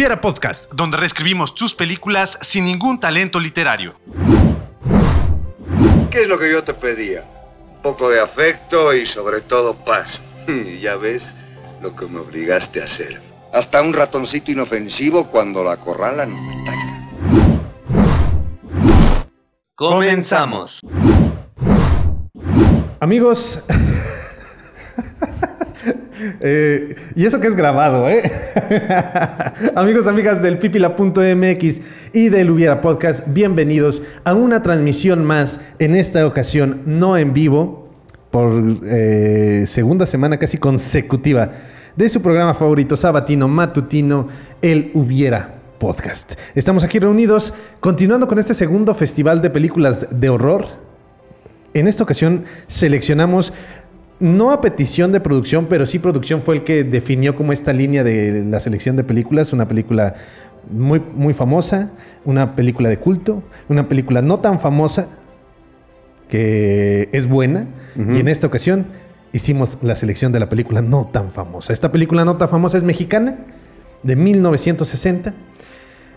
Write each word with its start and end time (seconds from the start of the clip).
Hubiera 0.00 0.22
Podcast, 0.22 0.72
donde 0.72 0.96
reescribimos 0.96 1.54
tus 1.54 1.74
películas 1.74 2.38
sin 2.40 2.64
ningún 2.64 2.98
talento 2.98 3.38
literario. 3.38 3.96
¿Qué 6.10 6.22
es 6.22 6.26
lo 6.26 6.38
que 6.38 6.50
yo 6.50 6.64
te 6.64 6.72
pedía? 6.72 7.22
Un 7.74 7.82
poco 7.82 8.08
de 8.08 8.18
afecto 8.18 8.94
y 8.94 9.04
sobre 9.04 9.42
todo 9.42 9.74
paz. 9.74 10.22
Y 10.48 10.80
ya 10.80 10.96
ves 10.96 11.36
lo 11.82 11.94
que 11.94 12.06
me 12.06 12.20
obligaste 12.20 12.80
a 12.80 12.84
hacer. 12.84 13.20
Hasta 13.52 13.82
un 13.82 13.92
ratoncito 13.92 14.50
inofensivo 14.50 15.26
cuando 15.26 15.62
la 15.62 15.72
acorralan 15.72 16.32
me 16.32 16.62
ataca. 16.62 17.10
Comenzamos. 19.74 20.80
Amigos, 23.00 23.58
eh, 26.40 26.96
y 27.14 27.24
eso 27.24 27.40
que 27.40 27.46
es 27.46 27.54
grabado, 27.54 28.08
¿eh? 28.08 28.30
Amigos, 29.74 30.06
amigas 30.06 30.42
del 30.42 30.58
pipila.mx 30.58 31.80
y 32.12 32.28
del 32.28 32.50
Hubiera 32.50 32.80
Podcast, 32.80 33.24
bienvenidos 33.28 34.02
a 34.24 34.34
una 34.34 34.62
transmisión 34.62 35.24
más, 35.24 35.60
en 35.78 35.94
esta 35.94 36.26
ocasión 36.26 36.82
no 36.84 37.16
en 37.16 37.32
vivo, 37.32 37.88
por 38.30 38.52
eh, 38.84 39.64
segunda 39.66 40.06
semana 40.06 40.38
casi 40.38 40.58
consecutiva, 40.58 41.52
de 41.96 42.08
su 42.08 42.22
programa 42.22 42.54
favorito 42.54 42.96
sabatino, 42.96 43.48
matutino, 43.48 44.28
el 44.62 44.90
Hubiera 44.94 45.60
Podcast. 45.78 46.34
Estamos 46.54 46.84
aquí 46.84 46.98
reunidos, 46.98 47.54
continuando 47.80 48.28
con 48.28 48.38
este 48.38 48.54
segundo 48.54 48.94
festival 48.94 49.42
de 49.42 49.50
películas 49.50 50.06
de 50.10 50.28
horror. 50.28 50.90
En 51.72 51.86
esta 51.86 52.02
ocasión 52.02 52.44
seleccionamos 52.66 53.52
no 54.20 54.50
a 54.52 54.60
petición 54.60 55.12
de 55.12 55.20
producción, 55.20 55.66
pero 55.68 55.86
sí 55.86 55.98
producción 55.98 56.42
fue 56.42 56.56
el 56.56 56.62
que 56.64 56.84
definió 56.84 57.34
como 57.34 57.52
esta 57.52 57.72
línea 57.72 58.04
de 58.04 58.44
la 58.44 58.60
selección 58.60 58.96
de 58.96 59.02
películas, 59.04 59.52
una 59.52 59.66
película 59.66 60.14
muy, 60.70 61.02
muy 61.14 61.32
famosa, 61.34 61.90
una 62.24 62.54
película 62.54 62.88
de 62.90 62.98
culto, 62.98 63.42
una 63.68 63.88
película 63.88 64.20
no 64.22 64.38
tan 64.40 64.60
famosa, 64.60 65.08
que 66.28 67.08
es 67.12 67.26
buena, 67.26 67.66
y 67.96 68.20
en 68.20 68.28
esta 68.28 68.46
ocasión 68.46 68.86
hicimos 69.32 69.78
la 69.82 69.96
selección 69.96 70.32
de 70.32 70.38
la 70.38 70.48
película 70.48 70.80
no 70.80 71.08
tan 71.12 71.30
famosa. 71.30 71.72
Esta 71.72 71.90
película 71.90 72.24
no 72.24 72.36
tan 72.36 72.48
famosa 72.48 72.76
es 72.78 72.84
mexicana, 72.84 73.36
de 74.02 74.16
1960, 74.16 75.34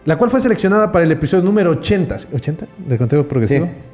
la 0.05 0.17
cual 0.17 0.29
fue 0.29 0.39
seleccionada 0.39 0.91
para 0.91 1.03
el 1.05 1.11
episodio 1.11 1.43
número 1.43 1.71
80, 1.71 2.17
¿80? 2.17 2.55
¿De 2.87 2.97
conteo 2.97 3.27
progresivo? 3.27 3.65
Pro- 3.67 3.92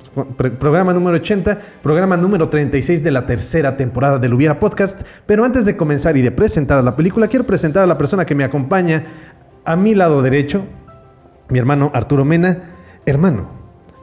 Programa 0.60 0.94
número 0.94 1.18
80, 1.18 1.58
programa 1.84 2.18
número 2.18 2.50
36 2.50 3.04
de 3.04 3.12
la 3.12 3.26
tercera 3.26 3.78
temporada 3.78 4.20
del 4.20 4.34
Hubiera 4.34 4.60
Podcast. 4.60 5.02
Pero 5.26 5.46
antes 5.46 5.66
de 5.66 5.78
comenzar 5.78 6.18
y 6.18 6.22
de 6.22 6.32
presentar 6.32 6.78
a 6.78 6.82
la 6.82 6.96
película, 6.96 7.28
quiero 7.28 7.46
presentar 7.46 7.84
a 7.84 7.88
la 7.88 7.98
persona 7.98 8.26
que 8.26 8.36
me 8.36 8.44
acompaña 8.44 9.04
a 9.66 9.76
mi 9.76 9.96
lado 9.96 10.22
derecho, 10.22 10.66
mi 11.50 11.60
hermano 11.60 11.92
Arturo 11.94 12.26
Mena. 12.26 12.76
Hermano, 13.06 13.50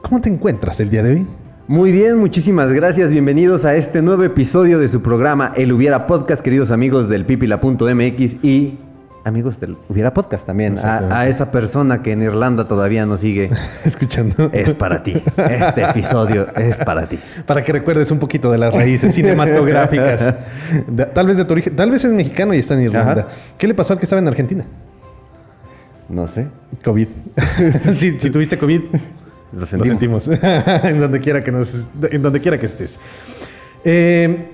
¿cómo 0.01 0.21
te 0.21 0.29
encuentras 0.29 0.79
el 0.79 0.89
día 0.89 1.03
de 1.03 1.11
hoy? 1.11 1.27
Muy 1.67 1.91
bien, 1.91 2.17
muchísimas 2.17 2.71
gracias. 2.71 3.11
Bienvenidos 3.11 3.65
a 3.65 3.75
este 3.75 4.01
nuevo 4.01 4.23
episodio 4.23 4.79
de 4.79 4.87
su 4.87 5.01
programa 5.01 5.51
El 5.55 5.73
Hubiera 5.73 6.07
Podcast, 6.07 6.41
queridos 6.41 6.71
amigos 6.71 7.09
del 7.09 7.25
pipila.mx 7.25 8.37
y 8.41 8.77
amigos 9.27 9.59
del 9.59 9.77
Hubiera 9.89 10.13
Podcast 10.13 10.45
también. 10.45 10.79
A, 10.79 11.19
a 11.19 11.27
esa 11.27 11.51
persona 11.51 12.01
que 12.01 12.13
en 12.13 12.21
Irlanda 12.21 12.67
todavía 12.67 13.05
nos 13.05 13.19
sigue. 13.19 13.49
Escuchando. 13.85 14.49
Es 14.53 14.73
para 14.73 15.03
ti. 15.03 15.21
Este 15.37 15.83
episodio 15.83 16.47
es 16.55 16.77
para 16.77 17.07
ti. 17.07 17.19
Para 17.45 17.61
que 17.61 17.73
recuerdes 17.73 18.09
un 18.11 18.19
poquito 18.19 18.51
de 18.51 18.57
las 18.57 18.73
raíces 18.73 19.13
cinematográficas. 19.13 20.33
Tal 21.13 21.27
vez 21.27 21.37
de 21.37 21.45
tu 21.45 21.53
origen. 21.53 21.75
Tal 21.75 21.91
vez 21.91 22.05
es 22.05 22.11
mexicano 22.11 22.53
y 22.53 22.59
está 22.59 22.73
en 22.73 22.81
Irlanda. 22.81 23.11
Ajá. 23.11 23.27
¿Qué 23.57 23.67
le 23.67 23.73
pasó 23.73 23.93
al 23.93 23.99
que 23.99 24.05
estaba 24.05 24.21
en 24.21 24.27
Argentina? 24.27 24.65
No 26.09 26.27
sé. 26.27 26.47
COVID. 26.83 27.07
si, 27.95 28.19
si 28.19 28.29
tuviste 28.29 28.57
COVID, 28.57 28.81
Lo 29.51 29.65
sentimos. 29.65 30.29
en 30.29 30.99
donde 30.99 31.19
quiera 31.19 31.43
que 31.43 31.51
nos, 31.51 31.89
en 32.09 32.21
donde 32.21 32.39
quiera 32.39 32.57
que 32.57 32.65
estés. 32.65 32.97
Eh, 33.83 34.51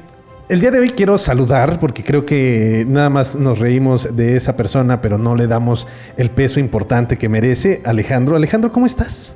el 0.53 0.61
día 0.61 0.69
de 0.69 0.77
hoy 0.77 0.91
quiero 0.91 1.17
saludar 1.17 1.79
porque 1.79 2.03
creo 2.03 2.27
que 2.27 2.85
nada 2.87 3.09
más 3.09 3.35
nos 3.35 3.57
reímos 3.57 4.15
de 4.15 4.35
esa 4.35 4.55
persona, 4.55 5.01
pero 5.01 5.17
no 5.17 5.35
le 5.35 5.47
damos 5.47 5.87
el 6.15 6.29
peso 6.29 6.59
importante 6.59 7.17
que 7.17 7.27
merece. 7.27 7.81
Alejandro, 7.83 8.35
Alejandro, 8.35 8.71
¿cómo 8.71 8.85
estás? 8.85 9.35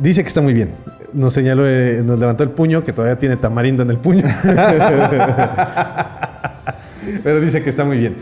Dice 0.00 0.22
que 0.22 0.28
está 0.28 0.40
muy 0.40 0.52
bien. 0.52 0.72
Nos 1.12 1.32
señaló, 1.32 1.62
eh, 1.64 2.02
nos 2.04 2.18
levantó 2.18 2.42
el 2.42 2.50
puño, 2.50 2.82
que 2.82 2.92
todavía 2.92 3.20
tiene 3.20 3.36
tamarindo 3.36 3.84
en 3.84 3.90
el 3.90 3.98
puño. 3.98 4.24
pero 7.22 7.40
dice 7.40 7.62
que 7.62 7.70
está 7.70 7.84
muy 7.84 7.98
bien. 7.98 8.16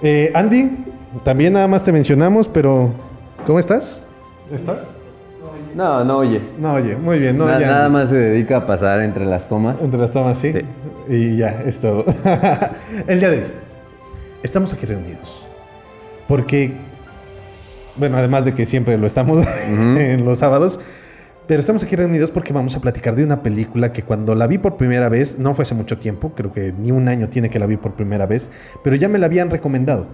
Eh, 0.00 0.32
Andy, 0.34 0.86
también 1.22 1.52
nada 1.52 1.68
más 1.68 1.84
te 1.84 1.92
mencionamos, 1.92 2.48
pero 2.48 2.94
¿cómo 3.46 3.58
estás? 3.58 4.02
¿Estás? 4.50 4.99
No, 5.74 6.04
no, 6.04 6.18
oye. 6.18 6.40
No, 6.58 6.74
oye, 6.74 6.96
muy 6.96 7.18
bien. 7.18 7.38
No, 7.38 7.46
Na- 7.46 7.58
ya. 7.60 7.66
nada 7.68 7.88
más 7.88 8.08
se 8.08 8.16
dedica 8.16 8.58
a 8.58 8.66
pasar 8.66 9.00
entre 9.00 9.24
las 9.24 9.48
tomas. 9.48 9.76
Entre 9.80 9.98
las 10.00 10.10
tomas, 10.10 10.38
¿sí? 10.38 10.52
Sí. 10.52 10.60
Y 11.08 11.36
ya, 11.36 11.62
es 11.64 11.78
todo. 11.80 12.04
el 13.06 13.20
día 13.20 13.30
de 13.30 13.38
hoy, 13.38 13.44
estamos 14.42 14.72
aquí 14.72 14.86
reunidos. 14.86 15.46
Porque, 16.28 16.72
bueno, 17.96 18.16
además 18.16 18.44
de 18.44 18.54
que 18.54 18.66
siempre 18.66 18.96
lo 18.98 19.06
estamos 19.06 19.44
en 19.68 20.24
los 20.24 20.38
sábados, 20.40 20.78
pero 21.46 21.60
estamos 21.60 21.82
aquí 21.82 21.96
reunidos 21.96 22.30
porque 22.30 22.52
vamos 22.52 22.76
a 22.76 22.80
platicar 22.80 23.16
de 23.16 23.24
una 23.24 23.42
película 23.42 23.92
que 23.92 24.02
cuando 24.04 24.34
la 24.36 24.46
vi 24.46 24.58
por 24.58 24.76
primera 24.76 25.08
vez, 25.08 25.38
no 25.38 25.52
fue 25.54 25.62
hace 25.62 25.74
mucho 25.74 25.98
tiempo, 25.98 26.32
creo 26.36 26.52
que 26.52 26.72
ni 26.72 26.92
un 26.92 27.08
año 27.08 27.28
tiene 27.28 27.50
que 27.50 27.58
la 27.58 27.66
vi 27.66 27.76
por 27.76 27.94
primera 27.94 28.26
vez, 28.26 28.50
pero 28.84 28.94
ya 28.96 29.08
me 29.08 29.18
la 29.18 29.26
habían 29.26 29.50
recomendado. 29.50 30.06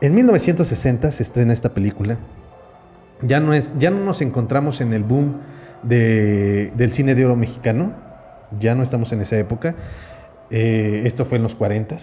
En 0.00 0.14
1960 0.16 1.12
se 1.12 1.22
estrena 1.22 1.52
esta 1.52 1.68
película. 1.68 2.16
Ya 3.22 3.40
no, 3.40 3.54
es, 3.54 3.72
ya 3.78 3.90
no 3.90 4.04
nos 4.04 4.20
encontramos 4.22 4.80
en 4.80 4.92
el 4.92 5.02
boom 5.04 5.38
de- 5.82 6.72
del 6.76 6.92
cine 6.92 7.14
de 7.14 7.24
oro 7.24 7.36
mexicano. 7.36 7.92
Ya 8.58 8.74
no 8.74 8.82
estamos 8.82 9.12
en 9.12 9.20
esa 9.20 9.36
época. 9.38 9.74
Eh, 10.50 11.02
esto 11.06 11.24
fue 11.24 11.38
en 11.38 11.42
los 11.44 11.54
40 11.54 11.96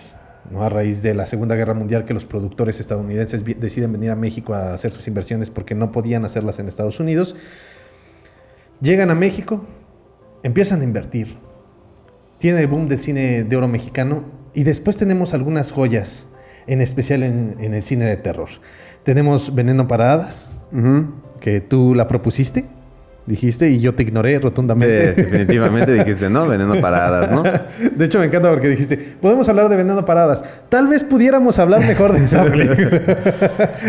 ¿no? 0.50 0.64
a 0.64 0.70
raíz 0.70 1.04
de 1.04 1.14
la 1.14 1.26
Segunda 1.28 1.56
Guerra 1.56 1.74
Mundial 1.76 2.06
que 2.06 2.14
los 2.16 2.26
productores 2.26 2.80
estadounidenses 2.80 3.44
deciden 3.60 3.92
venir 3.92 4.10
a 4.12 4.16
México 4.16 4.54
a 4.56 4.74
hacer 4.74 4.92
sus 4.92 5.08
inversiones 5.08 5.50
porque 5.52 5.76
no 5.76 5.92
podían 5.92 6.26
hacerlas 6.26 6.58
en 6.60 6.68
Estados 6.68 7.00
Unidos. 7.00 7.36
Llegan 8.82 9.12
a 9.12 9.16
México, 9.16 9.66
empiezan 10.44 10.82
a 10.82 10.84
invertir. 10.84 11.38
Tiene 12.38 12.62
el 12.62 12.68
boom 12.68 12.88
del 12.88 13.00
cine 13.00 13.44
de 13.44 13.56
oro 13.58 13.68
mexicano 13.68 14.24
y 14.54 14.64
después 14.64 14.96
tenemos 14.98 15.34
algunas 15.34 15.72
joyas, 15.72 16.28
en 16.68 16.82
especial 16.82 17.24
en, 17.24 17.58
en 17.60 17.74
el 17.74 17.84
cine 17.84 18.06
de 18.06 18.18
terror. 18.18 18.50
Tenemos 19.04 19.54
Veneno 19.54 19.88
para 19.88 20.14
Hadas, 20.14 20.59
Ujú. 20.72 21.06
que 21.40 21.62
tú 21.62 21.96
la 21.96 22.08
propusiste, 22.08 22.66
dijiste, 23.30 23.70
y 23.70 23.80
yo 23.80 23.94
te 23.96 24.04
ignoré 24.04 24.36
Sí, 24.36 24.40
rotundamente. 24.40 25.14
definitivamente 25.14 25.94
dijiste, 25.94 26.30
¿no? 26.30 26.48
Veneno 26.48 26.76
paradas, 26.82 27.32
¿no? 27.32 27.44
De 27.96 28.06
hecho, 28.06 28.20
me 28.20 28.26
encanta 28.26 28.50
porque 28.50 28.68
dijiste, 28.68 28.98
podemos 29.22 29.48
hablar 29.48 29.70
de 29.70 29.76
Veneno 29.78 30.04
Paradas. 30.06 30.44
Tal 30.70 30.88
vez 30.88 31.04
pudiéramos 31.04 31.58
hablar 31.60 31.80
mejor 31.82 32.14
de 32.14 32.26
esa 32.26 32.44
película. 32.52 32.90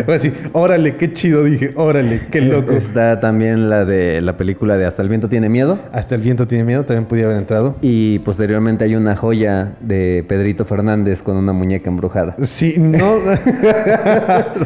A 0.07 0.13
decir, 0.13 0.33
órale, 0.53 0.97
qué 0.97 1.13
chido, 1.13 1.45
dije, 1.45 1.73
órale, 1.77 2.23
qué 2.31 2.41
loco. 2.41 2.73
Está 2.73 3.19
también 3.21 3.69
la 3.69 3.85
de 3.85 4.21
la 4.21 4.37
película 4.37 4.77
de 4.77 4.87
Hasta 4.87 5.03
el 5.03 5.09
viento 5.09 5.29
tiene 5.29 5.49
miedo. 5.49 5.79
Hasta 5.93 6.15
el 6.15 6.21
viento 6.21 6.47
tiene 6.47 6.65
miedo, 6.65 6.85
también 6.85 7.07
podía 7.07 7.25
haber 7.25 7.39
entrado. 7.39 7.77
Y 7.83 8.19
posteriormente 8.21 8.85
hay 8.85 8.95
una 8.95 9.17
joya 9.17 9.73
de 9.81 10.25
Pedrito 10.29 10.65
Fernández 10.65 11.23
con 11.23 11.37
una 11.37 11.53
muñeca 11.53 11.89
embrujada. 11.91 12.37
Sí, 12.43 12.75
no. 12.79 13.15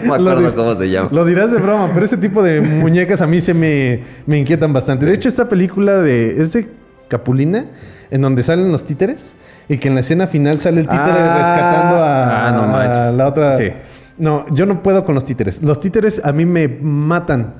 No 0.05 0.19
me 0.19 0.31
acuerdo 0.31 0.55
cómo 0.55 0.75
se 0.77 0.91
llama. 0.91 1.09
Lo 1.13 1.25
dirás 1.25 1.51
de 1.51 1.59
broma, 1.59 1.91
pero 1.93 2.07
ese 2.07 2.17
tipo 2.17 2.43
de 2.43 2.61
muñecas 2.61 3.21
a 3.23 3.27
mí 3.27 3.41
se 3.41 3.55
me, 3.55 4.01
me 4.27 4.39
bastante. 4.73 5.07
De 5.07 5.13
hecho, 5.15 5.29
esta 5.29 5.49
película 5.49 6.01
de. 6.01 6.41
Es 6.41 6.53
de 6.53 6.69
Capulina, 7.09 7.65
en 8.11 8.23
donde 8.23 8.43
salen 8.43 8.71
los 8.73 8.85
títeres. 8.85 9.35
Y 9.69 9.79
que 9.79 9.89
en 9.89 9.95
la 9.95 10.01
escena 10.03 10.27
final 10.27 10.61
sale 10.61 10.81
el 10.81 10.87
títere 10.89 11.13
Ah. 11.19 11.37
rescatando 11.39 11.97
a, 12.03 12.49
Ah, 12.49 12.53
no 12.53 12.77
a 12.77 13.13
la 13.13 13.27
otra. 13.29 13.57
Sí. 13.57 13.71
No, 14.19 14.45
yo 14.51 14.67
no 14.67 14.83
puedo 14.83 15.05
con 15.05 15.15
los 15.15 15.25
títeres. 15.25 15.63
Los 15.63 15.81
títeres 15.81 16.23
a 16.25 16.33
mí 16.33 16.45
me 16.45 16.69
matan 16.69 17.55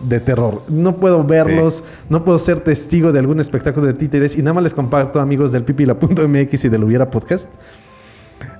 de 0.00 0.20
terror. 0.20 0.62
No 0.68 0.96
puedo 0.96 1.24
verlos, 1.24 1.82
no 2.10 2.24
puedo 2.24 2.38
ser 2.38 2.60
testigo 2.60 3.10
de 3.12 3.18
algún 3.20 3.40
espectáculo 3.40 3.86
de 3.86 3.94
títeres. 3.94 4.36
Y 4.36 4.42
nada 4.42 4.52
más 4.52 4.64
les 4.64 4.74
comparto, 4.74 5.20
amigos 5.20 5.50
del 5.52 5.64
pipila.mx 5.64 6.64
y 6.64 6.68
del 6.68 6.84
Hubiera 6.84 7.10
Podcast, 7.10 7.48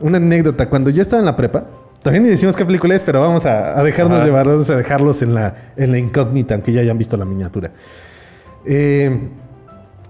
una 0.00 0.16
anécdota. 0.16 0.68
Cuando 0.70 0.88
yo 0.90 1.02
estaba 1.02 1.20
en 1.20 1.26
la 1.26 1.36
prepa, 1.36 1.64
también 2.06 2.22
ni 2.24 2.30
decimos 2.30 2.56
qué 2.56 2.64
película 2.64 2.94
es, 2.94 3.02
pero 3.02 3.20
vamos 3.20 3.44
a, 3.46 3.78
a 3.78 3.82
dejarnos 3.82 4.16
Ajá. 4.16 4.24
llevar, 4.26 4.46
vamos 4.46 4.70
a 4.70 4.76
dejarlos 4.76 5.20
en 5.22 5.34
la, 5.34 5.54
en 5.76 5.90
la 5.92 5.98
incógnita, 5.98 6.54
aunque 6.54 6.72
ya 6.72 6.80
hayan 6.80 6.96
visto 6.96 7.16
la 7.16 7.24
miniatura. 7.24 7.70
Eh, 8.64 9.28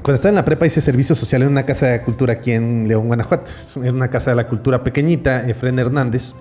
cuando 0.02 0.14
estaba 0.14 0.30
en 0.30 0.36
la 0.36 0.44
prepa 0.44 0.66
hice 0.66 0.80
servicio 0.80 1.14
social 1.16 1.42
en 1.42 1.48
una 1.48 1.64
casa 1.64 1.86
de 1.86 2.00
cultura 2.02 2.34
aquí 2.34 2.52
en 2.52 2.86
León, 2.86 3.06
Guanajuato. 3.08 3.50
Era 3.82 3.92
una 3.92 4.08
casa 4.08 4.30
de 4.30 4.36
la 4.36 4.46
cultura 4.46 4.84
pequeñita, 4.84 5.48
Efren 5.48 5.78
Hernández. 5.78 6.32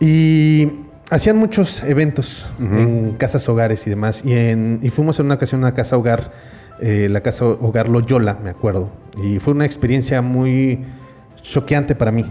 Y 0.00 0.68
hacían 1.10 1.36
muchos 1.36 1.82
eventos 1.82 2.48
en 2.58 3.14
casas 3.18 3.48
hogares 3.48 3.86
y 3.86 3.90
demás. 3.90 4.24
Y, 4.24 4.32
en- 4.32 4.80
y 4.82 4.88
fuimos 4.90 5.18
en 5.20 5.26
una 5.26 5.34
ocasión 5.36 5.62
a 5.62 5.68
una 5.68 5.74
casa 5.74 5.96
hogar, 5.96 6.32
eh, 6.80 7.08
la 7.10 7.20
casa 7.20 7.44
hogar 7.44 7.88
Loyola, 7.88 8.36
me 8.42 8.50
acuerdo. 8.50 8.90
Y 9.22 9.38
fue 9.38 9.52
una 9.52 9.66
experiencia 9.66 10.22
muy 10.22 10.84
choqueante 11.42 11.94
para 11.94 12.10
mí, 12.10 12.24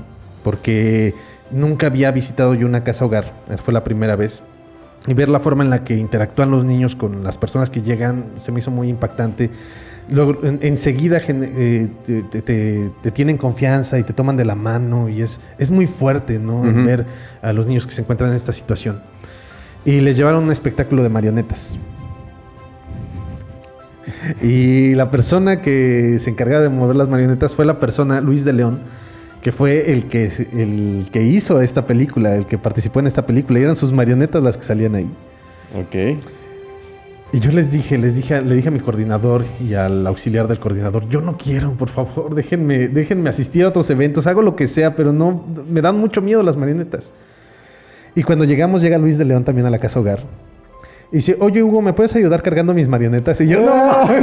porque 0.44 1.14
Nunca 1.52 1.88
había 1.88 2.12
visitado 2.12 2.54
yo 2.54 2.68
una 2.68 2.84
casa 2.84 3.06
hogar, 3.06 3.34
fue 3.64 3.74
la 3.74 3.84
primera 3.84 4.16
vez. 4.16 4.44
Y 5.08 5.14
ver 5.14 5.30
la 5.30 5.40
forma 5.40 5.64
en 5.64 5.70
la 5.70 5.84
que 5.84 5.96
interactúan 5.96 6.52
los 6.52 6.66
niños 6.66 6.96
con 6.96 7.24
las 7.24 7.38
personas 7.38 7.70
que 7.70 7.82
llegan 7.82 8.26
se 8.36 8.52
me 8.52 8.60
hizo 8.60 8.70
muy 8.70 8.90
impactante. 8.90 9.50
Luego, 10.10 10.38
en- 10.44 10.60
enseguida 10.62 11.22
eh, 11.28 11.88
te, 12.06 12.22
te- 12.42 12.92
te 13.02 13.12
tienen 13.12 13.38
confianza 13.38 13.98
y 13.98 14.04
te 14.04 14.12
toman 14.14 14.36
de 14.38 14.44
la 14.46 14.56
mano 14.56 15.08
y 15.08 15.22
es, 15.22 15.40
es 15.58 15.72
muy 15.72 15.88
fuerte, 15.88 16.38
¿no? 16.38 16.62
Ver 16.86 17.06
a 17.42 17.54
los 17.54 17.66
niños 17.68 17.88
que 17.88 17.94
se 17.94 18.02
encuentran 18.02 18.30
en 18.32 18.36
esta 18.36 18.52
situación. 18.52 19.02
Y 19.86 20.02
les 20.02 20.18
llevaron 20.18 20.44
un 20.44 20.52
espectáculo 20.52 21.02
de 21.04 21.10
marionetas. 21.10 21.78
Y 24.42 24.96
la 24.96 25.12
persona 25.12 25.62
que 25.62 26.18
se 26.20 26.30
encargaba 26.30 26.62
de 26.64 26.70
mover 26.70 26.96
las 26.96 27.10
marionetas 27.10 27.56
fue 27.56 27.66
la 27.66 27.80
persona, 27.80 28.20
Luis 28.22 28.44
de 28.44 28.54
León, 28.54 28.80
que 29.42 29.52
fue 29.52 29.92
el 29.92 30.06
que, 30.06 30.26
el 30.54 31.10
que 31.12 31.24
hizo 31.24 31.62
esta 31.62 31.86
película, 31.86 32.36
el 32.36 32.46
que 32.46 32.58
participó 32.58 33.00
en 33.00 33.08
esta 33.08 33.26
película. 33.26 33.60
Y 33.60 33.64
eran 33.64 33.76
sus 33.76 33.94
marionetas 33.94 34.44
las 34.44 34.58
que 34.58 34.64
salían 34.64 34.96
ahí. 34.96 35.10
Ok. 35.76 35.96
Y 37.32 37.40
yo 37.40 37.52
les 37.52 37.72
dije, 37.72 38.00
les 38.00 38.16
dije, 38.16 38.42
le 38.42 38.56
dije 38.56 38.70
a 38.70 38.72
mi 38.72 38.80
coordinador 38.80 39.46
y 39.64 39.76
al 39.76 40.08
auxiliar 40.08 40.48
del 40.48 40.60
coordinador, 40.60 41.08
yo 41.10 41.22
no 41.22 41.38
quiero, 41.38 41.74
por 41.74 41.90
favor, 41.90 42.34
déjenme, 42.34 42.88
déjenme 42.88 43.30
asistir 43.30 43.66
a 43.66 43.68
otros 43.68 43.88
eventos, 43.92 44.26
hago 44.26 44.42
lo 44.42 44.56
que 44.56 44.68
sea, 44.68 44.96
pero 44.96 45.14
no, 45.14 45.46
me 45.70 45.82
dan 45.82 45.96
mucho 45.96 46.24
miedo 46.24 46.42
las 46.42 46.58
marionetas. 46.58 47.14
Y 48.16 48.24
cuando 48.24 48.46
llegamos, 48.46 48.82
llega 48.82 48.98
Luis 48.98 49.20
de 49.20 49.26
León 49.26 49.44
también 49.44 49.68
a 49.68 49.70
la 49.70 49.78
casa 49.78 50.00
hogar. 50.00 50.24
Y 51.12 51.18
dice, 51.18 51.38
oye 51.40 51.62
Hugo, 51.62 51.84
¿me 51.84 51.94
puedes 51.94 52.16
ayudar 52.16 52.42
cargando 52.42 52.74
mis 52.74 52.88
marionetas? 52.88 53.40
Y 53.42 53.48
yo, 53.48 53.62
no. 53.62 54.10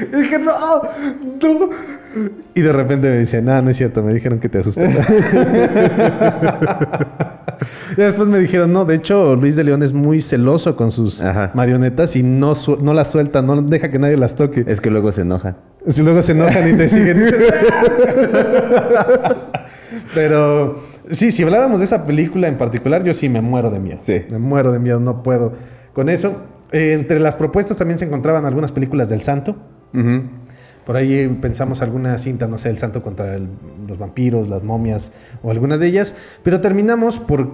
y 0.10 0.16
dije, 0.22 0.38
no, 0.38 0.80
no. 1.42 1.68
Y 2.54 2.60
de 2.60 2.72
repente 2.72 3.10
me 3.10 3.18
dice, 3.18 3.40
no, 3.42 3.60
no 3.62 3.70
es 3.70 3.76
cierto, 3.76 4.02
me 4.02 4.12
dijeron 4.14 4.38
que 4.40 4.48
te 4.48 4.58
asusté. 4.58 4.84
y 7.96 8.00
después 8.00 8.28
me 8.28 8.38
dijeron, 8.38 8.72
no, 8.72 8.84
de 8.84 8.94
hecho, 8.96 9.36
Luis 9.36 9.56
de 9.56 9.64
León 9.64 9.82
es 9.82 9.92
muy 9.92 10.20
celoso 10.20 10.76
con 10.76 10.90
sus 10.90 11.22
Ajá. 11.22 11.50
marionetas 11.54 12.16
y 12.16 12.22
no, 12.22 12.52
no 12.80 12.94
las 12.94 13.10
suelta, 13.10 13.42
no 13.42 13.60
deja 13.62 13.90
que 13.90 13.98
nadie 13.98 14.16
las 14.16 14.34
toque. 14.36 14.64
Es 14.66 14.80
que 14.80 14.90
luego 14.90 15.12
se 15.12 15.22
enoja. 15.22 15.56
Si 15.88 16.02
luego 16.02 16.22
se 16.22 16.32
enojan 16.32 16.68
y 16.68 16.76
te 16.76 16.88
siguen. 16.90 17.22
Pero 20.14 20.82
sí, 21.10 21.32
si 21.32 21.42
habláramos 21.42 21.78
de 21.78 21.84
esa 21.86 22.04
película 22.04 22.48
en 22.48 22.56
particular, 22.56 23.02
yo 23.04 23.14
sí 23.14 23.28
me 23.28 23.40
muero 23.40 23.70
de 23.70 23.78
miedo. 23.78 23.98
Sí. 24.02 24.22
Me 24.30 24.38
muero 24.38 24.72
de 24.72 24.78
miedo, 24.78 25.00
no 25.00 25.22
puedo. 25.22 25.52
Con 25.92 26.08
eso, 26.08 26.42
eh, 26.72 26.92
entre 26.92 27.20
las 27.20 27.36
propuestas 27.36 27.76
también 27.78 27.98
se 27.98 28.04
encontraban 28.04 28.44
algunas 28.44 28.72
películas 28.72 29.08
del 29.08 29.22
santo. 29.22 29.56
Ujú. 29.94 30.22
Por 30.88 30.96
ahí 30.96 31.28
pensamos 31.40 31.82
alguna 31.82 32.16
cinta, 32.16 32.48
no 32.48 32.56
sé, 32.56 32.70
el 32.70 32.78
santo 32.78 33.02
contra 33.02 33.34
el- 33.34 33.46
los 33.86 33.98
vampiros, 33.98 34.48
las 34.48 34.62
momias 34.62 35.12
o 35.42 35.50
alguna 35.50 35.76
de 35.76 35.86
ellas. 35.86 36.14
Pero 36.42 36.62
terminamos 36.62 37.18
por 37.18 37.50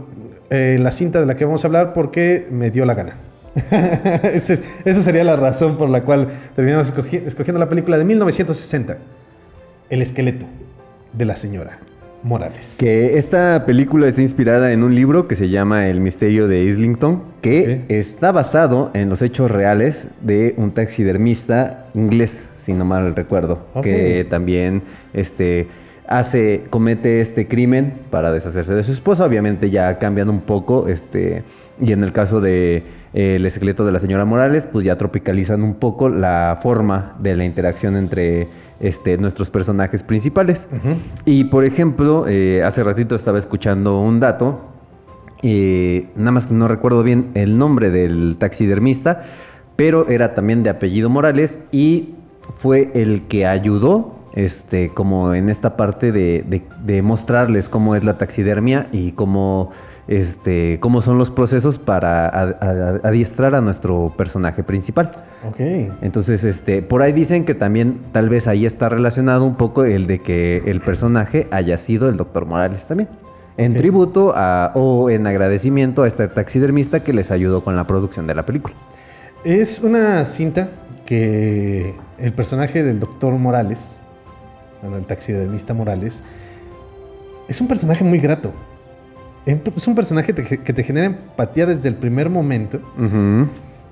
eh, 0.50 0.78
la 0.80 0.92
cinta 0.92 1.18
de 1.18 1.26
la 1.26 1.34
que 1.36 1.44
vamos 1.44 1.64
a 1.64 1.66
hablar 1.66 1.92
porque 1.94 2.46
me 2.52 2.70
dio 2.70 2.84
la 2.84 2.94
gana. 2.94 3.16
Ese 4.22 4.60
esa 4.84 5.02
sería 5.02 5.24
la 5.24 5.34
razón 5.34 5.76
por 5.78 5.90
la 5.90 6.02
cual 6.02 6.28
terminamos 6.54 6.94
escogi- 6.94 7.22
escogiendo 7.26 7.58
la 7.58 7.68
película 7.68 7.98
de 7.98 8.04
1960. 8.04 8.98
El 9.90 10.00
esqueleto 10.02 10.46
de 11.12 11.24
la 11.24 11.34
señora 11.34 11.78
Morales. 12.22 12.76
Que 12.78 13.18
esta 13.18 13.64
película 13.66 14.06
está 14.08 14.22
inspirada 14.22 14.72
en 14.72 14.82
un 14.84 14.94
libro 14.94 15.26
que 15.28 15.34
se 15.36 15.48
llama 15.48 15.88
El 15.88 16.00
misterio 16.00 16.46
de 16.46 16.62
Islington, 16.64 17.22
que 17.42 17.82
está 17.88 18.30
basado 18.32 18.90
en 18.94 19.08
los 19.08 19.22
hechos 19.22 19.50
reales 19.50 20.06
de 20.22 20.54
un 20.56 20.70
taxidermista 20.72 21.86
inglés, 21.94 22.48
si 22.64 22.72
no 22.72 22.84
mal 22.84 23.14
recuerdo, 23.14 23.58
que 23.82 24.26
también 24.28 24.82
este 25.12 25.68
hace 26.06 26.64
comete 26.70 27.20
este 27.20 27.46
crimen 27.46 27.94
para 28.10 28.32
deshacerse 28.32 28.74
de 28.74 28.82
su 28.82 28.92
esposa, 28.92 29.24
obviamente 29.24 29.70
ya 29.70 29.98
cambian 29.98 30.30
un 30.30 30.40
poco 30.40 30.88
este 30.88 31.42
y 31.80 31.92
en 31.92 32.04
el 32.04 32.12
caso 32.12 32.40
de 32.40 32.82
eh, 33.12 33.36
el 33.36 33.46
esqueleto 33.46 33.84
de 33.84 33.92
la 33.92 34.00
señora 34.00 34.24
Morales, 34.24 34.66
pues 34.70 34.84
ya 34.84 34.96
tropicalizan 34.96 35.62
un 35.62 35.74
poco 35.74 36.08
la 36.08 36.58
forma 36.62 37.16
de 37.18 37.36
la 37.36 37.44
interacción 37.44 37.96
entre 37.96 38.48
este, 38.80 39.18
nuestros 39.18 39.50
personajes 39.50 40.02
principales. 40.02 40.68
Y 41.24 41.44
por 41.44 41.64
ejemplo, 41.64 42.26
eh, 42.28 42.62
hace 42.64 42.82
ratito 42.82 43.14
estaba 43.14 43.38
escuchando 43.38 44.00
un 44.00 44.20
dato, 44.20 44.60
eh, 45.42 46.06
nada 46.16 46.32
más 46.32 46.46
que 46.46 46.54
no 46.54 46.68
recuerdo 46.68 47.02
bien 47.02 47.30
el 47.34 47.58
nombre 47.58 47.90
del 47.90 48.36
taxidermista, 48.38 49.24
pero 49.76 50.08
era 50.08 50.34
también 50.34 50.62
de 50.62 50.70
apellido 50.70 51.10
Morales 51.10 51.60
y 51.72 52.14
fue 52.56 52.90
el 52.94 53.22
que 53.22 53.46
ayudó, 53.46 54.14
este, 54.34 54.88
como 54.88 55.32
en 55.34 55.48
esta 55.48 55.76
parte 55.76 56.10
de, 56.12 56.44
de- 56.46 56.62
de 56.84 57.02
mostrarles 57.02 57.68
cómo 57.68 57.94
es 57.94 58.04
la 58.04 58.18
taxidermia 58.18 58.88
y 58.90 59.12
cómo, 59.12 59.70
este, 60.08 60.78
cómo 60.80 61.00
son 61.00 61.18
los 61.18 61.30
procesos 61.30 61.78
para 61.78 62.26
a- 62.28 62.42
a- 62.42 63.00
adiestrar 63.04 63.54
a 63.54 63.60
nuestro 63.60 64.12
personaje 64.16 64.62
principal. 64.64 65.10
Ok. 65.48 65.60
Entonces, 66.02 66.42
este, 66.44 66.82
por 66.82 67.02
ahí 67.02 67.12
dicen 67.12 67.44
que 67.44 67.54
también 67.54 68.00
tal 68.12 68.28
vez 68.28 68.46
ahí 68.48 68.66
está 68.66 68.88
relacionado 68.88 69.44
un 69.44 69.54
poco 69.54 69.84
el 69.84 70.06
de 70.06 70.18
que 70.18 70.62
el 70.66 70.80
personaje 70.80 71.46
haya 71.50 71.78
sido 71.78 72.08
el 72.08 72.16
doctor 72.16 72.44
Morales 72.44 72.84
también. 72.86 73.08
En 73.56 73.76
tributo 73.76 74.32
a- 74.34 74.72
o 74.74 75.10
en 75.10 75.28
agradecimiento 75.28 76.02
a 76.02 76.08
este 76.08 76.26
taxidermista 76.26 77.04
que 77.04 77.12
les 77.12 77.30
ayudó 77.30 77.62
con 77.62 77.76
la 77.76 77.86
producción 77.86 78.26
de 78.26 78.34
la 78.34 78.44
película. 78.44 78.74
Es 79.44 79.78
una 79.80 80.24
cinta 80.24 80.68
que 81.06 81.94
el 82.18 82.32
personaje 82.32 82.82
del 82.82 83.00
doctor 83.00 83.32
Morales, 83.34 84.00
bueno, 84.82 84.96
el 84.96 85.04
taxidermista 85.04 85.74
Morales, 85.74 86.22
es 87.48 87.60
un 87.60 87.68
personaje 87.68 88.04
muy 88.04 88.18
grato. 88.18 88.52
Es 89.46 89.86
un 89.86 89.94
personaje 89.94 90.32
que 90.32 90.72
te 90.72 90.82
genera 90.82 91.06
empatía 91.06 91.66
desde 91.66 91.88
el 91.88 91.96
primer 91.96 92.30
momento. 92.30 92.80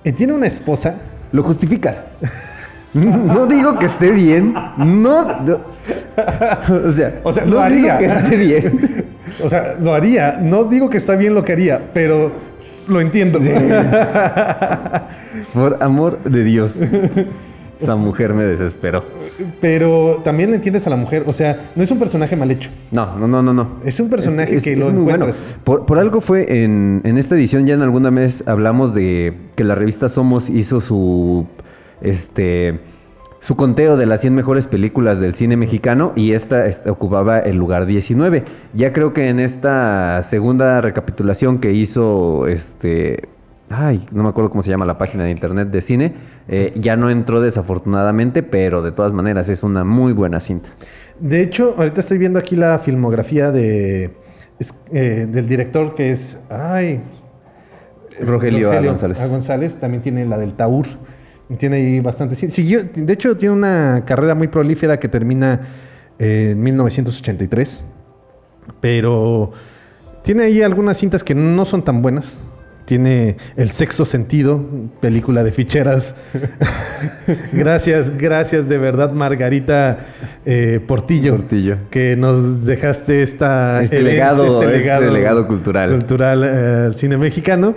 Y 0.05 0.13
tiene 0.13 0.33
una 0.33 0.47
esposa. 0.47 0.95
Lo 1.31 1.43
justificas. 1.43 1.97
No 2.95 3.47
digo 3.47 3.75
que 3.75 3.87
esté 3.87 4.11
bien. 4.13 4.55
No. 4.79 5.41
no. 5.41 5.61
O 6.87 6.93
sea, 6.93 7.21
O 7.23 7.33
sea, 7.33 7.45
no 7.45 7.53
lo 7.53 7.61
haría. 7.61 7.97
digo 7.99 8.13
que 8.13 8.19
esté 8.19 8.37
bien. 8.37 9.05
O 9.43 9.49
sea, 9.49 9.77
lo 9.81 9.93
haría. 9.95 10.39
No 10.41 10.65
digo 10.65 10.89
que 10.91 10.99
está 10.99 11.17
bien 11.17 11.35
lo 11.35 11.45
que 11.45 11.53
haría, 11.53 11.81
pero 11.93 12.33
lo 12.87 13.01
entiendo. 13.01 13.39
Por 15.55 15.79
amor 15.83 16.19
de 16.25 16.45
Dios. 16.45 16.73
Esa 17.81 17.97
mujer 17.97 18.33
me 18.33 18.45
desesperó. 18.45 19.05
Pero 19.61 20.21
también 20.23 20.51
le 20.51 20.57
entiendes 20.57 20.87
a 20.87 20.91
la 20.91 20.95
mujer. 20.97 21.25
O 21.27 21.33
sea, 21.33 21.59
no 21.75 21.83
es 21.83 21.91
un 21.91 21.99
personaje 21.99 22.37
mal 22.37 22.49
hecho. 22.51 22.71
No, 22.93 23.17
no, 23.19 23.27
no, 23.27 23.43
no, 23.43 23.53
no. 23.53 23.69
Es 23.85 23.99
un 23.99 24.09
personaje 24.09 24.57
Es- 24.57 24.63
que 24.63 24.75
es 24.75 24.79
lo 24.79 24.87
muy 24.91 25.03
bueno. 25.03 25.25
encuentras. 25.25 25.43
Por, 25.65 25.85
por 25.85 25.99
algo 25.99 26.21
fue 26.21 26.63
en, 26.63 27.01
en 27.05 27.19
esta 27.19 27.35
edición, 27.35 27.67
ya 27.67 27.75
en 27.75 27.83
alguna 27.83 28.11
vez 28.11 28.45
hablamos 28.47 28.95
de 28.95 29.35
que 29.57 29.65
la 29.65 29.75
revista 29.75 30.09
Somos 30.09 30.49
hizo 30.49 30.81
su 30.81 31.47
este 32.01 32.81
su 33.41 33.57
conteo 33.57 33.97
de 33.97 34.07
las 34.07 34.21
100 34.21 34.37
mejores 34.37 34.69
películas 34.69 35.19
del 35.19 35.35
cine 35.35 35.57
mexicano 35.57 36.13
y 36.15 36.31
esta 36.33 36.65
ocupaba 36.87 37.41
el 37.41 37.57
lugar 37.57 37.87
19. 37.87 38.45
Ya 38.75 38.93
creo 38.93 39.13
que 39.13 39.29
en 39.29 39.41
esta 39.41 40.23
segunda 40.23 40.81
recapitulación 40.81 41.59
que 41.59 41.73
hizo 41.73 42.47
este 42.47 43.29
ay, 43.73 44.07
no 44.13 44.23
me 44.23 44.29
acuerdo 44.29 44.51
cómo 44.51 44.63
se 44.63 44.71
llama 44.71 44.85
la 44.87 44.99
página 44.99 45.25
de 45.25 45.31
internet 45.31 45.69
de 45.69 45.81
cine, 45.83 46.13
eh, 46.49 46.73
ya 46.77 46.97
no 46.97 47.11
entró 47.11 47.41
desafortunadamente, 47.41 48.43
pero 48.43 48.83
de 48.83 48.93
todas 48.93 49.13
maneras 49.13 49.49
es 49.49 49.63
una 49.63 49.85
muy 49.85 50.13
buena 50.13 50.41
cinta. 50.41 50.69
De 51.19 51.41
hecho, 51.43 51.75
ahorita 51.79 52.01
estoy 52.01 52.19
viendo 52.19 52.39
aquí 52.39 52.57
la 52.57 52.79
filmografía 52.79 53.51
de, 53.51 54.11
es- 54.59 54.75
eh, 54.93 55.27
del 55.31 55.49
director 55.49 55.95
que 55.95 56.11
es. 56.11 56.39
Ay. 56.51 57.01
Rogelio 58.21 58.71
A. 58.71 58.81
González. 58.81 59.21
A. 59.21 59.27
González. 59.27 59.77
También 59.79 60.03
tiene 60.03 60.25
la 60.25 60.39
del 60.39 60.55
Taur. 60.55 60.87
Tiene 61.59 61.77
ahí 61.77 62.01
bastante. 62.01 62.35
siguió- 62.37 62.85
de 62.85 63.13
hecho, 63.13 63.37
tiene 63.37 63.55
una 63.55 64.05
carrera 64.07 64.35
muy 64.35 64.49
prolífera 64.49 64.99
que 64.99 65.09
termina 65.09 65.61
en 66.19 66.61
1983. 66.63 67.85
Pero 68.81 69.53
tiene 70.23 70.45
ahí 70.45 70.63
algunas 70.63 70.97
cintas 70.97 71.25
que 71.25 71.35
no 71.35 71.65
son 71.65 71.83
tan 71.85 72.01
buenas. 72.03 72.39
Tiene 72.85 73.37
El 73.57 73.71
Sexo 73.71 74.05
Sentido, 74.05 74.61
película 75.01 75.45
de 75.45 75.53
ficheras. 75.53 76.15
gracias, 77.53 78.17
gracias 78.17 78.69
de 78.69 78.79
verdad, 78.79 79.13
Margarita 79.13 79.99
eh, 80.45 80.81
Portillo, 80.87 81.37
Portillo. 81.37 81.77
que 81.91 82.17
nos 82.17 82.67
dejaste 82.67 83.23
esta 83.23 83.83
Este 83.83 83.97
herencia, 83.97 84.13
legado, 84.33 84.63
este 84.63 85.11
legado 85.11 85.47
cultural. 85.47 85.91
cultural 85.91 86.45
eh, 86.45 86.85
al 86.87 86.97
cine 86.97 87.17
mexicano. 87.17 87.75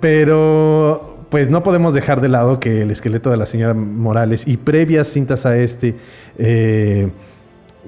Pero 0.00 1.18
pues 1.30 1.48
no 1.50 1.62
podemos 1.62 1.94
dejar 1.94 2.20
de 2.20 2.28
lado 2.28 2.58
que 2.60 2.82
el 2.82 2.90
esqueleto 2.90 3.30
de 3.30 3.36
la 3.36 3.46
señora 3.46 3.74
Morales 3.74 4.46
y 4.46 4.56
previas 4.56 5.08
cintas 5.08 5.44
a 5.46 5.56
este 5.58 5.94
eh, 6.38 7.08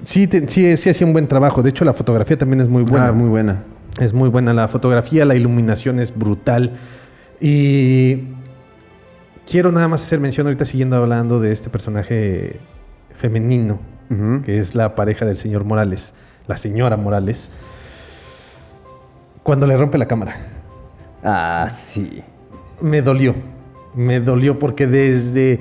sí, 0.05 0.27
te- 0.27 0.47
sí, 0.49 0.77
sí 0.77 0.91
hacía 0.91 1.07
un 1.07 1.13
buen 1.13 1.27
trabajo. 1.27 1.63
De 1.63 1.71
hecho, 1.71 1.85
la 1.85 1.93
fotografía 1.93 2.37
también 2.39 2.61
es 2.61 2.69
muy 2.69 2.83
buena. 2.85 3.09
Ah, 3.09 3.13
muy 3.13 3.29
buena. 3.29 3.63
Es 3.99 4.12
muy 4.12 4.28
buena 4.28 4.52
la 4.52 4.68
fotografía, 4.68 5.25
la 5.25 5.35
iluminación 5.35 5.99
es 5.99 6.16
brutal. 6.16 6.73
Y 7.40 8.25
quiero 9.50 9.73
nada 9.73 9.88
más 9.88 10.02
hacer 10.02 10.20
mención 10.20 10.47
ahorita 10.47 10.64
siguiendo 10.64 10.97
hablando 10.97 11.40
de 11.40 11.52
este 11.52 11.70
personaje 11.70 12.56
femenino, 13.16 13.80
que 14.44 14.59
es 14.59 14.75
la 14.75 14.94
pareja 14.94 15.25
del 15.25 15.38
señor 15.38 15.64
Morales, 15.64 16.14
la 16.47 16.56
señora 16.56 16.97
Morales, 16.97 17.50
cuando 19.42 19.66
le 19.66 19.76
rompe 19.76 19.99
la 19.99 20.06
cámara. 20.06 20.37
Ah, 21.23 21.68
sí. 21.70 22.23
Me 22.80 23.02
dolió. 23.02 23.35
Me 23.94 24.20
dolió 24.20 24.59
porque 24.59 24.87
desde, 24.87 25.61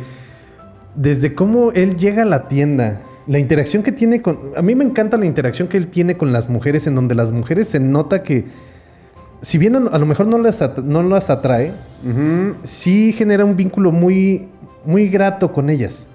desde 0.96 1.34
cómo 1.34 1.72
él 1.72 1.96
llega 1.96 2.24
a 2.24 2.26
la 2.26 2.48
tienda, 2.48 3.02
la 3.30 3.38
interacción 3.38 3.84
que 3.84 3.92
tiene 3.92 4.24
con... 4.24 4.40
A 4.58 4.64
mí 4.64 4.74
me 4.74 4.84
encanta 4.84 5.16
la 5.16 5.28
interacción 5.28 5.68
que 5.68 5.78
él 5.78 5.88
tiene 5.88 6.18
con 6.18 6.34
las 6.34 6.50
mujeres, 6.50 6.88
en 6.88 6.96
donde 6.96 7.14
las 7.14 7.32
mujeres 7.32 7.68
se 7.68 7.80
nota 7.80 8.24
que, 8.24 8.46
si 9.44 9.60
bien 9.60 9.76
a, 9.76 9.98
lo 10.00 10.06
mejor 10.08 10.26
no 10.26 10.40
las, 10.40 10.64
at- 10.64 10.80
no 10.80 11.04
las 11.04 11.30
atrae, 11.30 11.72
sí 12.64 13.14
genera 13.14 13.46
un 13.46 13.56
vínculo 13.56 13.92
muy, 13.92 14.48
muy 14.84 15.10
grato 15.10 15.54
con 15.54 15.70
ellas. 15.70 16.08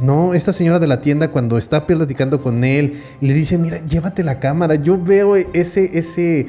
No, 0.00 0.32
esta 0.32 0.54
señora 0.54 0.78
de 0.78 0.86
la 0.86 1.02
tienda 1.02 1.28
cuando 1.28 1.58
está 1.58 1.86
platicando 1.86 2.40
con 2.40 2.64
él 2.64 3.02
le 3.20 3.34
dice, 3.34 3.58
mira, 3.58 3.84
llévate 3.84 4.24
la 4.24 4.40
cámara, 4.40 4.74
yo 4.76 4.96
veo 4.96 5.36
ese, 5.36 5.90
ese, 5.92 6.46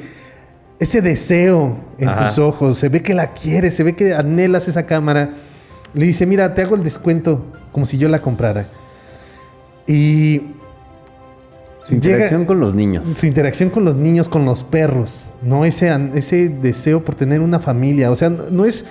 ese 0.80 1.02
deseo 1.02 1.76
en 1.98 2.08
Ajá. 2.08 2.28
tus 2.28 2.38
ojos, 2.38 2.78
se 2.78 2.88
ve 2.88 3.02
que 3.02 3.12
la 3.12 3.34
quieres, 3.34 3.74
se 3.74 3.82
ve 3.82 3.94
que 3.94 4.14
anhelas 4.14 4.68
esa 4.68 4.86
cámara. 4.86 5.32
Le 5.92 6.06
dice, 6.06 6.24
mira, 6.24 6.54
te 6.54 6.62
hago 6.62 6.76
el 6.76 6.82
descuento 6.82 7.44
como 7.72 7.84
si 7.84 7.98
yo 7.98 8.08
la 8.08 8.20
comprara. 8.20 8.66
Y 9.86 10.40
Su 11.86 11.94
interacción 11.94 12.40
Llega- 12.40 12.46
con 12.46 12.60
los 12.60 12.74
niños. 12.74 13.06
su 13.16 13.26
interacción 13.26 13.68
con 13.70 13.84
los 13.84 13.94
niños, 13.96 14.28
con 14.28 14.44
los 14.46 14.64
perros, 14.64 15.28
¿no? 15.42 15.64
Ese, 15.66 15.94
ese 16.14 16.48
deseo 16.48 17.04
por 17.04 17.14
tener 17.14 17.40
una 17.40 17.58
familia. 17.58 18.10
O 18.10 18.16
sea, 18.16 18.30
no, 18.30 18.44
no 18.50 18.64
es. 18.64 18.84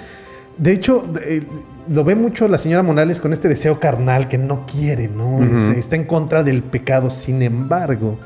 De 0.60 0.72
hecho, 0.72 1.04
eh, 1.26 1.42
lo 1.90 2.04
ve 2.04 2.14
mucho 2.14 2.48
la 2.48 2.60
señora 2.60 2.84
Morales 2.84 3.20
con 3.20 3.34
este 3.34 3.48
deseo 3.50 3.80
carnal 3.80 4.28
que 4.28 4.38
no 4.38 4.68
quiere, 4.68 5.08
¿no? 5.08 5.42
Es- 5.44 5.76
está 5.78 5.96
en 5.96 6.04
contra 6.04 6.44
del 6.44 6.62
pecado. 6.62 7.10
Sin 7.10 7.42
embargo, 7.42 8.18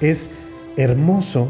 es 0.00 0.30
hermoso 0.78 1.48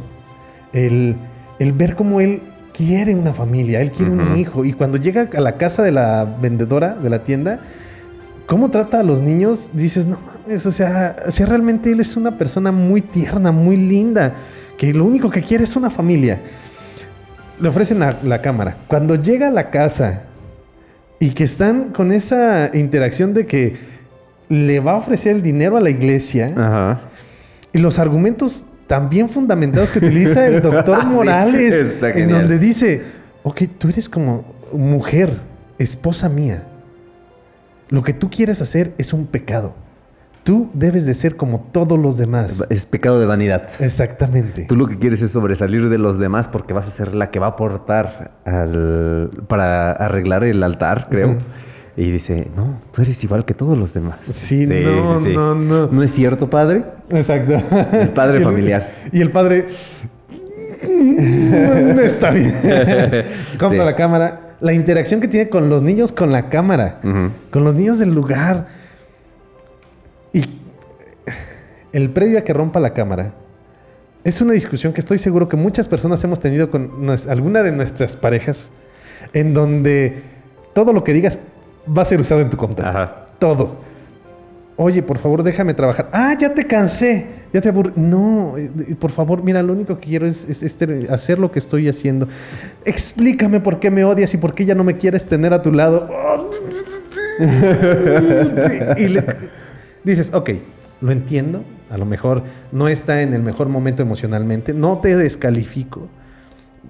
el, 0.73 1.15
el 1.61 1.73
ver 1.73 1.95
cómo 1.95 2.21
él 2.21 2.43
quiere 2.73 3.15
una 3.15 3.33
familia, 3.33 3.81
él 3.81 3.93
quiere 3.93 4.11
un 4.11 4.37
hijo. 4.37 4.65
Y 4.65 4.73
cuando 4.73 4.99
llega 4.99 5.29
a 5.33 5.41
la 5.41 5.57
casa 5.57 5.85
de 5.85 5.93
la 5.93 6.25
vendedora 6.43 6.97
de 6.97 7.11
la 7.11 7.23
tienda, 7.23 7.61
cómo 8.47 8.71
trata 8.71 8.99
a 8.99 9.03
los 9.05 9.23
niños, 9.23 9.71
dices, 9.73 10.09
no 10.09 10.19
mames, 10.51 10.67
o 10.67 10.73
sea, 10.73 11.17
o 11.27 11.31
sea, 11.31 11.47
realmente 11.47 11.93
él 11.93 12.01
es 12.01 12.17
una 12.17 12.37
persona 12.37 12.73
muy 12.73 13.01
tierna, 13.01 13.53
muy 13.53 13.77
linda, 13.77 14.35
que 14.77 14.93
lo 14.93 15.05
único 15.05 15.31
que 15.31 15.43
quiere 15.43 15.65
es 15.65 15.77
una 15.77 15.91
familia. 15.91 16.41
Le 17.61 17.69
ofrecen 17.69 17.99
la, 17.99 18.17
la 18.25 18.41
cámara. 18.41 18.77
Cuando 18.89 19.15
llega 19.17 19.49
a 19.49 19.51
la 19.51 19.71
casa 19.71 20.23
y 21.19 21.31
que 21.31 21.45
están 21.45 21.91
con 21.91 22.13
esa 22.13 22.71
interacción 22.73 23.35
de 23.35 23.47
que 23.47 23.77
le 24.49 24.81
va 24.81 24.93
a 24.93 24.97
ofrecer 24.97 25.37
el 25.37 25.43
dinero 25.43 25.77
a 25.77 25.81
la 25.81 25.91
iglesia 25.91 26.53
Ajá. 26.57 27.01
y 27.73 27.79
los 27.79 27.99
argumentos 27.99 28.65
también 28.87 29.29
fundamentados 29.29 29.91
que 29.91 29.99
utiliza 29.99 30.47
el 30.47 30.61
doctor 30.63 31.03
Sí, 31.03 31.07
Morales, 31.07 31.75
está 31.75 32.11
en 32.11 32.31
donde 32.31 32.59
dice, 32.59 33.03
ok, 33.45 33.63
tú 33.79 33.89
eres 33.91 34.09
como 34.09 34.45
mujer, 34.73 35.39
esposa 35.79 36.29
mía. 36.29 36.65
Lo 37.91 38.03
que 38.03 38.13
tú 38.13 38.31
quieres 38.31 38.61
hacer 38.61 38.95
es 38.99 39.13
un 39.13 39.27
pecado. 39.27 39.75
Tú 40.45 40.71
debes 40.73 41.05
de 41.07 41.13
ser 41.15 41.37
como 41.37 41.61
todos 41.71 41.99
los 41.99 42.17
demás. 42.17 42.65
Es 42.71 42.87
pecado 42.87 43.21
de 43.21 43.27
vanidad. 43.27 43.69
Exactamente. 43.79 44.65
Tú 44.69 44.75
lo 44.75 44.87
que 44.89 44.97
quieres 44.99 45.21
es 45.23 45.31
sobresalir 45.33 45.89
de 45.91 45.99
los 45.99 46.19
demás 46.19 46.49
porque 46.49 46.73
vas 46.73 46.87
a 46.89 46.91
ser 46.91 47.15
la 47.15 47.31
que 47.31 47.39
va 47.39 47.47
a 47.47 47.51
aportar 47.51 48.31
al, 48.47 49.31
para 49.49 49.93
arreglar 49.93 50.43
el 50.45 50.63
altar, 50.63 51.09
creo. 51.11 51.37
Y 51.97 52.11
dice, 52.11 52.49
no, 52.57 52.81
tú 52.93 53.03
eres 53.03 53.23
igual 53.23 53.45
que 53.45 53.53
todos 53.53 53.79
los 53.79 53.93
demás. 53.93 54.17
Sí, 54.31 54.67
no, 54.67 55.21
no, 55.21 55.55
no. 55.55 55.87
¿No 55.89 56.03
es 56.03 56.13
cierto, 56.13 56.49
padre? 56.49 56.85
Exacto. 57.11 57.55
El 57.93 58.09
padre 58.11 58.41
Y 58.41 58.45
familiar. 58.45 58.91
Y 59.13 59.21
el 59.21 59.31
padre. 59.31 59.67
"Mm, 60.83 61.99
Está 62.01 62.31
bien. 62.31 62.55
Compra 63.59 63.85
la 63.85 63.95
cámara. 63.97 64.41
La 64.61 64.73
interacción 64.73 65.21
que 65.21 65.29
tiene 65.29 65.49
con 65.49 65.69
los 65.69 65.83
niños 65.83 66.13
con 66.13 66.33
la 66.33 66.49
cámara. 66.49 67.01
Con 67.51 67.65
los 67.65 67.75
niños 67.75 67.99
del 67.99 68.15
lugar. 68.15 68.80
El 71.93 72.11
previo 72.11 72.39
a 72.39 72.43
que 72.43 72.53
rompa 72.53 72.81
la 72.81 72.93
cámara. 72.93 73.33
Es 74.25 74.41
una 74.41 74.53
discusión 74.53 74.93
que 74.93 75.01
estoy 75.01 75.19
seguro 75.19 75.49
que 75.49 75.57
muchas 75.57 75.89
personas 75.89 76.23
hemos 76.25 76.41
tenido 76.41 76.71
con 76.71 77.09
alguna 77.29 77.63
de 77.63 77.73
nuestras 77.73 78.17
parejas. 78.17 78.71
En 79.33 79.55
donde 79.55 80.23
todo 80.75 80.93
lo 80.93 81.05
que 81.05 81.13
digas 81.13 81.39
va 81.87 82.03
a 82.03 82.05
ser 82.05 82.21
usado 82.21 82.41
en 82.41 82.51
tu 82.51 82.57
contra. 82.57 82.89
Ajá. 82.91 83.27
Todo. 83.39 83.77
Oye, 84.77 85.03
por 85.03 85.19
favor, 85.19 85.43
déjame 85.43 85.75
trabajar. 85.75 86.09
Ah, 86.13 86.35
ya 86.39 86.55
te 86.55 86.67
cansé. 86.67 87.27
Ya 87.53 87.61
te 87.61 87.69
aburrí. 87.69 87.93
No, 87.97 88.57
eh, 88.57 88.71
por 88.99 89.11
favor, 89.11 89.43
mira, 89.43 89.63
lo 89.63 89.73
único 89.73 89.99
que 89.99 90.07
quiero 90.09 90.27
es, 90.27 90.47
es- 90.49 90.79
hacer 91.11 91.39
lo 91.39 91.51
que 91.51 91.59
estoy 91.59 91.89
haciendo. 91.89 92.29
Explícame 92.85 93.61
por 93.61 93.79
qué 93.81 93.91
me 93.91 94.05
odias 94.05 94.33
y 94.35 94.37
por 94.39 94.55
qué 94.55 94.65
ya 94.65 94.75
no 94.75 94.85
me 94.85 94.97
quieres 94.97 95.27
tener 95.27 95.53
a 95.53 95.61
tu 95.63 95.73
lado. 95.73 96.09
Y 98.99 99.09
le- 99.09 99.25
dices, 100.05 100.31
ok, 100.33 100.51
lo 101.01 101.11
entiendo. 101.13 101.65
A 101.91 101.99
lo 101.99 102.07
mejor 102.07 102.43
no 102.73 102.89
está 102.89 103.21
en 103.23 103.35
el 103.35 103.43
mejor 103.43 103.69
momento 103.69 104.03
emocionalmente. 104.03 104.73
No 104.73 104.99
te 104.99 105.17
descalifico. 105.17 106.09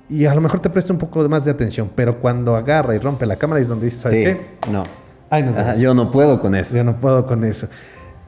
Y 0.08 0.26
a 0.26 0.34
lo 0.34 0.40
mejor 0.40 0.60
te 0.60 0.70
presto 0.70 0.92
un 0.92 0.98
poco 0.98 1.26
más 1.28 1.44
de 1.44 1.50
atención. 1.50 1.90
Pero 1.94 2.18
cuando 2.18 2.54
agarra 2.54 2.94
y 2.94 2.98
rompe 2.98 3.26
la 3.26 3.36
cámara 3.36 3.60
es 3.60 3.68
donde 3.68 3.86
dices, 3.86 4.00
¿sabes 4.02 4.18
Sí, 4.18 4.24
qué? 4.24 4.70
no. 4.70 4.82
Ahí 5.30 5.42
nos 5.44 5.56
Ajá, 5.56 5.76
yo 5.76 5.94
no 5.94 6.10
puedo 6.10 6.40
con 6.40 6.54
eso. 6.54 6.74
Yo 6.74 6.84
no 6.84 6.96
puedo 6.96 7.26
con 7.26 7.44
eso. 7.44 7.68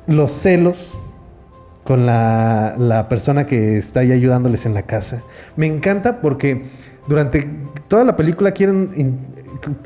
Los 0.07 0.31
celos 0.33 0.97
con 1.85 2.07
la, 2.07 2.75
la 2.79 3.09
persona 3.09 3.45
que 3.47 3.77
está 3.77 4.01
ahí 4.01 4.13
ayudándoles 4.13 4.67
en 4.67 4.75
la 4.75 4.83
casa. 4.83 5.23
Me 5.57 5.67
encanta 5.67 6.21
porque 6.21 6.67
durante 7.09 7.49
toda 7.89 8.05
la 8.05 8.15
película 8.15 8.53
quieren, 8.53 9.27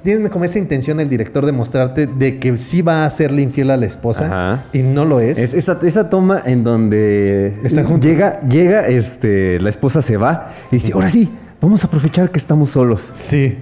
tienen 0.03 0.29
como 0.29 0.45
esa 0.45 0.59
intención 0.59 1.01
el 1.01 1.09
director 1.09 1.45
de 1.45 1.53
mostrarte 1.53 2.07
de 2.07 2.39
que 2.39 2.57
sí 2.57 2.83
va 2.83 3.05
a 3.05 3.11
serle 3.11 3.43
infiel 3.43 3.71
a 3.71 3.77
la 3.77 3.87
esposa 3.87 4.27
Ajá. 4.27 4.65
y 4.73 4.79
no 4.79 5.05
lo 5.05 5.21
es. 5.21 5.39
Es 5.39 5.55
esa, 5.55 5.79
esa 5.83 6.09
toma 6.09 6.43
en 6.45 6.65
donde 6.65 7.55
llega, 8.01 8.41
llega, 8.49 8.87
este, 8.89 9.61
la 9.61 9.69
esposa 9.69 10.01
se 10.03 10.17
va 10.17 10.53
y 10.71 10.77
dice, 10.77 10.93
ahora 10.95 11.09
sí, 11.09 11.31
vamos 11.61 11.85
a 11.85 11.89
aprovechar 11.89 12.31
que 12.31 12.39
estamos 12.39 12.71
solos. 12.71 13.03
Sí, 13.13 13.59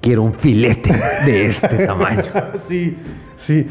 Quiero 0.00 0.24
un 0.24 0.34
filete 0.34 0.90
de 1.24 1.46
este 1.46 1.68
tamaño. 1.86 2.24
sí, 2.68 2.96
sí. 3.38 3.68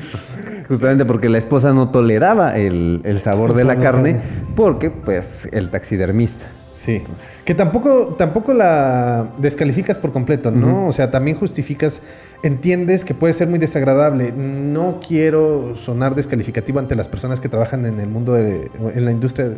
Justamente 0.70 1.04
porque 1.04 1.28
la 1.28 1.38
esposa 1.38 1.74
no 1.74 1.90
toleraba 1.90 2.56
el, 2.58 3.02
el 3.04 3.20
sabor 3.20 3.50
El 3.52 3.58
de 3.58 3.64
la 3.66 3.74
sabor 3.74 3.84
de 3.84 3.92
carne, 3.92 4.12
carne. 4.14 4.26
porque 4.56 4.90
pues 4.92 5.50
el 5.52 5.70
taxidermista. 5.70 6.46
Sí. 6.84 7.04
Que 7.46 7.54
tampoco, 7.54 8.16
tampoco 8.18 8.54
la 8.54 9.28
descalificas 9.38 10.00
por 10.00 10.12
completo, 10.12 10.50
¿no? 10.50 10.88
O 10.88 10.92
sea, 10.92 11.12
también 11.12 11.38
justificas, 11.38 12.02
entiendes 12.42 13.06
que 13.06 13.14
puede 13.14 13.34
ser 13.36 13.48
muy 13.48 13.60
desagradable. 13.60 14.32
No 14.32 15.00
quiero 15.08 15.76
sonar 15.76 16.16
descalificativo 16.16 16.80
ante 16.80 16.96
las 16.96 17.08
personas 17.08 17.40
que 17.40 17.50
trabajan 17.50 17.86
en 17.86 18.00
el 18.00 18.08
mundo 18.10 18.34
de, 18.34 18.72
en 18.96 19.06
la 19.06 19.12
industria, 19.12 19.50
de- 19.50 19.58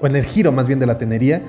o 0.00 0.06
en 0.06 0.14
el 0.14 0.24
giro 0.24 0.52
más 0.52 0.66
bien 0.66 0.78
de 0.78 0.84
la 0.86 0.98
tenería, 0.98 1.42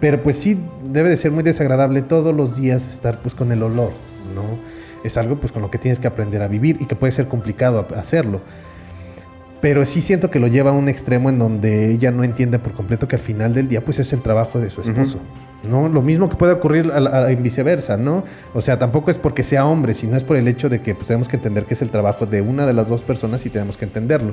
pero 0.00 0.22
pues 0.22 0.36
sí 0.36 0.58
debe 0.84 1.08
de 1.08 1.16
ser 1.16 1.32
muy 1.32 1.42
desagradable 1.42 2.00
todos 2.02 2.34
los 2.34 2.56
días 2.56 2.88
estar 2.88 3.18
pues 3.20 3.34
con 3.34 3.50
el 3.52 3.62
olor, 3.64 3.90
¿no? 4.34 4.42
Es 5.04 5.16
algo 5.16 5.36
pues 5.36 5.50
con 5.52 5.62
lo 5.62 5.70
que 5.70 5.78
tienes 5.78 5.98
que 5.98 6.06
aprender 6.06 6.42
a 6.42 6.48
vivir 6.48 6.76
y 6.80 6.86
que 6.86 6.94
puede 6.94 7.12
ser 7.12 7.26
complicado 7.26 7.86
hacerlo. 7.96 8.40
Pero 9.60 9.84
sí 9.84 10.00
siento 10.00 10.30
que 10.30 10.40
lo 10.40 10.46
lleva 10.46 10.70
a 10.70 10.72
un 10.72 10.88
extremo 10.88 11.28
en 11.28 11.38
donde 11.38 11.90
ella 11.92 12.10
no 12.10 12.24
entiende 12.24 12.58
por 12.58 12.72
completo 12.72 13.06
que 13.06 13.16
al 13.16 13.22
final 13.22 13.52
del 13.52 13.68
día 13.68 13.84
pues 13.84 13.98
es 13.98 14.12
el 14.14 14.22
trabajo 14.22 14.58
de 14.58 14.70
su 14.70 14.80
esposo. 14.80 15.18
¿no? 15.68 15.90
Lo 15.90 16.00
mismo 16.00 16.30
que 16.30 16.36
puede 16.36 16.54
ocurrir 16.54 16.90
a 16.90 17.00
la- 17.00 17.10
a- 17.26 17.30
en 17.30 17.42
viceversa, 17.42 17.98
¿no? 17.98 18.24
O 18.54 18.62
sea, 18.62 18.78
tampoco 18.78 19.10
es 19.10 19.18
porque 19.18 19.42
sea 19.42 19.66
hombre, 19.66 19.92
sino 19.92 20.16
es 20.16 20.24
por 20.24 20.38
el 20.38 20.48
hecho 20.48 20.70
de 20.70 20.80
que 20.80 20.94
pues, 20.94 21.08
tenemos 21.08 21.28
que 21.28 21.36
entender 21.36 21.64
que 21.66 21.74
es 21.74 21.82
el 21.82 21.90
trabajo 21.90 22.24
de 22.24 22.40
una 22.40 22.66
de 22.66 22.72
las 22.72 22.88
dos 22.88 23.02
personas 23.02 23.44
y 23.44 23.50
tenemos 23.50 23.76
que 23.76 23.84
entenderlo. 23.84 24.32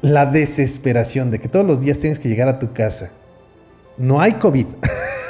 La 0.00 0.24
desesperación 0.24 1.30
de 1.30 1.38
que 1.38 1.48
todos 1.48 1.66
los 1.66 1.82
días 1.82 1.98
tienes 1.98 2.18
que 2.18 2.30
llegar 2.30 2.48
a 2.48 2.58
tu 2.58 2.72
casa. 2.72 3.10
No 3.98 4.22
hay 4.22 4.32
COVID. 4.32 4.66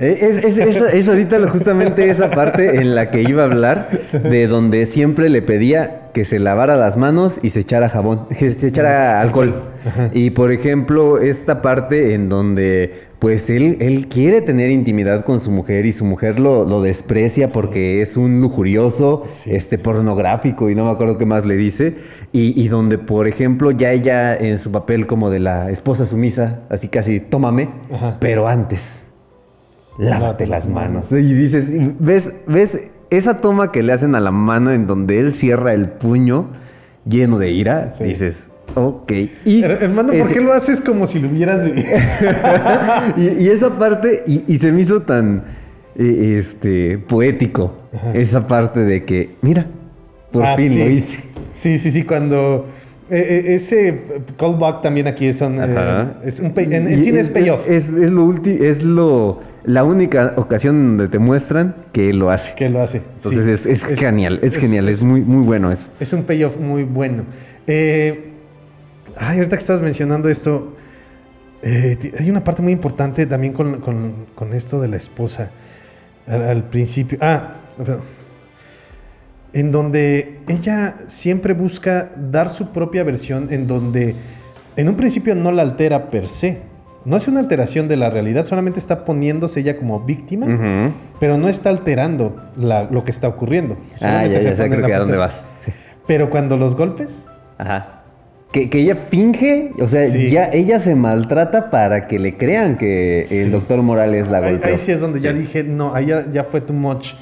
Eh, 0.00 0.18
Es, 0.20 0.44
es- 0.44 0.58
es- 0.58 0.94
es 0.94 1.08
ahorita 1.08 1.46
justamente 1.48 2.08
esa 2.08 2.30
parte 2.30 2.76
en 2.80 2.94
la 2.94 3.10
que 3.10 3.22
iba 3.22 3.42
a 3.42 3.46
hablar, 3.46 3.88
de 4.12 4.46
donde 4.46 4.86
siempre 4.86 5.28
le 5.28 5.42
pedía 5.42 6.08
que 6.14 6.24
se 6.24 6.38
lavara 6.38 6.76
las 6.76 6.96
manos 6.96 7.38
y 7.42 7.50
se 7.50 7.60
echara 7.60 7.88
jabón, 7.88 8.26
que 8.38 8.50
se 8.50 8.68
echara 8.68 9.20
alcohol. 9.20 9.54
Y 10.12 10.30
por 10.30 10.50
ejemplo, 10.52 11.18
esta 11.18 11.62
parte 11.62 12.14
en 12.14 12.28
donde 12.28 13.08
pues 13.20 13.50
él, 13.50 13.76
él 13.80 14.08
quiere 14.08 14.40
tener 14.40 14.70
intimidad 14.70 15.26
con 15.26 15.40
su 15.40 15.50
mujer 15.50 15.84
y 15.84 15.92
su 15.92 16.06
mujer 16.06 16.40
lo, 16.40 16.64
lo 16.64 16.80
desprecia 16.80 17.48
porque 17.48 18.00
es 18.00 18.16
un 18.16 18.40
lujurioso, 18.40 19.24
Sí. 19.32 19.54
este 19.54 19.76
pornográfico 19.76 20.70
y 20.70 20.74
no 20.74 20.86
me 20.86 20.90
acuerdo 20.90 21.18
qué 21.18 21.26
más 21.26 21.44
le 21.44 21.56
dice. 21.56 21.96
Y, 22.32 22.58
y 22.60 22.68
donde, 22.68 22.96
por 22.96 23.28
ejemplo, 23.28 23.70
ya 23.72 23.92
ella 23.92 24.34
en 24.34 24.58
su 24.58 24.72
papel 24.72 25.06
como 25.06 25.28
de 25.28 25.38
la 25.40 25.70
esposa 25.70 26.06
sumisa, 26.06 26.60
así 26.70 26.88
casi, 26.88 27.20
tómame, 27.20 27.68
Ajá. 27.92 28.16
pero 28.20 28.48
antes 28.48 29.04
Lávate 30.00 30.46
las 30.46 30.68
manos. 30.68 31.12
Y 31.12 31.22
dices, 31.34 31.66
¿ves, 31.98 32.32
¿ves 32.46 32.88
esa 33.10 33.38
toma 33.38 33.70
que 33.70 33.82
le 33.82 33.92
hacen 33.92 34.14
a 34.14 34.20
la 34.20 34.30
mano 34.30 34.72
en 34.72 34.86
donde 34.86 35.18
él 35.20 35.34
cierra 35.34 35.72
el 35.74 35.88
puño 35.90 36.48
lleno 37.06 37.38
de 37.38 37.50
ira? 37.50 37.92
Sí. 37.92 38.04
Dices, 38.04 38.50
Ok. 38.76 39.12
Y 39.44 39.62
Hermano, 39.64 40.08
¿por 40.12 40.16
ese- 40.16 40.34
qué 40.34 40.40
lo 40.40 40.52
haces 40.52 40.80
como 40.80 41.06
si 41.08 41.18
lo 41.18 41.28
hubieras 41.28 41.64
vivido? 41.64 41.88
y, 43.16 43.42
y 43.44 43.48
esa 43.48 43.76
parte, 43.78 44.22
y, 44.28 44.44
y 44.46 44.58
se 44.58 44.70
me 44.70 44.82
hizo 44.82 45.02
tan 45.02 45.42
eh, 45.96 46.36
este 46.38 46.98
poético. 46.98 47.74
Esa 48.14 48.46
parte 48.46 48.80
de 48.84 49.04
que, 49.04 49.34
mira, 49.42 49.66
por 50.30 50.44
Ah, 50.44 50.54
fin 50.56 50.70
sí. 50.70 50.78
lo 50.78 50.88
hice. 50.88 51.18
Sí, 51.52 51.78
sí, 51.80 51.90
sí, 51.90 52.04
cuando... 52.04 52.66
eh, 53.10 53.42
eh, 53.48 53.54
ese 53.56 54.02
callback 54.38 54.82
también 54.82 55.08
aquí 55.08 55.26
eh, 55.26 55.30
es 55.30 56.38
un 56.38 56.52
pay- 56.54 56.72
en, 56.72 56.86
en 56.86 57.02
cine 57.02 57.18
es 57.18 57.28
payoff. 57.28 57.68
Es, 57.68 57.88
es 57.88 58.12
lo 58.12 58.24
ulti- 58.24 58.60
es 58.62 58.84
lo 58.84 59.40
la 59.64 59.84
única 59.84 60.34
ocasión 60.36 60.96
donde 60.96 61.08
te 61.08 61.18
muestran 61.18 61.74
que 61.92 62.10
él 62.10 62.18
lo 62.18 62.30
hace. 62.30 62.54
que 62.54 62.68
lo 62.68 62.80
hace. 62.82 63.02
Entonces 63.16 63.60
sí. 63.60 63.70
es, 63.70 63.82
es 63.82 63.98
genial, 63.98 64.40
es, 64.42 64.56
genial, 64.56 64.88
es, 64.88 65.02
muy, 65.04 65.20
muy 65.20 65.44
bueno 65.44 65.70
eso. 65.70 65.84
Es 66.00 66.12
un 66.12 66.22
payoff 66.24 66.56
muy 66.56 66.84
bueno. 66.84 67.24
Eh, 67.66 68.32
ay, 69.16 69.38
ahorita 69.38 69.56
que 69.56 69.60
estás 69.60 69.80
mencionando 69.82 70.28
esto, 70.28 70.74
eh, 71.62 72.12
hay 72.18 72.30
una 72.30 72.42
parte 72.42 72.62
muy 72.62 72.72
importante 72.72 73.26
también 73.26 73.52
con, 73.52 73.80
con- 73.80 74.26
con 74.34 74.54
esto 74.54 74.80
de 74.80 74.88
la 74.88 74.96
esposa. 74.96 75.50
Al, 76.26 76.42
al 76.42 76.64
principio. 76.64 77.18
Ah, 77.20 77.54
perdón. 77.76 78.00
en 79.52 79.72
donde 79.72 80.38
ella 80.48 80.94
siempre 81.08 81.54
busca 81.54 82.10
dar 82.30 82.48
su 82.50 82.68
propia 82.70 83.02
versión, 83.04 83.48
en 83.50 83.66
donde 83.66 84.14
en 84.76 84.88
un 84.88 84.94
principio 84.96 85.34
no 85.34 85.50
la 85.52 85.62
altera 85.62 86.08
per 86.10 86.28
se. 86.28 86.69
No 87.04 87.16
hace 87.16 87.30
una 87.30 87.40
alteración 87.40 87.88
de 87.88 87.96
la 87.96 88.10
realidad, 88.10 88.44
solamente 88.44 88.78
está 88.78 89.04
poniéndose 89.04 89.60
ella 89.60 89.76
como 89.76 90.00
víctima, 90.00 90.90
pero 91.18 91.38
no 91.38 91.48
está 91.48 91.70
alterando 91.70 92.36
la- 92.56 92.84
lo 92.90 93.04
que 93.04 93.10
está 93.10 93.26
ocurriendo. 93.28 93.76
Ah, 94.02 94.26
ya, 94.26 94.38
se 94.40 94.50
ya 94.50 94.56
sé 94.56 94.68
creo 94.68 94.86
que 94.86 94.94
a 94.94 94.98
dónde 94.98 95.16
vas. 95.16 95.42
Pero 96.06 96.28
cuando 96.28 96.56
los 96.56 96.74
golpes, 96.76 97.26
Ajá. 97.58 97.96
Que, 98.52 98.68
que 98.68 98.80
ella 98.80 98.96
finge, 98.96 99.70
o 99.80 99.86
sea, 99.86 100.08
Sí. 100.08 100.28
ya 100.30 100.46
ella 100.52 100.80
se 100.80 100.96
maltrata 100.96 101.70
para 101.70 102.08
que 102.08 102.18
le 102.18 102.36
crean 102.36 102.76
que 102.78 103.22
Sí. 103.24 103.38
el 103.38 103.52
doctor 103.52 103.80
Morales 103.82 104.26
la 104.28 104.38
ahí, 104.38 104.50
golpeó. 104.54 104.70
ahí 104.72 104.78
sí 104.78 104.90
es 104.90 105.00
donde 105.00 105.20
ya 105.20 105.32
dije, 105.32 105.62
no, 105.62 105.94
ahí 105.94 106.06
ya, 106.06 106.26
ya 106.32 106.42
fue 106.42 106.60
too 106.60 106.72
much. 106.74 107.12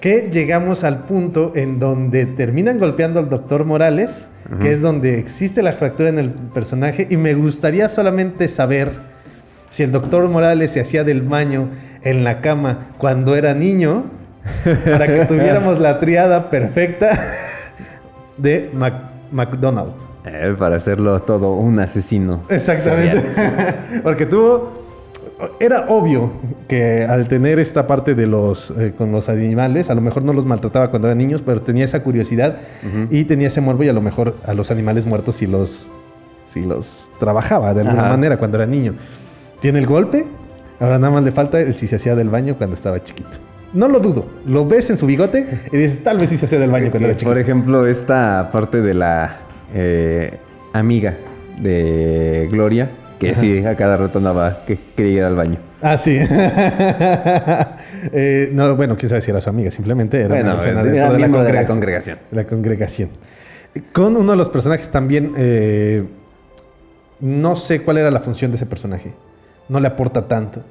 Que 0.00 0.30
llegamos 0.32 0.82
al 0.84 1.04
punto 1.04 1.52
en 1.54 1.78
donde 1.78 2.24
terminan 2.26 2.78
golpeando 2.78 3.20
al 3.20 3.28
doctor 3.28 3.64
Morales, 3.66 4.28
que 4.60 4.72
es 4.72 4.80
donde 4.82 5.18
existe 5.18 5.62
la 5.62 5.72
fractura 5.74 6.08
en 6.08 6.18
el 6.18 6.30
personaje, 6.30 7.06
y 7.08 7.16
me 7.16 7.34
gustaría 7.34 7.88
solamente 7.88 8.48
saber 8.48 8.90
si 9.68 9.82
el 9.84 9.92
doctor 9.92 10.28
Morales 10.28 10.72
se 10.72 10.80
hacía 10.80 11.04
del 11.04 11.22
baño 11.22 11.68
en 12.02 12.24
la 12.24 12.40
cama 12.40 12.88
cuando 12.98 13.36
era 13.36 13.54
niño, 13.54 14.04
para 14.84 15.06
que 15.06 15.24
tuviéramos 15.28 15.78
la 15.78 16.00
triada 16.00 16.50
perfecta 16.50 17.10
de 18.38 18.70
Mac- 18.72 19.10
McDonald. 19.30 19.92
Eh, 20.24 20.54
para 20.58 20.76
hacerlo 20.76 21.20
todo 21.20 21.54
un 21.54 21.78
asesino. 21.78 22.42
Exactamente. 22.48 23.22
Porque 24.02 24.26
tuvo. 24.26 24.79
Era 25.58 25.86
obvio 25.88 26.30
que 26.68 27.04
al 27.04 27.28
tener 27.28 27.58
esta 27.58 27.86
parte 27.86 28.14
de 28.14 28.26
los 28.26 28.70
eh, 28.70 28.92
con 28.96 29.12
los 29.12 29.28
animales, 29.28 29.90
a 29.90 29.94
lo 29.94 30.00
mejor 30.00 30.22
no 30.22 30.32
los 30.32 30.46
maltrataba 30.46 30.90
cuando 30.90 31.08
eran 31.08 31.18
niños, 31.18 31.42
pero 31.42 31.62
tenía 31.62 31.84
esa 31.84 32.02
curiosidad 32.02 32.58
y 33.10 33.24
tenía 33.24 33.48
ese 33.48 33.60
morbo 33.60 33.82
y 33.84 33.88
a 33.88 33.92
lo 33.92 34.00
mejor 34.00 34.36
a 34.46 34.54
los 34.54 34.70
animales 34.70 35.06
muertos 35.06 35.36
sí 35.36 35.46
los, 35.46 35.88
sí 36.52 36.64
los 36.64 37.10
trabajaba 37.18 37.74
de 37.74 37.82
alguna 37.82 38.02
Ajá. 38.02 38.10
manera 38.10 38.36
cuando 38.38 38.56
era 38.58 38.66
niño. 38.66 38.94
Tiene 39.60 39.78
el 39.78 39.86
golpe, 39.86 40.26
ahora 40.78 40.98
nada 40.98 41.12
más 41.12 41.24
le 41.24 41.32
falta 41.32 41.60
el 41.60 41.74
si 41.74 41.86
se 41.86 41.96
hacía 41.96 42.14
del 42.14 42.28
baño 42.28 42.56
cuando 42.56 42.74
estaba 42.74 43.02
chiquito. 43.02 43.30
No 43.72 43.86
lo 43.86 44.00
dudo, 44.00 44.26
lo 44.46 44.66
ves 44.66 44.90
en 44.90 44.96
su 44.96 45.06
bigote 45.06 45.46
y 45.70 45.76
dices, 45.76 46.02
tal 46.02 46.18
vez 46.18 46.30
sí 46.30 46.36
se 46.36 46.46
hacía 46.46 46.58
del 46.58 46.70
baño 46.70 46.90
cuando 46.90 47.08
era 47.08 47.16
chiquito. 47.16 47.30
Por 47.30 47.38
ejemplo, 47.38 47.86
esta 47.86 48.48
parte 48.52 48.80
de 48.80 48.94
la 48.94 49.36
eh, 49.74 50.38
amiga 50.72 51.16
de 51.60 52.48
Gloria, 52.50 52.90
que 53.20 53.30
Ajá. 53.30 53.40
sí, 53.40 53.64
a 53.64 53.76
cada 53.76 53.96
rato 53.96 54.18
andaba, 54.18 54.64
que 54.66 54.76
quería 54.96 55.12
ir 55.18 55.22
al 55.24 55.36
baño. 55.36 55.58
Ah, 55.82 55.96
sí. 55.96 56.18
Eh, 58.12 58.50
no, 58.52 58.74
bueno, 58.76 58.96
quién 58.96 59.08
sabe 59.08 59.20
si 59.22 59.30
era 59.30 59.40
su 59.40 59.50
amiga, 59.50 59.70
simplemente 59.70 60.18
era 60.18 60.28
Bueno, 60.28 60.44
una 60.52 60.54
persona 60.60 60.82
dentro 60.82 61.42
de 61.44 61.52
la 61.52 61.66
congregación. 61.66 62.18
La 62.30 62.44
congregación. 62.44 63.10
Con 63.92 64.16
uno 64.16 64.32
de 64.32 64.36
los 64.38 64.48
personajes 64.48 64.90
también, 64.90 65.32
eh, 65.36 66.04
no 67.20 67.56
sé 67.56 67.82
cuál 67.82 67.98
era 67.98 68.10
la 68.10 68.20
función 68.20 68.50
de 68.50 68.56
ese 68.56 68.66
personaje. 68.66 69.12
No 69.68 69.78
le 69.80 69.86
aporta 69.88 70.26
tanto. 70.26 70.62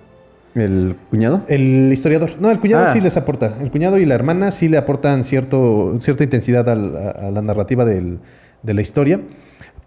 ¿El 0.55 0.95
cuñado? 1.09 1.43
El 1.47 1.91
historiador. 1.93 2.31
No, 2.39 2.49
el 2.51 2.59
cuñado 2.59 2.85
Ah. 2.87 2.93
sí 2.93 2.99
les 2.99 3.15
aporta. 3.15 3.53
El 3.61 3.69
cuñado 3.71 3.97
y 3.99 4.05
la 4.05 4.15
hermana 4.15 4.51
sí 4.51 4.67
le 4.67 4.77
aportan 4.77 5.23
cierto, 5.23 5.95
cierta 6.01 6.23
intensidad 6.23 6.67
a, 6.67 6.73
a 7.27 7.31
la 7.31 7.41
narrativa 7.41 7.85
del- 7.85 8.19
de 8.63 8.73
la 8.73 8.81
historia. 8.81 9.19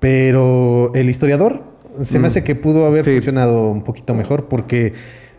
Pero 0.00 0.92
el 0.94 1.10
historiador 1.10 1.62
se 2.00 2.18
me 2.18 2.24
Mm. 2.24 2.26
hace 2.26 2.44
que 2.44 2.54
pudo 2.54 2.86
haber 2.86 3.04
Sí. 3.04 3.12
funcionado 3.12 3.68
un 3.68 3.82
poquito 3.84 4.14
mejor 4.14 4.46
porque 4.48 4.94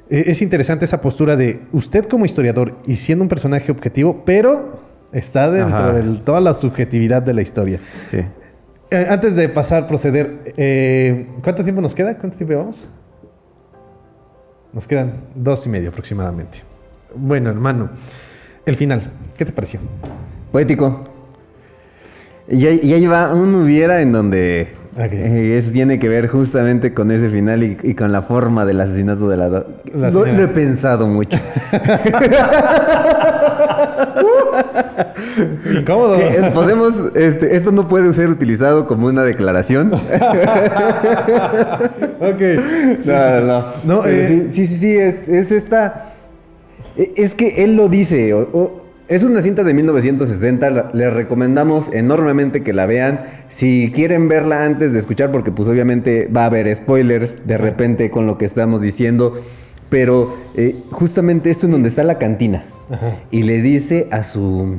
e- 0.09 0.25
es 0.27 0.41
interesante 0.41 0.85
esa 0.85 1.01
postura 1.01 1.35
de 1.35 1.61
usted 1.71 2.05
como 2.05 2.25
historiador 2.25 2.77
y 2.85 2.95
siendo 2.97 3.23
un 3.23 3.29
personaje 3.29 3.71
objetivo, 3.71 4.23
pero 4.25 4.79
está 5.11 5.49
dentro 5.49 5.77
Ajá. 5.77 5.93
de 5.93 6.17
toda 6.19 6.39
la 6.41 6.53
subjetividad 6.53 7.21
de 7.21 7.33
la 7.33 7.41
historia. 7.41 7.79
Sí. 8.11 8.17
Eh, 8.91 9.07
antes 9.09 9.35
de 9.35 9.49
pasar, 9.49 9.87
proceder, 9.87 10.53
eh, 10.57 11.27
¿cuánto 11.43 11.63
tiempo 11.63 11.81
nos 11.81 11.95
queda? 11.95 12.17
¿Cuánto 12.17 12.37
tiempo 12.37 12.51
llevamos? 12.53 12.87
Nos 14.71 14.87
quedan 14.87 15.13
dos 15.35 15.65
y 15.65 15.69
medio 15.69 15.89
aproximadamente. 15.89 16.59
Bueno, 17.15 17.49
hermano, 17.49 17.89
el 18.65 18.75
final, 18.75 19.01
¿qué 19.37 19.45
te 19.45 19.51
pareció? 19.51 19.79
Poético. 20.51 21.03
Y 22.47 22.65
ahí, 22.67 22.79
y 22.83 22.93
ahí 22.93 23.05
va 23.05 23.33
un 23.33 23.55
hubiera 23.55 24.01
en 24.01 24.11
donde 24.11 24.67
Ok. 24.95 25.11
eh, 25.11 25.57
es, 25.57 25.71
tiene 25.71 25.97
que 25.99 26.07
ver 26.07 26.27
justamente 26.27 26.93
con 26.93 27.09
ese 27.11 27.29
final 27.29 27.63
y, 27.63 27.77
y 27.81 27.95
con 27.95 28.11
la 28.11 28.21
forma 28.21 28.63
del 28.65 28.79
asesinato 28.79 29.27
de 29.27 29.37
la... 29.37 29.49
do- 29.49 29.65
lo 29.93 30.25
he 30.43 30.47
pensado 30.47 31.07
mucho. 31.07 31.37
Incómodo. 35.79 36.15
Eh, 36.17 36.51
Podemos, 36.53 36.93
este, 37.15 37.55
esto 37.55 37.71
no 37.71 37.87
puede 37.87 38.13
ser 38.13 38.29
utilizado 38.29 38.85
como 38.87 39.07
una 39.07 39.23
declaración. 39.23 39.91
ok. 39.93 40.01
Sí, 42.39 42.57
no, 42.59 43.01
sí, 43.01 43.01
sí. 43.01 43.43
no. 43.45 43.63
No, 43.83 44.01
Pero 44.03 44.07
eh, 44.07 44.47
sí, 44.51 44.67
sí, 44.67 44.77
sí, 44.77 44.95
es, 44.97 45.27
es 45.27 45.51
esta. 45.51 46.13
e- 46.95 47.13
Es 47.15 47.33
que 47.35 47.63
él 47.63 47.75
lo 47.75 47.89
dice. 47.89 48.33
o- 48.33 48.49
o- 48.53 48.82
es 49.07 49.23
una 49.23 49.41
cinta 49.41 49.63
de 49.63 49.73
1960. 49.73 50.69
la- 50.69 50.89
Les 50.93 51.13
recomendamos 51.13 51.89
enormemente 51.93 52.61
que 52.63 52.73
la 52.73 52.85
vean. 52.85 53.21
Si 53.49 53.91
quieren 53.93 54.27
verla 54.27 54.63
antes 54.65 54.93
de 54.93 54.99
escuchar, 54.99 55.31
porque 55.31 55.51
pues 55.51 55.67
obviamente 55.69 56.27
va 56.35 56.43
a 56.43 56.45
haber 56.47 56.73
spoiler 56.75 57.35
de 57.45 57.57
repente 57.57 58.09
con 58.09 58.25
lo 58.27 58.37
que 58.37 58.45
estamos 58.45 58.81
diciendo. 58.81 59.33
Pero 59.89 60.35
eh, 60.55 60.75
justamente 60.91 61.49
esto 61.51 61.65
en 61.67 61.73
donde 61.73 61.89
está 61.89 62.03
la 62.03 62.17
cantina. 62.17 62.65
Ajá. 62.89 63.17
Y 63.31 63.43
le 63.43 63.61
dice 63.61 64.07
a 64.11 64.23
su. 64.23 64.77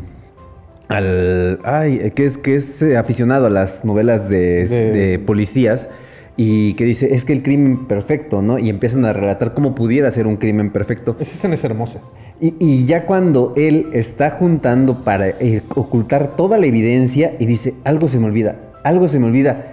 Al. 0.88 1.60
Ay, 1.64 2.10
que 2.14 2.26
es, 2.26 2.36
que 2.38 2.56
es 2.56 2.82
eh, 2.82 2.96
aficionado 2.96 3.46
a 3.46 3.50
las 3.50 3.84
novelas 3.84 4.28
de, 4.28 4.66
De- 4.66 4.90
de 4.92 5.18
policías. 5.18 5.88
Y 6.36 6.74
que 6.74 6.84
dice, 6.84 7.14
es 7.14 7.24
que 7.24 7.32
el 7.32 7.44
crimen 7.44 7.86
perfecto, 7.86 8.42
¿no? 8.42 8.58
Y 8.58 8.68
empiezan 8.68 9.04
a 9.04 9.12
relatar 9.12 9.54
cómo 9.54 9.76
pudiera 9.76 10.10
ser 10.10 10.26
un 10.26 10.36
crimen 10.36 10.70
perfecto. 10.70 11.16
Esa 11.20 11.34
escena 11.34 11.54
es 11.54 11.62
hermosa. 11.62 12.00
Y, 12.40 12.54
y 12.58 12.84
ya 12.86 13.06
cuando 13.06 13.52
él 13.56 13.88
está 13.92 14.30
juntando 14.30 15.04
para 15.04 15.28
eh, 15.28 15.62
ocultar 15.74 16.36
toda 16.36 16.58
la 16.58 16.66
evidencia 16.66 17.34
y 17.38 17.46
dice, 17.46 17.74
algo 17.84 18.08
se 18.08 18.18
me 18.18 18.26
olvida, 18.26 18.56
algo 18.82 19.08
se 19.08 19.18
me 19.18 19.26
olvida. 19.26 19.70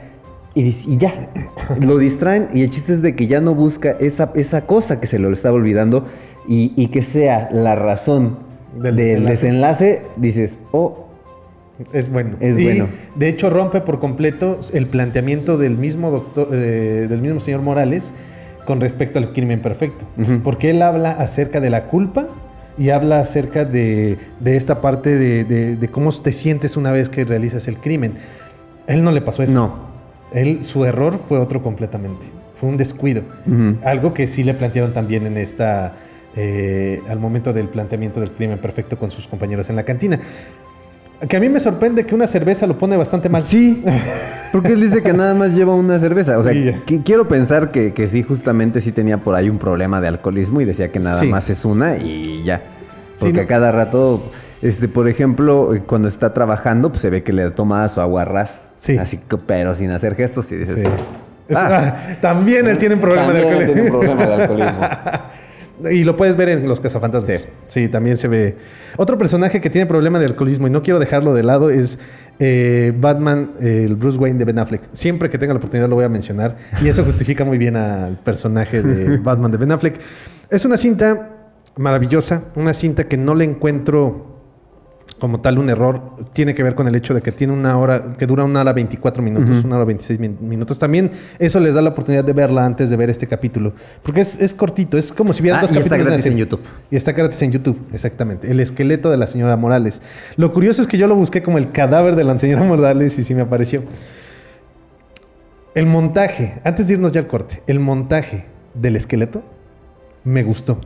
Y, 0.54 0.64
dice- 0.64 0.84
y 0.88 0.98
ya, 0.98 1.30
lo 1.80 1.98
distraen 1.98 2.48
y 2.54 2.62
el 2.62 2.70
chiste 2.70 2.94
es 2.94 3.02
de 3.02 3.16
que 3.16 3.28
ya 3.28 3.42
no 3.42 3.56
busca 3.56 3.92
esa, 4.00 4.32
esa 4.36 4.66
cosa 4.68 5.00
que 5.00 5.08
se 5.08 5.18
lo 5.20 5.32
estaba 5.34 5.56
olvidando 5.56 6.06
y, 6.48 6.74
y 6.76 6.88
que 6.88 7.02
sea 7.02 7.50
la 7.52 7.76
razón 7.76 8.38
Del 8.76 8.96
del, 8.96 9.26
desenlace. 9.26 9.86
desenlace. 9.86 10.02
dices, 10.18 10.60
oh, 10.72 11.08
Es 11.94 12.12
bueno. 12.12 12.36
Es 12.42 12.60
Y, 12.60 12.64
bueno. 12.64 12.88
De 13.16 13.28
hecho, 13.28 13.50
rompe 13.50 13.82
por 13.82 14.00
completo 14.00 14.60
el 14.74 14.86
planteamiento 14.86 15.58
del 15.58 15.78
mismo 15.78 16.12
doctor, 16.12 16.50
eh, 16.52 17.08
del 17.10 17.22
mismo 17.22 17.40
señor 17.40 17.62
Morales 17.64 18.14
con 18.66 18.80
respecto 18.82 19.18
al 19.20 19.34
crimen 19.34 19.62
perfecto. 19.62 20.06
Porque 20.44 20.70
él 20.70 20.84
habla 20.84 21.12
acerca 21.14 21.60
de 21.60 21.70
la 21.72 21.86
culpa 21.86 22.28
y 22.82 22.90
habla 22.90 23.20
acerca 23.20 23.64
de, 23.66 24.18
de 24.40 24.56
esta 24.58 24.82
parte 24.82 25.16
de, 25.18 25.44
de- 25.44 25.76
de 25.76 25.88
cómo 25.90 26.12
te 26.12 26.32
sientes 26.34 26.78
una 26.78 26.92
vez 26.92 27.10
que 27.10 27.24
realizas 27.26 27.68
el 27.68 27.78
crimen. 27.78 28.14
A 28.88 28.94
él 28.94 29.04
no 29.04 29.12
le 29.12 29.22
pasó 29.22 29.44
eso. 29.44 29.54
no. 29.54 29.92
Él, 30.34 30.64
su 30.64 30.86
error 30.86 31.20
fue 31.20 31.38
otro 31.40 31.62
completamente. 31.62 32.26
Fue 32.56 32.70
un 32.70 32.78
descuido. 32.78 33.22
Algo 33.84 34.14
que 34.14 34.28
sí 34.28 34.44
le 34.44 34.54
plantearon 34.54 34.94
también 34.94 35.28
en 35.28 35.38
esta. 35.38 35.94
eh, 36.38 37.02
al 37.10 37.20
momento 37.20 37.52
del 37.52 37.68
planteamiento 37.68 38.22
del 38.22 38.32
crimen 38.32 38.58
perfecto 38.60 38.98
con 38.98 39.12
sus 39.12 39.28
compañeros 39.28 39.70
en 39.70 39.76
la 39.76 39.84
cantina. 39.84 40.20
Que 41.28 41.38
a 41.38 41.40
mí 41.40 41.50
me 41.50 41.60
sorprende 41.60 42.06
que 42.06 42.16
una 42.16 42.26
cerveza 42.28 42.66
lo 42.68 42.78
pone 42.78 42.98
bastante 42.98 43.30
mal. 43.30 43.44
Sí, 43.44 43.84
porque 44.52 44.70
él 44.74 44.82
dice 44.82 45.04
que 45.04 45.14
nada 45.14 45.34
más 45.36 45.52
lleva 45.52 45.76
una 45.76 46.00
cerveza. 46.00 46.38
O 46.38 46.44
sea, 46.44 46.52
Sí, 46.52 47.02
quiero 47.06 47.28
pensar 47.28 47.72
que, 47.72 47.94
que 47.94 48.08
sí, 48.08 48.24
justamente 48.24 48.82
sí 48.82 48.92
tenía 48.92 49.18
por 49.18 49.36
ahí 49.36 49.50
un 49.50 49.60
problema 49.60 50.02
de 50.02 50.08
alcoholismo 50.08 50.62
y 50.62 50.66
decía 50.66 50.92
que 50.92 51.00
nada 51.00 51.20
Sí. 51.20 51.28
más 51.28 51.50
es 51.50 51.64
una 51.64 51.98
y 51.98 52.44
ya. 52.44 52.58
Sí, 52.58 53.26
Porque 53.26 53.34
no- 53.34 53.42
a 53.42 53.46
cada 53.48 53.72
rato, 53.72 54.24
este, 54.64 54.88
por 54.88 55.08
ejemplo, 55.08 55.72
cuando 55.86 56.08
está 56.08 56.34
trabajando, 56.34 56.90
pues 56.90 57.02
se 57.02 57.10
ve 57.12 57.22
que 57.22 57.34
le 57.34 57.52
toma 57.52 57.88
su 57.90 58.02
agua 58.02 58.26
ras. 58.26 58.60
Sí. 58.80 58.98
Así 58.98 59.18
que, 59.18 59.38
pero 59.38 59.76
sin 59.76 59.92
hacer 59.92 60.16
gestos 60.16 60.52
y 60.52 60.56
dices. 60.56 60.88
"Ah, 61.54 61.70
ah, 61.72 61.96
también 62.22 62.68
él 62.68 62.80
tiene 62.80 62.96
un 62.96 63.02
problema 63.02 63.32
de 63.32 63.40
alcoholismo. 63.40 63.74
tiene 63.74 63.82
un 63.92 64.00
problema 64.00 64.26
de 64.26 64.34
alcoholismo. 64.34 64.80
Y 65.90 66.04
lo 66.04 66.18
puedes 66.18 66.36
ver 66.36 66.50
en 66.50 66.68
Los 66.68 66.80
Cazafantasmas. 66.80 67.42
Sí. 67.42 67.46
Sí. 67.68 67.88
también 67.88 68.18
se 68.18 68.28
ve. 68.28 68.58
Otro 68.98 69.18
personaje 69.18 69.62
que 69.62 69.70
tiene 69.70 69.88
problema 69.88 70.20
de 70.20 70.26
alcoholismo 70.26 70.68
y 70.68 70.70
no 70.70 70.84
quiero 70.84 71.00
dejarlo 71.00 71.34
de 71.34 71.44
lado 71.44 71.70
es 71.70 71.98
eh, 72.40 72.94
Batman, 72.96 73.52
eh, 73.62 73.86
el 73.86 73.96
Bruce 73.96 74.18
Wayne 74.18 74.40
de 74.40 74.46
Ben 74.46 74.60
Affleck. 74.60 74.82
Siempre 74.94 75.30
que 75.30 75.38
tenga 75.38 75.54
la 75.54 75.58
oportunidad 75.58 75.90
lo 75.90 75.96
voy 75.96 76.06
a 76.06 76.10
mencionar 76.10 76.58
y 76.84 76.88
eso 76.88 77.04
justifica 77.04 77.46
muy 77.46 77.58
bien 77.58 77.76
al 77.76 78.18
personaje 78.18 78.82
de 78.82 79.18
Batman 79.24 79.52
de 79.52 79.58
Ben 79.58 79.72
Affleck. 79.72 80.00
Es 80.50 80.66
una 80.66 80.78
cinta 80.78 81.30
maravillosa, 81.78 82.44
una 82.56 82.74
cinta 82.74 83.06
que 83.06 83.18
no 83.18 83.36
le 83.36 83.46
encuentro 83.46 84.31
como 85.20 85.40
tal 85.42 85.60
un 85.60 85.70
error 85.70 86.02
tiene 86.34 86.56
que 86.56 86.64
ver 86.64 86.74
con 86.74 86.88
el 86.88 86.96
hecho 86.96 87.14
de 87.14 87.22
que 87.22 87.32
tiene 87.32 87.54
una 87.54 87.78
hora, 87.78 88.14
que 88.18 88.26
dura 88.26 88.44
una 88.44 88.62
hora 88.62 88.74
24 88.74 89.22
minutos, 89.22 89.64
una 89.64 89.76
hora 89.76 89.86
26 89.86 90.20
min- 90.20 90.38
minutos. 90.42 90.80
También 90.80 91.12
eso 91.38 91.60
les 91.60 91.76
da 91.76 91.82
la 91.82 91.90
oportunidad 91.92 92.24
de 92.24 92.34
verla 92.34 92.66
antes 92.66 92.90
de 92.90 92.96
ver 92.98 93.10
este 93.12 93.28
capítulo. 93.28 93.74
Porque 94.02 94.22
es, 94.22 94.40
es 94.40 94.54
cortito, 94.56 94.98
es 94.98 95.12
como 95.12 95.32
si 95.34 95.44
vieran 95.44 95.60
Ah, 95.60 95.62
dos 95.64 95.72
y 95.72 95.78
está 95.78 95.90
capítulos 95.90 96.08
gratis 96.08 96.26
en 96.26 96.32
serie. 96.32 96.46
YouTube. 96.46 96.62
Y 96.90 96.96
está 96.96 97.12
gratis 97.12 97.42
en 97.44 97.52
YouTube, 97.52 97.80
exactamente. 97.94 98.50
El 98.50 98.60
esqueleto 98.60 99.12
de 99.12 99.18
la 99.18 99.28
señora 99.28 99.56
Morales. 99.58 100.02
Lo 100.38 100.52
curioso 100.54 100.82
es 100.82 100.88
que 100.88 100.98
yo 100.98 101.08
lo 101.08 101.14
busqué 101.16 101.44
como 101.44 101.58
el 101.60 101.72
cadáver 101.72 102.16
de 102.16 102.24
la 102.24 102.40
señora 102.40 102.64
Morales 102.64 103.20
y 103.20 103.24
sí 103.24 103.36
me 103.36 103.42
apareció. 103.42 103.84
El 105.76 105.86
montaje, 105.86 106.60
antes 106.64 106.88
de 106.88 106.94
irnos 106.94 107.12
ya 107.12 107.22
al 107.22 107.28
corte, 107.28 107.62
el 107.68 107.80
montaje 107.80 108.46
del 108.74 108.96
esqueleto 108.96 109.42
me 110.24 110.44
gustó. 110.44 110.80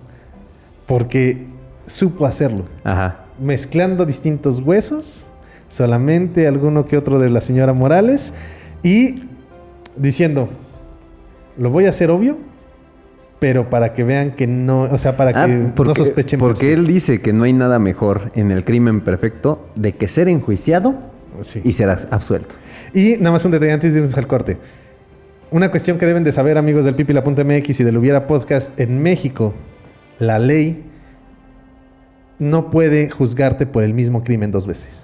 Porque 0.86 1.48
supo 1.88 2.26
hacerlo 2.26 2.66
Ajá. 2.84 3.25
Mezclando 3.39 4.06
distintos 4.06 4.60
huesos, 4.60 5.26
solamente 5.67 6.48
alguno 6.48 6.86
que 6.86 6.98
otro 6.98 7.19
de 7.19 7.30
la 7.30 7.41
señora 7.41 7.74
Morales, 7.74 8.34
y 8.84 9.24
diciendo, 9.95 10.50
lo 11.58 11.69
voy 11.69 11.86
a 11.86 11.89
hacer 11.89 12.12
obvio, 12.12 12.38
pero 13.39 13.69
para 13.69 13.93
que 13.93 14.04
vean 14.04 14.32
que 14.32 14.48
no, 14.48 14.84
o 14.84 14.98
sea, 14.98 15.17
para 15.17 15.43
Ah, 15.43 15.45
que 15.48 15.54
porque, 15.76 15.89
no 15.89 15.95
sospechen. 15.95 16.39
por 16.39 16.50
Porque 16.54 16.67
sí. 16.67 16.71
él 16.71 16.88
dice 16.88 17.21
que 17.21 17.34
no 17.34 17.43
hay 17.43 17.54
nada 17.54 17.80
mejor 17.80 18.32
en 18.36 18.52
el 18.52 18.63
crimen 18.63 19.02
perfecto 19.02 19.67
de 19.76 19.93
que 19.93 20.08
ser 20.08 20.30
enjuiciado 20.30 20.95
Sí. 21.41 21.60
y 21.65 21.74
ser 21.74 21.89
absuelto. 21.89 22.56
Y 22.93 23.17
nada 23.17 23.32
más 23.32 23.43
un 23.43 23.52
detalle 23.52 23.74
antes 23.74 23.91
de 23.93 24.00
irnos 24.00 24.17
al 24.17 24.26
corte. 24.26 24.58
Una 25.52 25.69
cuestión 25.69 25.98
que 25.98 26.06
deben 26.06 26.24
de 26.24 26.32
saber, 26.32 26.58
amigos 26.58 26.86
del 26.86 26.95
Pipila.mx 26.95 27.80
y 27.80 27.84
del 27.84 27.98
Hubiera 27.98 28.26
Podcast, 28.26 28.78
en 28.80 29.02
México, 29.04 29.54
la 30.17 30.39
ley 30.39 30.82
no 32.39 32.69
puede 32.69 33.10
juzgarte 33.10 33.65
por 33.65 33.84
el 33.84 33.93
mismo 33.93 34.24
crimen 34.24 34.52
dos 34.52 34.67
veces. 34.67 35.02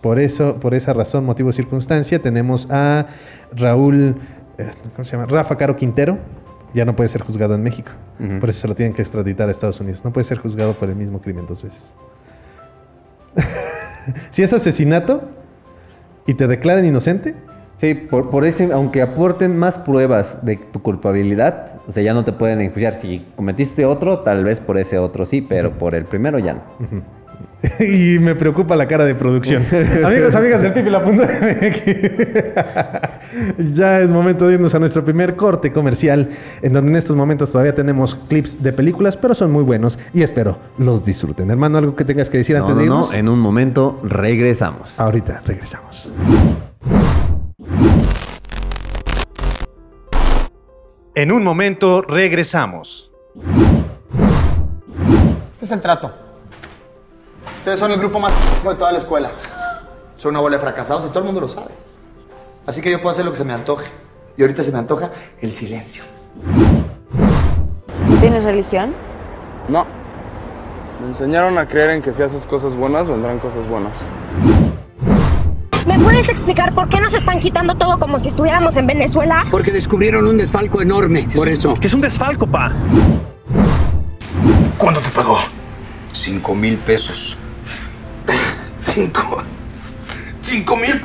Por 0.00 0.18
eso, 0.18 0.60
por 0.60 0.74
esa 0.74 0.92
razón, 0.92 1.24
motivo 1.24 1.52
circunstancia, 1.52 2.18
tenemos 2.18 2.68
a 2.70 3.06
Raúl, 3.54 4.16
eh, 4.58 4.70
¿cómo 4.94 5.04
se 5.04 5.16
llama? 5.16 5.26
Rafa 5.26 5.56
Caro 5.56 5.76
Quintero, 5.76 6.18
ya 6.74 6.84
no 6.84 6.96
puede 6.96 7.08
ser 7.08 7.22
juzgado 7.22 7.54
en 7.54 7.62
México. 7.62 7.90
Por 8.40 8.50
eso 8.50 8.60
se 8.60 8.68
lo 8.68 8.74
tienen 8.74 8.94
que 8.94 9.02
extraditar 9.02 9.48
a 9.48 9.50
Estados 9.50 9.80
Unidos. 9.80 10.04
No 10.04 10.12
puede 10.12 10.24
ser 10.24 10.38
juzgado 10.38 10.74
por 10.74 10.88
el 10.88 10.96
mismo 10.96 11.20
crimen 11.20 11.46
dos 11.46 11.62
veces. 11.62 11.94
si 14.30 14.42
es 14.42 14.52
asesinato 14.52 15.22
y 16.26 16.34
te 16.34 16.46
declaran 16.46 16.84
inocente, 16.84 17.34
Sí, 17.78 17.94
por, 17.94 18.30
por 18.30 18.44
ese, 18.44 18.72
aunque 18.72 19.02
aporten 19.02 19.56
más 19.58 19.78
pruebas 19.78 20.38
de 20.42 20.56
tu 20.56 20.80
culpabilidad, 20.80 21.72
o 21.86 21.92
sea, 21.92 22.02
ya 22.02 22.14
no 22.14 22.24
te 22.24 22.32
pueden 22.32 22.60
enjuiciar. 22.60 22.94
Si 22.94 23.26
cometiste 23.36 23.84
otro, 23.84 24.20
tal 24.20 24.44
vez 24.44 24.60
por 24.60 24.78
ese 24.78 24.98
otro 24.98 25.26
sí, 25.26 25.40
pero 25.42 25.72
por 25.72 25.94
el 25.94 26.04
primero 26.04 26.38
ya 26.38 26.54
no. 26.54 26.62
y 27.84 28.18
me 28.20 28.34
preocupa 28.34 28.76
la 28.76 28.86
cara 28.86 29.04
de 29.04 29.14
producción. 29.14 29.64
Amigos, 30.04 30.34
amigas 30.34 30.62
del 30.62 30.72
Pipila.mx. 30.72 31.82
ya 33.74 34.00
es 34.00 34.08
momento 34.10 34.46
de 34.46 34.54
irnos 34.54 34.74
a 34.74 34.78
nuestro 34.78 35.04
primer 35.04 35.34
corte 35.36 35.72
comercial, 35.72 36.28
en 36.62 36.72
donde 36.72 36.90
en 36.92 36.96
estos 36.96 37.16
momentos 37.16 37.50
todavía 37.52 37.74
tenemos 37.74 38.14
clips 38.14 38.62
de 38.62 38.72
películas, 38.72 39.16
pero 39.16 39.34
son 39.34 39.50
muy 39.50 39.62
buenos 39.64 39.98
y 40.12 40.22
espero 40.22 40.58
los 40.78 41.04
disfruten. 41.04 41.50
Hermano, 41.50 41.78
algo 41.78 41.96
que 41.96 42.04
tengas 42.04 42.30
que 42.30 42.38
decir 42.38 42.56
No, 42.56 42.62
antes 42.62 42.76
no, 42.76 42.82
de 42.82 42.88
no, 42.88 42.94
irnos. 42.96 43.14
en 43.14 43.28
un 43.28 43.38
momento 43.40 44.00
regresamos. 44.04 44.98
Ahorita 44.98 45.42
regresamos. 45.44 46.12
En 51.16 51.30
un 51.30 51.44
momento 51.44 52.02
regresamos. 52.02 53.08
Este 55.52 55.64
es 55.64 55.70
el 55.70 55.80
trato. 55.80 56.12
Ustedes 57.58 57.78
son 57.78 57.92
el 57.92 57.98
grupo 57.98 58.18
más 58.18 58.32
de 58.64 58.74
toda 58.74 58.90
la 58.90 58.98
escuela. 58.98 59.30
Son 60.16 60.30
una 60.30 60.40
bola 60.40 60.56
de 60.56 60.60
fracasados 60.60 61.06
y 61.06 61.10
todo 61.10 61.20
el 61.20 61.26
mundo 61.26 61.40
lo 61.40 61.46
sabe. 61.46 61.70
Así 62.66 62.82
que 62.82 62.90
yo 62.90 63.00
puedo 63.00 63.12
hacer 63.12 63.24
lo 63.24 63.30
que 63.30 63.36
se 63.36 63.44
me 63.44 63.52
antoje. 63.52 63.88
Y 64.36 64.42
ahorita 64.42 64.64
se 64.64 64.72
me 64.72 64.78
antoja 64.78 65.12
el 65.40 65.52
silencio. 65.52 66.02
¿Tienes 68.18 68.42
religión? 68.42 68.92
No. 69.68 69.86
Me 71.00 71.06
enseñaron 71.06 71.56
a 71.58 71.68
creer 71.68 71.90
en 71.90 72.02
que 72.02 72.12
si 72.12 72.24
haces 72.24 72.44
cosas 72.44 72.74
buenas, 72.74 73.08
vendrán 73.08 73.38
cosas 73.38 73.68
buenas. 73.68 74.02
¿Me 75.86 75.98
puedes 75.98 76.28
explicar 76.28 76.74
por 76.74 76.88
qué 76.88 77.00
nos 77.00 77.12
están 77.14 77.38
quitando 77.40 77.74
todo 77.74 77.98
como 77.98 78.18
si 78.18 78.28
estuviéramos 78.28 78.76
en 78.76 78.86
Venezuela? 78.86 79.44
Porque 79.50 79.70
descubrieron 79.70 80.26
un 80.26 80.38
desfalco 80.38 80.80
enorme, 80.80 81.28
por 81.34 81.48
eso. 81.48 81.74
Que 81.74 81.88
es 81.88 81.94
un 81.94 82.00
desfalco, 82.00 82.46
pa. 82.46 82.72
¿Cuándo 84.78 85.00
te 85.00 85.10
pagó? 85.10 85.38
Cinco 86.12 86.54
mil 86.54 86.76
pesos. 86.78 87.36
Cinco. 88.80 89.42
Cinco 90.42 90.76
mil 90.76 91.00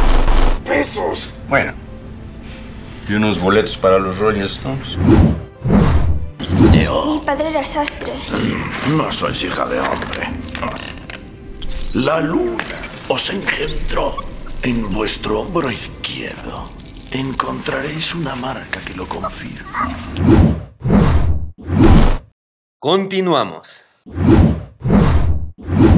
pesos. 0.66 1.34
Bueno. 1.50 1.74
Y 3.08 3.14
unos 3.14 3.40
boletos 3.40 3.78
para 3.78 4.00
los 4.00 4.18
Rolling 4.20 4.42
Stones. 4.42 4.98
Mi 6.72 7.26
padre 7.26 7.50
era 7.50 7.64
sastre. 7.64 8.14
No 8.96 9.12
sois 9.12 9.44
hija 9.44 9.66
de 9.68 9.80
hombre. 9.80 10.30
La 11.94 12.22
luna 12.22 12.64
os 13.08 13.30
engendró 13.30 14.29
en 14.64 14.94
vuestro 14.94 15.40
hombro 15.40 15.72
izquierdo. 15.72 16.66
Encontraréis 17.14 18.14
una 18.14 18.36
marca 18.36 18.80
que 18.86 18.94
lo 18.96 19.06
confirma. 19.06 19.90
Continuamos. 22.78 23.86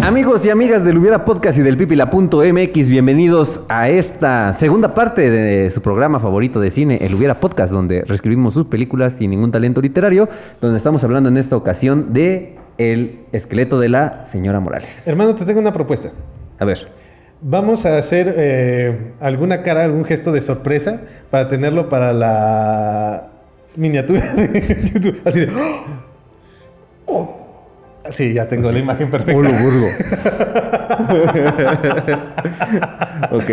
Amigos 0.02 0.46
y 0.46 0.50
amigas 0.50 0.84
del 0.84 0.98
Hubiera 0.98 1.26
Podcast 1.26 1.58
y 1.58 1.62
del 1.62 1.78
Pipila.mx, 1.78 2.90
bienvenidos 2.90 3.62
a 3.68 3.90
esta 3.90 4.54
segunda 4.54 4.94
parte 4.94 5.30
de 5.30 5.70
su 5.70 5.82
programa 5.82 6.20
favorito 6.20 6.60
de 6.60 6.72
cine, 6.72 6.98
el 7.02 7.16
Hubiera 7.16 7.40
Podcast, 7.40 7.72
donde 7.72 8.04
reescribimos 8.04 8.54
sus 8.54 8.68
películas 8.68 9.14
sin 9.14 9.32
ningún 9.32 9.52
talento 9.52 9.82
literario, 9.82 10.30
donde 10.60 10.78
estamos 10.78 11.04
hablando 11.04 11.30
en 11.30 11.38
esta 11.38 11.56
ocasión 11.56 12.14
de 12.14 12.58
El 12.78 13.22
esqueleto 13.32 13.80
de 13.80 13.90
la 13.90 14.26
señora 14.26 14.60
Morales. 14.60 15.08
Hermano, 15.08 15.36
te 15.36 15.46
tengo 15.46 15.60
una 15.60 15.74
propuesta. 15.74 16.12
A 16.60 16.66
ver. 16.66 17.01
Vamos 17.44 17.88
a 17.88 17.98
hacer 17.98 18.36
eh, 18.38 19.14
alguna 19.20 19.64
cara, 19.64 19.84
algún 19.84 20.06
gesto 20.06 20.32
de 20.32 20.42
sorpresa 20.42 21.02
para 21.32 21.50
tenerlo 21.50 21.90
para 21.90 22.14
la 22.14 23.30
miniatura 23.76 24.22
de 24.36 24.92
YouTube. 24.94 25.20
Así 25.26 25.40
de. 25.40 25.50
¡Oh! 27.08 27.38
Sí, 28.12 28.34
ya 28.34 28.48
tengo 28.48 28.72
la 28.72 28.78
imagen 28.80 29.10
perfecta. 29.10 29.42
Burgo. 29.42 29.88
ok. 33.32 33.50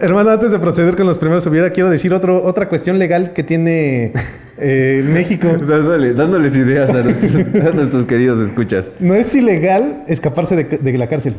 Hermano, 0.00 0.30
antes 0.30 0.50
de 0.50 0.58
proceder 0.58 0.96
con 0.96 1.06
los 1.06 1.18
primeros 1.18 1.46
hubiera, 1.46 1.70
quiero 1.70 1.90
decir 1.90 2.12
otro, 2.14 2.42
otra 2.42 2.68
cuestión 2.68 2.98
legal 2.98 3.32
que 3.32 3.42
tiene 3.44 4.12
eh, 4.58 5.02
México. 5.06 5.48
Dándole- 5.48 6.14
dándoles 6.14 6.56
ideas 6.56 6.90
a 6.90 7.02
nuestros, 7.02 7.32
a 7.64 7.70
nuestros 7.70 8.06
queridos 8.06 8.40
escuchas. 8.40 8.90
No 9.00 9.14
es 9.14 9.34
ilegal 9.34 10.02
escaparse 10.08 10.56
de, 10.56 10.64
de 10.78 10.98
la 10.98 11.06
cárcel. 11.06 11.34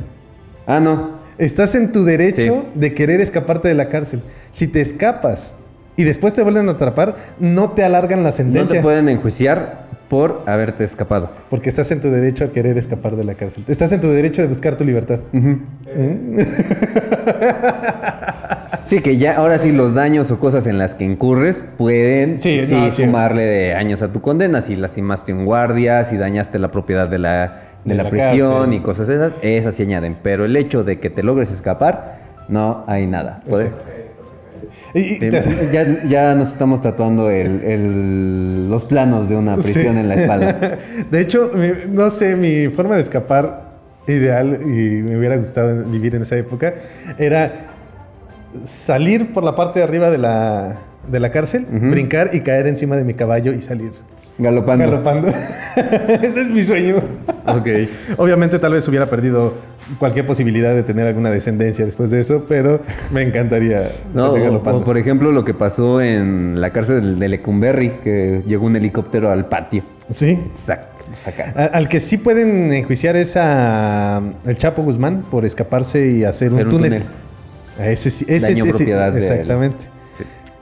Ah, 0.68 0.80
no. 0.80 1.25
Estás 1.38 1.76
en 1.76 1.91
tu 1.91 2.04
derecho 2.06 2.41
Sí. 2.41 2.54
de 2.80 2.93
querer 2.93 3.21
escaparte 3.21 3.67
de 3.67 3.74
la 3.74 3.89
cárcel. 3.89 4.21
Si 4.52 4.67
te 4.67 4.82
escapas 4.82 5.54
y 5.98 6.04
después 6.04 6.34
te 6.34 6.41
vuelven 6.43 6.67
a 6.69 6.74
atrapar, 6.74 7.15
no 7.39 7.71
te 7.71 7.84
alargan 7.84 8.24
la 8.24 8.30
No 8.30 8.36
sentencia. 8.36 8.78
te 8.78 8.82
pueden 8.84 9.10
enjuiciar 9.10 9.86
por 10.10 10.43
haberte 10.45 10.84
escapado. 10.84 11.32
Porque 11.50 11.69
estás 11.69 11.89
en 11.91 12.00
tu 12.00 12.10
derecho 12.10 12.45
a 12.45 12.52
querer 12.52 12.78
escapar 12.78 13.15
de 13.15 13.24
la 13.24 13.34
cárcel. 13.34 13.63
Estás 13.67 13.91
en 13.91 14.02
tu 14.02 14.08
derecho 14.10 14.41
de 14.41 14.48
buscar 14.48 14.78
tu 14.78 14.86
libertad. 14.86 15.19
Sí, 18.86 19.00
que 19.02 19.17
ya 19.17 19.38
ahora 19.38 19.58
sí 19.58 19.71
los 19.71 19.95
daños 19.95 20.30
o 20.30 20.39
cosas 20.39 20.67
en 20.67 20.78
las 20.78 20.93
que 20.93 21.06
incurres 21.06 21.65
pueden 21.76 22.39
Sí, 22.39 22.67
sí, 22.67 22.76
no, 22.76 22.91
sí. 22.91 23.04
sumarle 23.04 23.41
de 23.43 23.74
años 23.74 24.04
a 24.04 24.12
tu 24.13 24.21
condena. 24.21 24.62
Si 24.62 24.76
lastimaste 24.76 25.34
un 25.34 25.43
guardia, 25.43 26.04
si 26.04 26.17
dañaste 26.17 26.60
la 26.60 26.69
propiedad 26.69 27.10
de 27.10 27.17
la, 27.17 27.62
de 27.86 27.91
De 27.91 27.95
la, 27.95 28.04
la 28.04 28.10
prisión 28.10 28.52
cárcel. 28.54 28.74
y 28.74 28.80
cosas 28.82 29.10
esas, 29.10 29.34
esas 29.41 29.76
sí 29.76 29.84
añaden. 29.84 30.17
Pero 30.21 30.43
el 30.45 30.56
hecho 30.58 30.84
de 30.84 31.00
que 31.00 31.10
te 31.10 31.24
logres 31.24 31.50
escapar, 31.52 32.19
no 32.50 32.84
hay 32.88 33.08
nada. 33.08 33.41
Y- 34.93 35.19
te- 35.19 35.69
ya, 35.71 36.04
ya 36.08 36.36
nos 36.36 36.50
estamos 36.52 36.82
tatuando 36.82 37.30
el- 37.30 37.62
el- 37.63 38.69
los 38.69 38.84
planos 38.86 39.30
de 39.30 39.36
una 39.38 39.56
prisión 39.56 39.93
Sí. 39.93 40.00
en 40.00 40.08
la 40.10 40.15
espalda. 40.15 40.78
De 41.12 41.21
hecho, 41.21 41.52
mi- 41.54 41.89
no 41.91 42.10
sé, 42.10 42.36
mi 42.36 42.67
forma 42.69 42.95
de 42.95 43.02
escapar 43.02 43.65
ideal 44.08 44.60
y 44.63 45.02
me 45.02 45.17
hubiera 45.17 45.36
gustado 45.38 45.84
vivir 45.86 46.15
en 46.15 46.24
esa 46.24 46.38
época 46.38 46.74
era 47.17 47.54
salir 48.65 49.34
por 49.34 49.43
la 49.43 49.56
parte 49.56 49.80
de 49.80 49.84
arriba 49.86 50.10
de 50.12 50.17
la, 50.17 50.76
de 51.12 51.19
la 51.19 51.32
cárcel, 51.32 51.65
brincar 51.69 52.32
y 52.34 52.41
caer 52.41 52.67
encima 52.67 52.95
de 52.95 53.04
mi 53.04 53.13
caballo 53.13 53.54
y 53.54 53.62
salir 53.62 53.91
Galopando. 54.38 54.86
galopando. 54.86 55.28
Ese 56.21 56.41
es 56.41 56.48
mi 56.50 56.63
sueño. 56.63 56.95
Ok. 57.48 57.67
Obviamente 58.17 58.60
tal 58.60 58.74
vez 58.74 58.88
hubiera 58.88 59.06
perdido 59.10 59.54
cualquier 60.00 60.26
posibilidad 60.26 60.74
de 60.76 60.84
tener 60.84 61.08
alguna 61.08 61.30
descendencia 61.32 61.86
después 61.86 62.12
de 62.12 62.19
eso, 62.19 62.45
pero 62.48 62.82
me 63.12 63.21
encantaría 63.21 63.91
No, 64.13 64.34
o, 64.34 64.84
por 64.84 64.98
ejemplo 64.98 65.32
lo 65.32 65.45
que 65.45 65.54
pasó 65.54 66.02
en 66.02 66.60
la 66.60 66.71
cárcel 66.71 67.19
de, 67.19 67.30
Lecumberri, 67.30 67.91
que 68.04 68.41
llegó 68.48 68.65
un 68.65 68.76
helicóptero 68.76 69.32
al 69.32 69.45
patio. 69.48 69.84
Sí. 70.10 70.39
A- 71.56 71.65
Al 71.65 71.88
que 71.88 72.00
sí 72.00 72.17
pueden 72.17 72.74
enjuiciar 72.74 73.15
es 73.15 73.36
a 73.38 74.21
el 74.45 74.58
Chapo 74.58 74.82
Guzmán 74.84 75.24
por 75.30 75.45
escaparse 75.45 76.08
y 76.08 76.24
hacer, 76.24 76.50
Hacer 76.52 76.67
un 76.67 76.74
un 76.74 76.82
túnel. 76.82 77.04
A 77.80 77.88
ese 77.89 78.10
sí, 78.10 78.26
ese 78.28 78.48
Daño 78.48 78.65
sí, 78.65 78.69
propiedad 78.71 79.12
de. 79.12 79.19
Exactamente. 79.19 79.95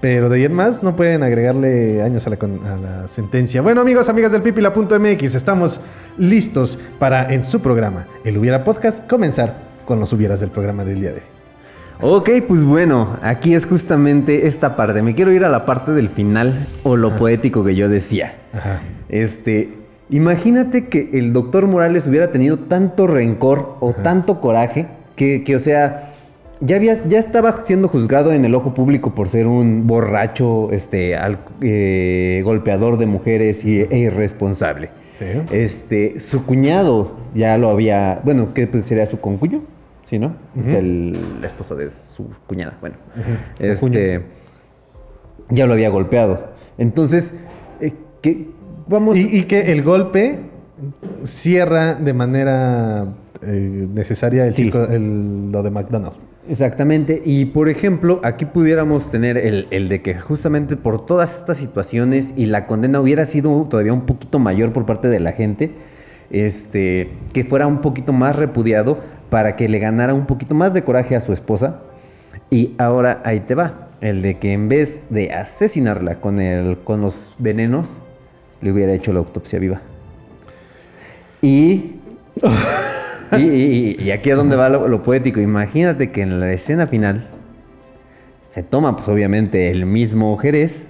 Pero 0.03 0.27
de 0.27 0.35
ahí 0.35 0.43
en 0.43 0.51
más 0.51 0.83
no 0.83 0.97
pueden 0.97 1.23
agregarle 1.23 2.01
años 2.01 2.27
a 2.27 2.29
la, 2.31 2.35
con- 2.35 2.59
a 2.65 2.75
la 2.75 3.07
sentencia. 3.07 3.61
Bueno, 3.61 3.79
amigos, 3.79 4.09
amigas 4.09 4.33
del 4.33 4.41
pipila.mx, 4.41 5.33
estamos 5.33 5.79
listos 6.17 6.77
para 6.99 7.33
en 7.33 7.45
su 7.45 7.61
programa, 7.61 8.05
el 8.25 8.37
Hubiera 8.37 8.65
Podcast, 8.65 9.07
comenzar 9.09 9.55
con 9.85 10.01
los 10.01 10.11
hubieras 10.11 10.41
del 10.41 10.49
programa 10.49 10.83
del 10.83 10.99
día 10.99 11.11
de 11.11 11.15
hoy. 11.15 11.21
Ok, 12.01 12.29
pues 12.49 12.65
bueno, 12.65 13.17
aquí 13.21 13.53
es 13.55 13.65
justamente 13.65 14.45
esta 14.45 14.75
parte. 14.75 15.01
Me 15.01 15.15
quiero 15.15 15.31
ir 15.31 15.45
a 15.45 15.49
la 15.49 15.65
parte 15.65 15.93
del 15.93 16.09
final 16.09 16.67
o 16.83 16.97
lo 16.97 17.15
poético 17.15 17.63
que 17.63 17.75
yo 17.75 17.87
decía. 17.87 18.35
Ajá. 18.51 18.81
Este, 19.07 19.69
imagínate 20.09 20.87
que 20.89 21.11
el 21.13 21.31
doctor 21.31 21.65
Morales 21.65 22.07
hubiera 22.09 22.29
tenido 22.29 22.59
tanto 22.59 23.07
rencor 23.07 23.77
o 23.79 23.93
tanto 23.93 24.41
coraje 24.41 24.87
que, 25.15 25.45
que, 25.45 25.55
o 25.55 25.59
sea, 25.61 26.12
ya, 26.65 26.76
había, 26.78 26.95
ya 27.08 27.19
estaba 27.19 27.62
siendo 27.63 27.88
juzgado 27.88 28.32
en 28.34 28.45
el 28.45 28.56
ojo 28.56 28.73
público 28.73 29.13
por 29.15 29.30
ser 29.30 29.47
un 29.47 29.86
borracho, 29.88 30.71
este, 30.71 31.15
al- 31.15 31.39
eh, 31.62 32.41
golpeador 32.43 32.97
de 32.97 33.06
mujeres 33.06 33.63
y, 33.65 33.82
e 33.82 33.97
irresponsable. 33.99 34.89
Sí. 35.10 35.26
Este, 35.52 36.19
su 36.19 36.45
cuñado 36.45 37.17
ya 37.36 37.58
lo 37.58 37.69
había, 37.69 38.21
bueno, 38.23 38.54
¿qué 38.54 38.67
pues, 38.67 38.86
sería 38.86 39.06
su 39.06 39.19
concuño? 39.19 39.62
Sí, 40.04 40.19
¿no? 40.19 40.36
Es 40.60 40.67
Ujú. 40.67 40.76
el 40.76 41.17
esposo 41.43 41.76
de 41.76 41.89
su 41.89 42.28
cuñada. 42.47 42.78
Bueno, 42.82 42.95
este, 43.60 44.21
ya 45.49 45.65
lo 45.65 45.73
había 45.73 45.89
golpeado. 45.89 46.52
Entonces, 46.78 47.34
eh, 47.80 47.93
¿qué? 48.21 48.47
Vamos. 48.88 49.15
Y, 49.17 49.38
y 49.38 49.43
que 49.43 49.71
el 49.71 49.82
golpe 49.84 50.39
cierra 51.23 51.95
de 51.95 52.13
manera 52.13 53.06
eh, 53.41 53.88
necesaria 53.93 54.45
el 54.45 54.54
Sí. 54.54 54.63
circo- 54.71 54.89
el- 54.89 55.52
lo 55.52 55.63
de 55.63 55.69
McDonald's. 55.69 56.17
Exactamente. 56.47 57.21
Y 57.23 57.45
por 57.45 57.69
ejemplo, 57.69 58.19
aquí 58.23 58.45
pudiéramos 58.45 59.10
tener 59.10 59.38
el, 59.38 59.67
el 59.71 59.88
de 59.88 60.01
que 60.01 60.15
justamente 60.15 60.75
por 60.75 61.06
todas 61.06 61.38
estas 61.38 61.58
situaciones 61.58 62.34
y 62.36 62.47
la 62.47 62.67
condena 62.67 62.99
hubiera 62.99 63.25
sido 63.25 63.65
todavía 63.69 63.93
un 63.93 64.06
poquito 64.06 64.39
mayor 64.39 64.73
por 64.73 64.86
parte 64.86 65.08
de 65.08 65.19
la 65.19 65.32
gente, 65.32 65.71
este, 66.29 67.12
que 67.32 67.45
fuera 67.45 67.67
un 67.67 67.79
poquito 67.79 68.12
más 68.12 68.36
repudiado 68.36 68.99
para 69.29 69.56
que 69.56 69.69
le 69.69 69.79
ganara 69.79 70.13
un 70.13 70.25
poquito 70.25 70.53
más 70.53 70.73
de 70.73 70.84
coraje 70.84 71.15
a 71.15 71.21
su 71.21 71.32
esposa. 71.32 71.79
Y 72.49 72.75
ahora 72.77 73.21
ahí 73.23 73.39
te 73.41 73.56
va. 73.56 73.89
El 74.01 74.21
de 74.21 74.38
que 74.38 74.51
en 74.51 74.67
vez 74.67 74.99
de 75.10 75.32
asesinarla 75.32 76.15
con, 76.15 76.41
el, 76.41 76.77
con 76.79 77.01
los 77.01 77.34
venenos, 77.38 77.88
le 78.62 78.71
hubiera 78.71 78.93
hecho 78.93 79.13
la 79.13 79.19
autopsia 79.19 79.60
viva. 79.60 79.82
Y 81.41 81.95
y, 83.39 83.96
y- 84.00 84.02
y 84.04 84.12
aquí 84.12 84.30
es 84.30 84.36
donde 84.36 84.56
va 84.56 84.69
lo, 84.69 84.88
lo 84.88 85.04
poético. 85.04 85.39
Imagínate 85.39 86.12
que 86.12 86.22
en 86.22 86.39
la 86.39 86.52
escena 86.54 86.88
final 86.88 87.28
se 88.50 88.63
toma, 88.63 88.96
pues 88.96 89.08
obviamente, 89.08 89.69
el 89.69 89.86
mismo 89.86 90.38
Jerez 90.38 90.84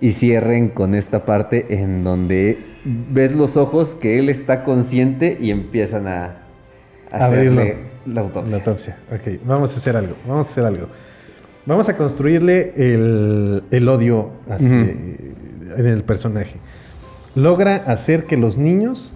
y 0.00 0.12
cierren 0.12 0.68
con 0.68 0.94
esta 0.94 1.24
parte 1.24 1.66
en 1.70 2.04
donde 2.04 2.58
ves 2.84 3.32
los 3.32 3.56
ojos 3.56 3.94
que 3.94 4.18
él 4.18 4.28
está 4.28 4.62
consciente 4.64 5.36
y 5.40 5.50
empiezan 5.50 6.06
a, 6.06 6.36
a 7.10 7.24
Abrirlo. 7.26 7.60
hacerle 7.62 7.76
la 8.06 8.20
autopsia. 8.20 8.50
La 8.50 8.56
autopsia. 8.58 8.96
Ok, 9.12 9.40
vamos 9.44 9.74
a 9.74 9.76
hacer 9.78 9.96
algo. 9.96 10.14
Vamos 10.28 10.46
a 10.48 10.50
hacer 10.50 10.64
algo. 10.64 10.88
Vamos 11.66 11.88
a 11.88 11.96
construirle 11.96 12.74
el, 12.76 13.62
el 13.70 13.88
odio 13.88 14.30
en 14.60 15.86
el 15.86 16.02
personaje. 16.04 16.56
Logra 17.34 17.76
hacer 17.86 18.24
que 18.26 18.36
los 18.36 18.58
niños 18.58 19.14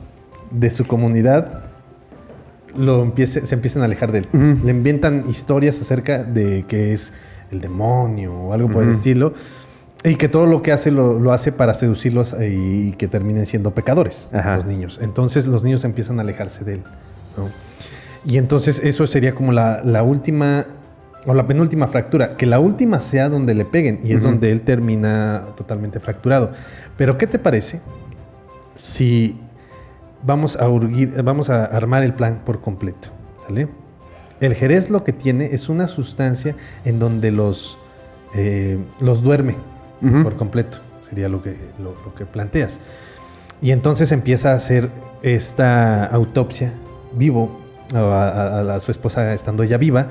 de 0.50 0.70
su 0.70 0.86
comunidad 0.86 1.64
lo 2.76 3.02
empiece, 3.02 3.46
se 3.46 3.54
empiecen 3.54 3.82
a 3.82 3.86
alejar 3.86 4.12
de 4.12 4.18
él. 4.18 4.28
Le 4.64 4.70
inventan 4.70 5.24
historias 5.28 5.80
acerca 5.80 6.22
de 6.24 6.64
que 6.66 6.92
es 6.92 7.12
el 7.50 7.60
demonio 7.60 8.32
o 8.32 8.52
algo 8.52 8.70
por 8.70 8.82
el 8.84 8.90
estilo. 8.90 9.34
Y 10.04 10.14
que 10.14 10.28
todo 10.28 10.46
lo 10.46 10.62
que 10.62 10.70
hace 10.70 10.92
lo, 10.92 11.18
lo 11.18 11.32
hace 11.32 11.50
para 11.50 11.74
seducirlos 11.74 12.32
eh, 12.34 12.54
y 12.54 12.92
que 12.92 13.08
terminen 13.08 13.46
siendo 13.46 13.72
pecadores 13.72 14.30
Ajá. 14.32 14.54
los 14.56 14.64
niños. 14.64 15.00
Entonces 15.02 15.46
los 15.46 15.64
niños 15.64 15.82
empiezan 15.84 16.20
a 16.20 16.22
alejarse 16.22 16.64
de 16.64 16.74
él. 16.74 16.82
¿no? 17.36 17.48
Y 18.24 18.38
entonces 18.38 18.80
eso 18.84 19.06
sería 19.08 19.34
como 19.34 19.50
la, 19.50 19.82
la 19.82 20.04
última 20.04 20.66
o 21.26 21.34
la 21.34 21.48
penúltima 21.48 21.88
fractura. 21.88 22.36
Que 22.36 22.46
la 22.46 22.60
última 22.60 23.00
sea 23.00 23.28
donde 23.28 23.54
le 23.54 23.64
peguen 23.64 24.00
y 24.04 24.12
es 24.12 24.22
donde 24.22 24.52
él 24.52 24.60
termina 24.60 25.46
totalmente 25.56 25.98
fracturado. 25.98 26.52
Pero 26.96 27.18
¿qué 27.18 27.26
te 27.26 27.40
parece 27.40 27.80
si 28.76 29.36
vamos 30.22 30.56
a, 30.56 30.68
urgir- 30.68 31.22
vamos 31.22 31.50
a 31.50 31.64
armar 31.64 32.02
el 32.02 32.14
plan 32.14 32.40
por 32.44 32.60
completo? 32.60 33.08
¿Sale? 33.46 33.68
El 34.40 34.54
jerez 34.54 34.90
lo 34.90 35.02
que 35.04 35.12
tiene 35.12 35.46
es 35.52 35.68
una 35.68 35.88
sustancia 35.88 36.54
en 36.84 36.98
donde 36.98 37.30
los, 37.32 37.76
eh, 38.34 38.78
los 39.00 39.22
duerme 39.22 39.56
Ujú. 40.02 40.22
por 40.22 40.36
completo. 40.36 40.78
Sería 41.08 41.28
lo 41.28 41.42
que, 41.42 41.56
lo, 41.82 41.94
lo 42.04 42.14
que 42.14 42.24
planteas. 42.26 42.78
Y 43.60 43.72
entonces 43.72 44.12
empieza 44.12 44.52
a 44.52 44.54
hacer 44.54 44.90
esta 45.22 46.04
autopsia 46.04 46.72
vivo 47.14 47.58
a, 47.94 47.98
a- 47.98 48.74
a 48.76 48.80
su 48.80 48.90
esposa 48.92 49.32
estando 49.34 49.62
ella 49.62 49.76
viva. 49.78 50.06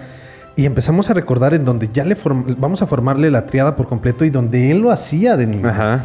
Y 0.57 0.65
empezamos 0.65 1.09
a 1.09 1.13
recordar 1.13 1.53
en 1.53 1.63
donde 1.63 1.87
ya 1.93 2.03
le 2.03 2.17
form- 2.17 2.55
vamos 2.57 2.81
a 2.81 2.87
formarle 2.87 3.29
la 3.31 3.45
triada 3.45 3.75
por 3.75 3.87
completo 3.87 4.25
y 4.25 4.29
donde 4.31 4.71
él 4.71 4.79
lo 4.79 4.91
hacía 4.91 5.37
de 5.37 5.45
niño. 5.47 5.69
Ajá. 5.69 6.03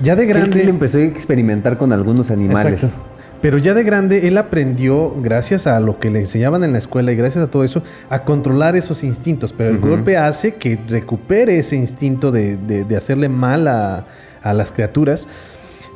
Ya 0.00 0.16
de 0.16 0.26
grande. 0.26 0.62
Él 0.62 0.68
empezó 0.68 0.98
a 0.98 1.02
experimentar 1.02 1.78
con 1.78 1.92
algunos 1.92 2.30
animales. 2.32 2.82
Exacto. 2.82 3.00
Pero 3.44 3.58
ya 3.58 3.74
de 3.74 3.82
grande 3.82 4.26
él 4.26 4.38
aprendió, 4.38 5.14
gracias 5.20 5.66
a 5.66 5.78
lo 5.78 6.00
que 6.00 6.08
le 6.08 6.20
enseñaban 6.20 6.64
en 6.64 6.72
la 6.72 6.78
escuela 6.78 7.12
y 7.12 7.16
gracias 7.16 7.44
a 7.44 7.50
todo 7.50 7.62
eso, 7.62 7.82
a 8.08 8.24
controlar 8.24 8.74
esos 8.74 9.04
instintos. 9.04 9.52
Pero 9.52 9.68
el 9.68 9.80
golpe 9.80 10.16
hace 10.16 10.54
que 10.54 10.78
recupere 10.88 11.58
ese 11.58 11.76
instinto 11.76 12.32
de, 12.32 12.56
de- 12.56 12.84
de 12.84 12.96
hacerle 12.96 13.28
mal 13.28 13.68
a, 13.68 14.06
a 14.42 14.54
las 14.54 14.72
criaturas 14.72 15.28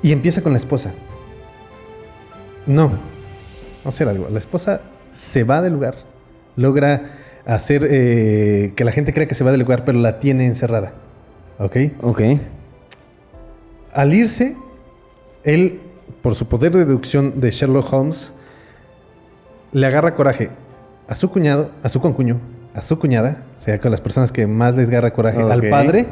y 0.02 0.12
empieza 0.12 0.42
con 0.42 0.52
la 0.52 0.58
esposa. 0.58 0.92
No, 2.66 2.88
vamos 2.88 3.00
a 3.86 3.88
hacer 3.88 4.08
algo. 4.10 4.28
La 4.30 4.36
esposa 4.36 4.82
se 5.14 5.42
va 5.42 5.62
del 5.62 5.72
lugar, 5.72 5.94
logra 6.54 7.12
hacer 7.46 7.86
eh, 7.90 8.74
que 8.76 8.84
la 8.84 8.92
gente 8.92 9.14
crea 9.14 9.26
que 9.26 9.34
se 9.34 9.42
va 9.42 9.52
del 9.52 9.60
lugar, 9.60 9.86
pero 9.86 9.98
la 10.00 10.20
tiene 10.20 10.44
encerrada. 10.44 10.92
¿Ok? 11.58 11.76
Ok. 12.02 12.20
Al 13.94 14.12
irse, 14.12 14.54
él, 15.44 15.80
por 16.28 16.34
su 16.34 16.44
poder 16.44 16.72
de 16.72 16.84
deducción 16.84 17.40
de 17.40 17.50
Sherlock 17.50 17.90
Holmes, 17.90 18.34
le 19.72 19.86
agarra 19.86 20.14
coraje 20.14 20.50
a 21.08 21.14
su 21.14 21.30
cuñado, 21.30 21.70
a 21.82 21.88
su 21.88 22.02
concuño, 22.02 22.38
a 22.74 22.82
su 22.82 22.98
cuñada, 22.98 23.44
o 23.58 23.62
sea, 23.64 23.80
con 23.80 23.90
las 23.90 24.02
personas 24.02 24.30
que 24.30 24.46
más 24.46 24.76
les 24.76 24.88
agarra 24.88 25.10
coraje, 25.10 25.40
al 25.40 25.70
padre, 25.70 26.04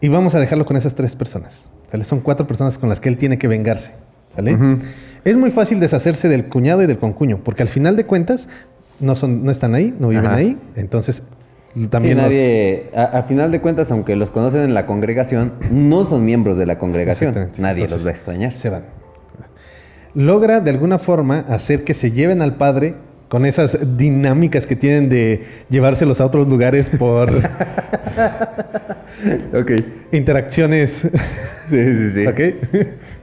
y 0.00 0.06
vamos 0.06 0.36
a 0.36 0.38
dejarlo 0.38 0.64
con 0.64 0.76
esas 0.76 0.94
tres 0.94 1.16
personas. 1.16 1.68
¿sale? 1.90 2.04
Son 2.04 2.20
cuatro 2.20 2.46
personas 2.46 2.78
con 2.78 2.88
las 2.88 3.00
que 3.00 3.08
él 3.08 3.16
tiene 3.16 3.36
que 3.36 3.48
vengarse. 3.48 3.96
¿sale? 4.32 4.56
Es 5.24 5.36
muy 5.36 5.50
fácil 5.50 5.80
deshacerse 5.80 6.28
del 6.28 6.44
cuñado 6.44 6.80
y 6.80 6.86
del 6.86 6.98
concuño, 6.98 7.40
porque 7.42 7.62
al 7.62 7.68
final 7.68 7.96
de 7.96 8.06
cuentas 8.06 8.48
no, 9.00 9.16
son, 9.16 9.44
no 9.44 9.50
están 9.50 9.74
ahí, 9.74 9.92
no 9.98 10.10
viven 10.10 10.26
Ajá. 10.26 10.36
ahí, 10.36 10.56
entonces 10.76 11.24
Sí, 11.74 11.86
también 11.88 12.16
los- 12.16 12.24
nadie, 12.26 12.90
a, 12.94 13.04
a 13.04 13.22
final 13.24 13.52
de 13.52 13.60
cuentas, 13.60 13.90
aunque 13.92 14.16
los 14.16 14.30
conocen 14.30 14.62
en 14.62 14.74
la 14.74 14.86
congregación, 14.86 15.52
no 15.70 16.04
son 16.04 16.24
miembros 16.24 16.56
de 16.58 16.66
la 16.66 16.78
congregación. 16.78 17.34
Nadie 17.58 17.84
Entonces, 17.84 17.90
los 17.92 18.06
va 18.06 18.10
a 18.10 18.14
extrañar. 18.14 18.54
Se 18.54 18.70
van. 18.70 18.82
Logra 20.14 20.60
de 20.60 20.70
alguna 20.70 20.98
forma 20.98 21.44
hacer 21.48 21.84
que 21.84 21.94
se 21.94 22.10
lleven 22.10 22.42
al 22.42 22.56
padre 22.56 22.94
con 23.28 23.44
esas 23.44 23.78
dinámicas 23.98 24.66
que 24.66 24.74
tienen 24.74 25.08
de 25.10 25.42
llevárselos 25.68 26.20
a 26.20 26.26
otros 26.26 26.48
lugares 26.48 26.88
por 26.90 27.30
Ok. 29.54 29.72
interacciones 30.12 31.06
Sí, 31.70 31.94
sí, 31.94 32.10
sí. 32.12 32.26
¿ok? 32.26 32.40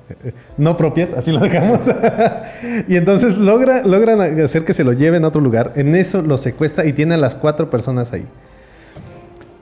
no 0.57 0.77
propias, 0.77 1.13
así 1.13 1.31
lo 1.31 1.39
dejamos. 1.39 1.89
y 2.87 2.95
entonces 2.95 3.37
logra, 3.37 3.83
logran 3.85 4.21
hacer 4.21 4.65
que 4.65 4.73
se 4.73 4.83
lo 4.83 4.93
lleven 4.93 5.23
a 5.25 5.29
otro 5.29 5.41
lugar. 5.41 5.73
En 5.75 5.95
eso 5.95 6.21
lo 6.21 6.37
secuestra 6.37 6.85
y 6.85 6.93
tiene 6.93 7.15
a 7.15 7.17
las 7.17 7.35
cuatro 7.35 7.69
personas 7.69 8.13
ahí. 8.13 8.25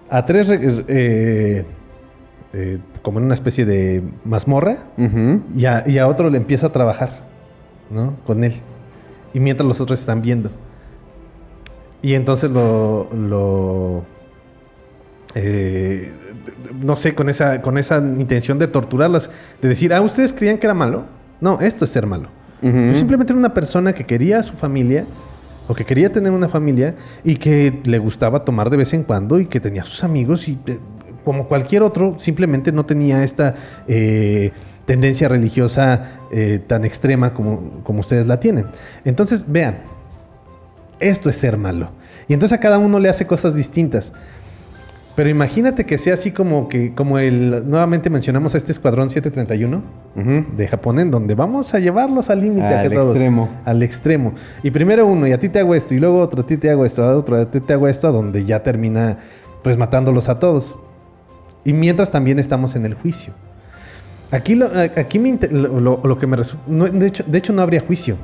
A 0.09 0.25
tres, 0.25 0.47
re- 0.47 0.85
eh, 0.87 1.65
eh, 2.53 2.77
como 3.01 3.19
en 3.19 3.25
una 3.25 3.33
especie 3.33 3.65
de 3.65 4.03
mazmorra, 4.25 4.77
Ujú. 4.97 5.41
y 5.55 5.65
a, 5.65 5.83
y 5.87 5.97
a 5.97 6.07
otro 6.07 6.29
le 6.29 6.37
empieza 6.37 6.67
a 6.67 6.71
trabajar, 6.71 7.21
¿no? 7.89 8.13
Con 8.25 8.43
él. 8.43 8.53
Y 9.33 9.39
mientras 9.39 9.67
los 9.67 9.81
otros 9.81 9.99
están 9.99 10.21
viendo. 10.21 10.49
Y 12.01 12.13
entonces 12.13 12.51
lo, 12.51 13.07
lo 13.13 14.03
eh, 15.35 16.11
no 16.81 16.95
sé, 16.95 17.15
con 17.15 17.29
esa, 17.29 17.61
con 17.61 17.77
esa 17.77 17.97
intención 17.97 18.59
de 18.59 18.67
torturarlas, 18.67 19.29
de 19.61 19.69
decir, 19.69 19.93
ah, 19.93 20.01
ustedes 20.01 20.33
creían 20.33 20.57
que 20.57 20.67
era 20.67 20.73
malo. 20.73 21.05
No, 21.41 21.59
esto 21.61 21.85
es 21.85 21.91
ser 21.91 22.05
malo. 22.05 22.29
Yo 22.61 22.93
simplemente 22.93 23.33
era 23.33 23.39
una 23.39 23.53
persona 23.53 23.91
que 23.91 24.05
quería 24.05 24.39
a 24.39 24.43
su 24.43 24.53
familia 24.53 25.03
o 25.67 25.75
que 25.75 25.83
quería 25.83 26.13
tener 26.13 26.31
una 26.31 26.47
familia 26.47 26.95
y 27.21 27.35
que 27.35 27.81
le 27.83 27.97
gustaba 27.97 28.45
tomar 28.45 28.69
de 28.69 28.77
vez 28.77 28.93
en 28.93 29.03
cuando 29.03 29.37
y 29.37 29.47
que 29.47 29.59
tenía 29.59 29.83
sus 29.83 30.01
amigos 30.05 30.47
y 30.47 30.57
eh, 30.67 30.79
como 31.25 31.49
cualquier 31.49 31.83
otro 31.83 32.15
simplemente 32.19 32.71
no 32.71 32.85
tenía 32.85 33.21
esta 33.23 33.55
eh, 33.87 34.51
tendencia 34.85 35.27
religiosa 35.27 36.19
eh, 36.31 36.61
tan 36.65 36.85
extrema 36.85 37.33
como, 37.33 37.81
como 37.83 37.99
ustedes 37.99 38.25
la 38.27 38.39
tienen. 38.39 38.67
Entonces, 39.03 39.45
vean, 39.47 39.79
esto 40.99 41.29
es 41.29 41.35
ser 41.35 41.57
malo. 41.57 41.89
Y 42.27 42.33
entonces 42.33 42.57
a 42.57 42.61
cada 42.61 42.77
uno 42.77 42.99
le 42.99 43.09
hace 43.09 43.27
cosas 43.27 43.55
distintas. 43.55 44.13
Pero 45.15 45.29
imagínate 45.29 45.85
que 45.85 45.99
sea 45.99 46.15
así 46.15 46.31
como 46.31 46.67
que, 46.69 46.95
como 46.95 47.19
el, 47.19 47.69
nuevamente 47.69 48.09
mencionamos 48.09 48.55
a 48.55 48.57
este 48.57 48.71
escuadrón 48.71 49.11
731 49.11 49.81
de 50.57 50.67
Japón, 50.67 50.97
en 50.99 51.11
donde 51.11 51.35
vamos 51.35 51.73
a 51.75 51.79
llevarlos 51.79 52.31
al 52.31 52.41
límite. 52.41 52.65
Al 52.65 52.91
extremo. 53.11 53.49
Al 53.63 53.83
extremo. 53.83 54.33
Y 54.63 54.71
primero 54.71 55.05
uno, 55.05 55.27
y 55.27 55.31
a 55.33 55.39
ti 55.39 55.49
te 55.49 55.59
hago 55.59 55.75
esto, 55.75 55.93
y 55.93 55.99
luego 55.99 56.19
otro, 56.19 56.41
a 56.41 56.47
ti 56.47 56.57
te 56.57 56.71
hago 56.71 56.83
esto, 56.83 57.03
a 57.03 57.15
otro, 57.15 57.39
a 57.39 57.45
ti 57.45 57.59
te 57.59 57.73
hago 57.73 57.87
esto, 57.87 58.07
a 58.07 58.11
donde 58.11 58.43
ya 58.45 58.63
termina, 58.63 59.17
pues, 59.63 59.77
matándolos 59.77 60.29
a 60.29 60.39
todos. 60.39 60.79
Y 61.63 61.73
mientras 61.73 62.09
también 62.09 62.39
estamos 62.39 62.75
en 62.75 62.85
el 62.87 62.95
juicio. 62.95 63.33
Aquí 64.31 64.55
lo, 64.55 64.67
aquí 64.97 65.19
me 65.19 65.29
inter- 65.29 65.53
lo, 65.53 66.01
lo- 66.03 66.17
que 66.17 66.25
me 66.25 66.37
resulta, 66.37 66.63
de, 66.91 67.05
hecho, 67.05 67.23
de 67.27 67.37
hecho 67.37 67.53
no 67.53 67.61
habría 67.61 67.81
juicio. 67.81 68.15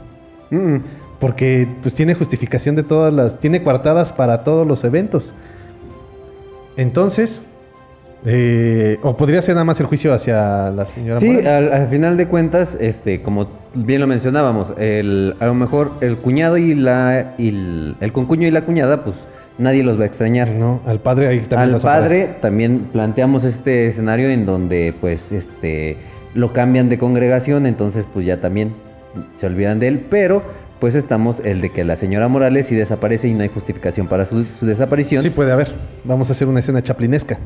Mm. 0.50 0.78
Porque 1.20 1.68
pues 1.84 1.94
tiene 1.94 2.16
justificación 2.16 2.76
de 2.76 2.82
todas 2.82 3.14
las, 3.14 3.40
tiene 3.40 3.62
coartadas 3.62 4.12
para 4.12 4.44
todos 4.44 4.66
los 4.66 4.84
eventos. 4.84 5.36
Entonces, 6.78 7.42
eh, 8.26 9.00
o 9.02 9.16
podría 9.16 9.42
ser 9.42 9.56
nada 9.56 9.64
más 9.64 9.80
el 9.80 9.86
juicio 9.86 10.14
hacia 10.14 10.70
la 10.72 10.86
señora. 10.86 11.20
Sí, 11.20 11.40
al, 11.46 11.72
al 11.72 11.88
final 11.88 12.18
de 12.18 12.28
cuentas, 12.28 12.78
este, 12.80 13.22
como 13.22 13.48
bien 13.74 14.02
lo 14.02 14.08
mencionábamos, 14.08 14.74
el, 14.78 15.36
a 15.40 15.46
lo 15.46 15.54
mejor 15.54 15.92
el 16.02 16.18
cuñado 16.18 16.58
y 16.58 16.76
la 16.76 17.34
y 17.38 17.50
el, 17.50 17.96
el 18.02 18.12
concuño 18.12 18.48
y 18.48 18.52
la 18.52 18.64
cuñada, 18.64 19.04
pues 19.04 19.26
nadie 19.58 19.84
los 19.84 19.98
va 19.98 20.04
a 20.04 20.08
extrañar. 20.08 20.50
No, 20.50 20.82
al 20.86 21.00
padre 21.00 21.28
ahí 21.28 21.40
también 21.40 21.76
Al 21.76 21.82
padre 21.82 22.36
también 22.42 22.90
planteamos 22.92 23.46
este 23.46 23.88
escenario 23.88 24.30
en 24.30 24.46
donde 24.46 24.94
pues 25.00 25.32
este 25.32 25.98
lo 26.34 26.52
cambian 26.54 26.90
de 26.90 26.98
congregación, 26.98 27.66
entonces 27.66 28.06
pues 28.14 28.26
ya 28.26 28.42
también 28.42 28.74
se 29.36 29.48
olvidan 29.48 29.80
de 29.80 29.88
él, 29.88 30.06
pero 30.10 30.44
pues 30.80 30.96
estamos 30.96 31.38
el 31.44 31.62
de 31.62 31.72
que 31.72 31.84
la 31.84 31.96
señora 31.96 32.28
Morales 32.28 32.68
sí 32.68 32.76
desaparece 32.76 33.28
y 33.28 33.34
no 33.34 33.44
hay 33.44 33.50
justificación 33.50 34.08
para 34.08 34.26
su, 34.26 34.46
su 34.60 34.66
desaparición. 34.66 35.22
Sí 35.22 35.30
puede 35.30 35.52
haber. 35.52 35.74
Vamos 36.04 36.30
a 36.30 36.32
hacer 36.32 36.48
una 36.48 36.60
escena 36.60 36.82
chaplinesca. 36.82 37.38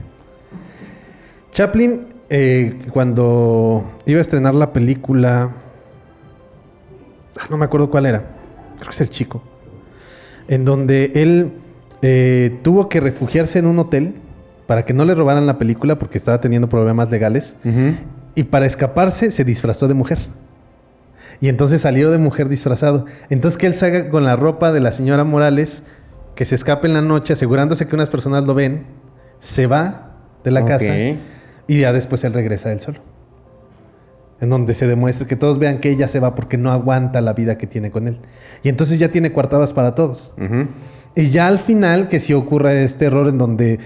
Chaplin, 1.51 2.07
eh, 2.29 2.79
cuando 2.91 3.83
iba 4.07 4.17
a 4.17 4.21
estrenar 4.21 4.55
la 4.55 4.73
película, 4.73 5.51
ah, 7.37 7.45
no 7.49 7.57
me 7.57 7.65
acuerdo 7.65 7.91
cuál 7.91 8.07
era, 8.07 8.23
creo 8.77 8.89
que 8.89 8.95
es 8.95 9.01
el 9.01 9.11
chico, 9.11 9.43
en 10.47 10.65
donde 10.65 11.11
él 11.13 11.51
eh, 12.01 12.57
tuvo 12.63 12.89
que 12.89 12.99
refugiarse 12.99 13.59
en 13.59 13.67
un 13.67 13.77
hotel 13.77 14.15
para 14.65 14.83
que 14.83 14.93
no 14.93 15.05
le 15.05 15.13
robaran 15.13 15.45
la 15.45 15.59
película 15.59 15.99
porque 15.99 16.17
estaba 16.17 16.41
teniendo 16.41 16.69
problemas 16.69 17.11
legales 17.11 17.55
y 18.33 18.43
para 18.43 18.65
escaparse 18.65 19.29
se 19.29 19.43
disfrazó 19.43 19.87
de 19.87 19.93
mujer. 19.93 20.19
Y 21.41 21.49
entonces 21.49 21.81
salió 21.81 22.11
de 22.11 22.17
mujer 22.17 22.49
disfrazado. 22.49 23.05
Entonces 23.29 23.57
que 23.57 23.67
él 23.67 23.73
salga 23.73 24.09
con 24.09 24.23
la 24.23 24.35
ropa 24.35 24.71
de 24.71 24.79
la 24.79 24.91
señora 24.91 25.23
Morales, 25.23 25.83
que 26.35 26.45
se 26.45 26.55
escape 26.55 26.87
en 26.87 26.93
la 26.93 27.01
noche, 27.01 27.33
asegurándose 27.33 27.87
que 27.87 27.95
unas 27.95 28.09
personas 28.09 28.45
lo 28.45 28.53
ven, 28.53 28.85
se 29.39 29.67
va 29.67 30.13
de 30.43 30.51
la 30.51 30.65
casa 30.65 30.93
y 31.67 31.79
ya 31.79 31.93
después 31.93 32.23
él 32.23 32.33
regresa 32.33 32.71
él 32.71 32.79
solo. 32.79 32.99
En 34.41 34.49
donde 34.49 34.73
se 34.73 34.87
demuestra 34.87 35.27
que 35.27 35.35
todos 35.35 35.57
vean 35.57 35.79
que 35.79 35.89
ella 35.89 36.07
se 36.07 36.19
va 36.19 36.35
porque 36.35 36.57
no 36.57 36.71
aguanta 36.71 37.21
la 37.21 37.33
vida 37.33 37.57
que 37.57 37.67
tiene 37.67 37.91
con 37.91 38.07
él. 38.07 38.19
Y 38.61 38.69
entonces 38.69 38.99
ya 38.99 39.09
tiene 39.09 39.31
coartadas 39.31 39.73
para 39.73 39.95
todos. 39.95 40.33
Y 41.15 41.29
ya 41.29 41.47
al 41.47 41.59
final 41.59 42.07
que 42.07 42.19
si 42.19 42.33
ocurra 42.33 42.73
este 42.73 43.05
error 43.05 43.27
en 43.27 43.37
donde 43.37 43.79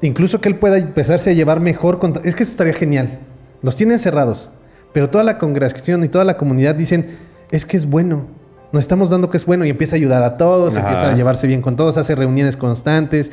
incluso 0.00 0.40
que 0.40 0.48
él 0.48 0.56
pueda 0.56 0.78
empezarse 0.78 1.30
a 1.30 1.32
llevar 1.32 1.60
mejor 1.60 1.98
contra... 1.98 2.22
Es 2.24 2.34
que 2.34 2.42
eso 2.42 2.52
estaría 2.52 2.72
genial. 2.72 3.20
Los 3.62 3.76
tienen 3.76 3.98
cerrados. 3.98 4.50
Pero 4.94 5.10
toda 5.10 5.24
la 5.24 5.36
congregación 5.36 6.04
y 6.04 6.08
toda 6.08 6.24
la 6.24 6.38
comunidad 6.38 6.76
dicen, 6.76 7.18
es 7.50 7.66
que 7.66 7.76
es 7.76 7.84
bueno. 7.84 8.26
Nos 8.72 8.82
estamos 8.84 9.10
dando 9.10 9.28
que 9.28 9.36
es 9.36 9.44
bueno 9.44 9.66
y 9.66 9.70
empieza 9.70 9.96
a 9.96 9.98
ayudar 9.98 10.22
a 10.22 10.36
todos, 10.38 10.76
Ajá. 10.76 10.88
empieza 10.88 11.10
a 11.10 11.14
llevarse 11.14 11.46
bien 11.46 11.60
con 11.60 11.76
todos, 11.76 11.98
hace 11.98 12.14
reuniones 12.14 12.56
constantes. 12.56 13.30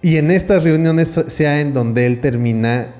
Y 0.00 0.16
en 0.16 0.30
estas 0.30 0.64
reuniones 0.64 1.20
sea 1.26 1.60
en 1.60 1.74
donde 1.74 2.06
él 2.06 2.20
termina 2.20 2.94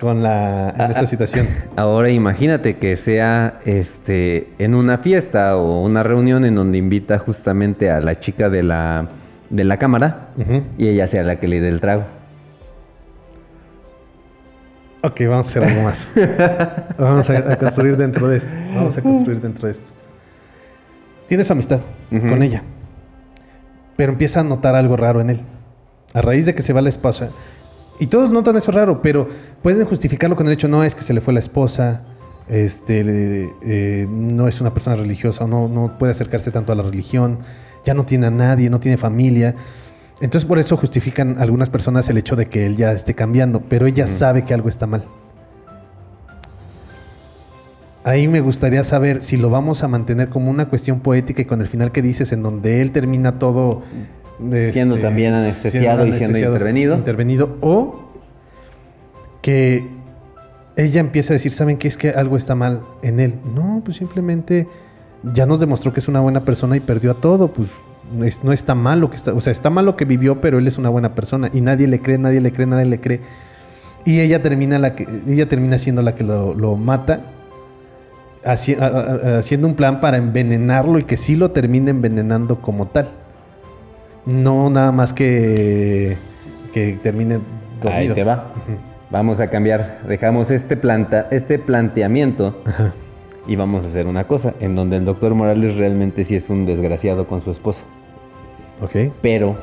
con 0.00 0.22
la... 0.22 0.70
en 0.70 0.90
esta 0.92 1.06
situación. 1.06 1.48
Ahora 1.76 2.10
imagínate 2.10 2.76
que 2.76 2.96
sea 2.96 3.60
este 3.64 4.48
en 4.58 4.74
una 4.74 4.98
fiesta 4.98 5.56
o 5.56 5.82
una 5.82 6.04
reunión 6.04 6.44
en 6.44 6.54
donde 6.54 6.78
invita 6.78 7.18
justamente 7.18 7.90
a 7.90 8.00
la 8.00 8.20
chica 8.20 8.48
de 8.50 8.62
la 8.62 9.08
de 9.50 9.64
la 9.64 9.78
cámara 9.78 10.28
y 10.78 10.88
ella 10.88 11.06
sea 11.06 11.22
la 11.22 11.36
que 11.36 11.48
le 11.48 11.60
dé 11.60 11.68
el 11.68 11.80
trago. 11.80 12.04
Ok, 15.04 15.20
vamos 15.28 15.48
a 15.48 15.50
hacer 15.50 15.64
algo 15.64 15.82
más. 15.82 16.10
vamos 16.98 17.28
a, 17.28 17.52
a 17.52 17.58
construir 17.58 17.98
dentro 17.98 18.26
de 18.26 18.38
esto. 18.38 18.50
Vamos 18.74 18.96
a 18.96 19.02
construir 19.02 19.38
dentro 19.38 19.66
de 19.66 19.72
esto. 19.72 19.92
Tiene 21.28 21.44
su 21.44 21.52
amistad 21.52 21.80
con 22.08 22.42
ella. 22.42 22.62
Pero 23.96 24.12
empieza 24.12 24.40
a 24.40 24.44
notar 24.44 24.74
algo 24.74 24.96
raro 24.96 25.20
en 25.20 25.28
él. 25.28 25.40
A 26.14 26.22
raíz 26.22 26.46
de 26.46 26.54
que 26.54 26.62
se 26.62 26.72
va 26.72 26.80
la 26.80 26.88
esposa. 26.88 27.28
Y 28.00 28.06
todos 28.06 28.30
notan 28.30 28.56
eso 28.56 28.72
raro, 28.72 29.02
pero 29.02 29.28
pueden 29.62 29.84
justificarlo 29.84 30.36
con 30.36 30.46
el 30.46 30.54
hecho, 30.54 30.68
no, 30.68 30.82
es 30.82 30.94
que 30.94 31.02
se 31.02 31.12
le 31.12 31.20
fue 31.20 31.34
la 31.34 31.40
esposa, 31.40 32.02
este, 32.48 33.50
eh, 33.62 34.06
no 34.08 34.48
es 34.48 34.60
una 34.60 34.72
persona 34.72 34.96
religiosa, 34.96 35.46
no, 35.46 35.68
no 35.68 35.98
puede 35.98 36.12
acercarse 36.12 36.50
tanto 36.50 36.72
a 36.72 36.74
la 36.76 36.82
religión, 36.82 37.40
ya 37.84 37.92
no 37.92 38.04
tiene 38.04 38.26
a 38.26 38.30
nadie, 38.30 38.70
no 38.70 38.80
tiene 38.80 38.96
familia. 38.96 39.54
Entonces 40.24 40.48
por 40.48 40.58
eso 40.58 40.78
justifican 40.78 41.36
algunas 41.38 41.68
personas 41.68 42.08
el 42.08 42.16
hecho 42.16 42.34
de 42.34 42.46
que 42.46 42.64
él 42.64 42.78
ya 42.78 42.92
esté 42.92 43.12
cambiando, 43.12 43.60
pero 43.60 43.86
ella 43.86 44.06
sabe 44.06 44.44
que 44.44 44.54
algo 44.54 44.70
está 44.70 44.86
mal. 44.86 45.04
Ahí 48.04 48.26
me 48.26 48.40
gustaría 48.40 48.82
saber 48.84 49.22
si 49.22 49.36
lo 49.36 49.50
vamos 49.50 49.82
a 49.82 49.88
mantener 49.88 50.30
como 50.30 50.50
una 50.50 50.70
cuestión 50.70 51.00
poética 51.00 51.42
y 51.42 51.44
con 51.44 51.60
el 51.60 51.66
final 51.66 51.92
que 51.92 52.00
dices 52.00 52.32
en 52.32 52.42
donde 52.42 52.80
él 52.80 52.90
termina 52.90 53.38
todo 53.38 53.82
Siendo 54.70 54.96
también 54.96 55.34
anestesiado 55.34 56.06
y 56.06 56.14
siendo 56.14 56.38
intervenido. 56.38 56.96
intervenido 56.96 57.58
o 57.60 58.08
que 59.42 59.86
ella 60.74 61.00
empieza 61.00 61.34
a 61.34 61.34
decir, 61.34 61.52
¿saben 61.52 61.76
qué? 61.76 61.86
Es 61.86 61.98
que 61.98 62.08
algo 62.08 62.38
está 62.38 62.54
mal 62.54 62.80
en 63.02 63.20
él. 63.20 63.34
No, 63.54 63.82
pues 63.84 63.98
simplemente 63.98 64.68
ya 65.34 65.44
nos 65.44 65.60
demostró 65.60 65.92
que 65.92 66.00
es 66.00 66.08
una 66.08 66.20
buena 66.20 66.40
persona 66.40 66.78
y 66.78 66.80
perdió 66.80 67.10
a 67.10 67.14
todo. 67.14 67.48
Pues 67.48 67.68
no, 68.14 68.24
es- 68.24 68.42
no 68.44 68.52
está 68.52 68.74
mal 68.74 69.00
lo 69.00 69.10
que 69.10 69.16
está, 69.16 69.32
o 69.34 69.40
sea, 69.40 69.50
está 69.52 69.70
mal 69.70 69.84
lo 69.84 69.96
que 69.96 70.04
vivió, 70.04 70.40
pero 70.40 70.58
él 70.58 70.66
es 70.66 70.78
una 70.78 70.88
buena 70.88 71.14
persona 71.14 71.50
y 71.52 71.60
nadie 71.60 71.86
le 71.86 72.00
cree, 72.00 72.18
nadie 72.18 72.40
le 72.40 72.52
cree, 72.52 72.66
nadie 72.66 72.86
le 72.86 73.00
cree. 73.00 73.20
Y 74.04 74.20
ella 74.20 74.42
termina, 74.42 74.78
la 74.78 74.94
que, 74.94 75.06
ella 75.26 75.48
termina 75.48 75.78
siendo 75.78 76.02
la 76.02 76.14
que 76.14 76.24
lo, 76.24 76.54
lo 76.54 76.76
mata, 76.76 77.20
haci- 78.44 78.78
a- 78.78 78.86
a- 78.86 79.34
a- 79.34 79.38
haciendo 79.38 79.66
un 79.66 79.74
plan 79.74 80.00
para 80.00 80.16
envenenarlo 80.18 80.98
y 80.98 81.04
que 81.04 81.16
sí 81.16 81.36
lo 81.36 81.50
termine 81.50 81.90
envenenando 81.90 82.60
como 82.60 82.86
tal. 82.86 83.08
No 84.26 84.70
nada 84.70 84.92
más 84.92 85.12
que, 85.12 86.16
que 86.72 86.98
termine 87.02 87.38
dormido. 87.82 88.00
Ahí 88.00 88.08
te 88.14 88.24
va. 88.24 88.52
Vamos 89.10 89.40
a 89.40 89.48
cambiar, 89.48 90.00
dejamos 90.08 90.50
este 90.50 90.76
planta, 90.76 91.28
este 91.30 91.58
planteamiento 91.58 92.58
Ajá. 92.64 92.92
y 93.46 93.54
vamos 93.54 93.84
a 93.84 93.88
hacer 93.88 94.06
una 94.06 94.24
cosa 94.24 94.54
en 94.60 94.74
donde 94.74 94.96
el 94.96 95.04
doctor 95.04 95.34
Morales 95.34 95.76
realmente 95.76 96.24
sí 96.24 96.34
es 96.34 96.48
un 96.50 96.64
desgraciado 96.66 97.26
con 97.28 97.42
su 97.42 97.50
esposa, 97.50 97.80
Pero 99.22 99.56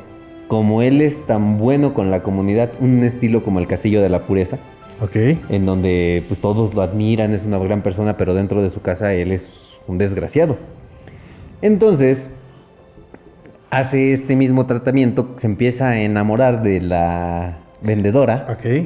como 0.47 0.82
él 0.82 1.01
es 1.01 1.26
tan 1.26 1.57
bueno 1.57 1.93
con 1.93 2.12
la 2.12 2.22
comunidad, 2.24 2.72
un 2.80 3.03
estilo 3.03 3.43
como 3.43 3.59
el 3.59 3.68
Castillo 3.68 4.01
de 4.01 4.09
la 4.09 4.20
Pureza, 4.20 4.57
Ok. 5.01 5.16
en 5.49 5.66
donde 5.66 6.24
pues, 6.28 6.39
todos 6.41 6.74
lo 6.74 6.82
admiran, 6.82 7.34
es 7.34 7.45
una 7.45 7.57
gran 7.59 7.82
persona, 7.82 8.18
pero 8.18 8.34
dentro 8.34 8.62
de 8.62 8.70
su 8.70 8.82
casa 8.82 9.14
él 9.14 9.32
es 9.32 9.78
un 9.88 9.97
desgraciado. 9.97 10.57
Entonces, 11.62 12.30
hace 13.70 14.12
este 14.14 14.36
mismo 14.36 14.66
tratamiento, 14.66 15.36
se 15.38 15.47
empieza 15.47 15.89
a 15.89 16.01
enamorar 16.01 16.62
de 16.64 16.82
la 16.82 17.57
vendedora. 17.82 18.47
Ok. 18.51 18.86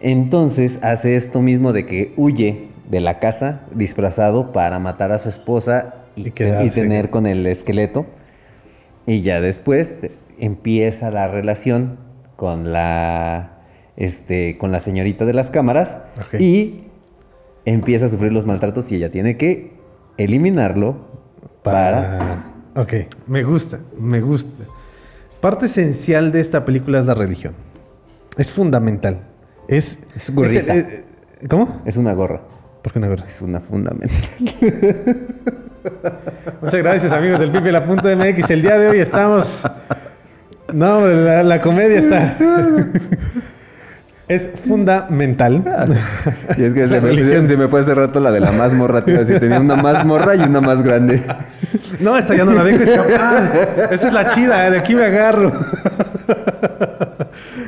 Entonces 0.00 0.78
hace 0.82 1.16
esto 1.16 1.40
mismo 1.40 1.72
de 1.72 1.86
que 1.86 2.12
huye 2.16 2.68
de 2.90 3.00
la 3.00 3.18
casa 3.18 3.62
disfrazado 3.74 4.52
para 4.52 4.78
matar 4.78 5.10
a 5.12 5.18
su 5.18 5.28
esposa 5.28 5.94
y, 6.16 6.28
Y 6.28 6.30
quedarse. 6.32 6.66
y 6.66 6.70
tener 6.70 7.10
con 7.10 7.26
el 7.26 7.46
esqueleto. 7.46 8.06
Y 9.06 9.22
ya 9.22 9.40
después 9.40 9.94
empieza 10.38 11.10
la 11.10 11.28
relación 11.28 11.98
con 12.36 12.72
la, 12.72 13.58
este, 13.96 14.58
con 14.58 14.72
la 14.72 14.80
señorita 14.80 15.24
de 15.24 15.32
las 15.34 15.50
cámaras 15.50 15.98
y 16.38 16.82
empieza 17.64 18.06
a 18.06 18.08
sufrir 18.10 18.32
los 18.32 18.46
maltratos 18.46 18.90
y 18.92 18.96
ella 18.96 19.10
tiene 19.10 19.36
que 19.36 19.72
eliminarlo 20.18 20.96
para, 21.62 22.18
Para 22.18 22.82
Ok, 22.82 22.92
me 23.26 23.42
gusta, 23.42 23.78
me 23.98 24.20
gusta. 24.20 24.64
Parte 25.40 25.66
esencial 25.66 26.30
de 26.32 26.40
esta 26.40 26.64
película 26.64 26.98
es 27.00 27.06
la 27.06 27.14
religión. 27.14 27.54
Es 28.36 28.52
fundamental. 28.52 29.20
Es, 29.68 29.98
Es 30.14 30.34
gorrita. 30.34 30.74
el- 30.74 30.80
eh, 30.80 31.04
¿Cómo? 31.48 31.80
Es 31.86 31.96
una 31.96 32.12
gorra. 32.12 32.42
¿Por 32.82 32.92
qué 32.92 32.98
una 32.98 33.08
gorra? 33.08 33.24
Es 33.26 33.40
una 33.40 33.60
fundamental. 33.60 34.10
Muchas 36.60 36.82
gracias, 36.82 37.12
amigos 37.12 37.40
del 37.40 37.50
Pipi 37.50 37.70
la 37.70 37.84
punto 37.84 38.08
MX. 38.14 38.50
El 38.50 38.62
día 38.62 38.78
de 38.78 38.88
hoy 38.88 38.98
estamos. 38.98 39.62
No, 40.72 41.06
la, 41.06 41.42
la 41.42 41.60
comedia 41.60 41.98
está. 41.98 42.36
es 44.28 44.50
fundamental. 44.66 45.62
Y 46.56 46.64
es 46.64 46.74
que 46.74 46.88
se 46.88 47.00
me, 47.00 47.46
se 47.46 47.56
me 47.56 47.68
fue 47.68 47.80
hace 47.80 47.94
rato 47.94 48.18
la 48.20 48.30
de 48.32 48.40
la 48.40 48.52
mazmorra. 48.52 48.98
A 48.98 49.02
decir, 49.02 49.38
tenía 49.38 49.60
una 49.60 49.76
mazmorra 49.76 50.34
y 50.34 50.40
una 50.40 50.60
más 50.60 50.82
grande. 50.82 51.22
No, 52.00 52.16
esta 52.16 52.34
ya 52.34 52.44
no 52.44 52.52
la 52.52 52.64
dejo 52.64 52.82
escapar. 52.82 53.88
Esa 53.92 54.08
es 54.08 54.12
la 54.12 54.26
chida, 54.34 54.70
de 54.70 54.78
aquí 54.78 54.94
me 54.94 55.04
agarro. 55.04 55.52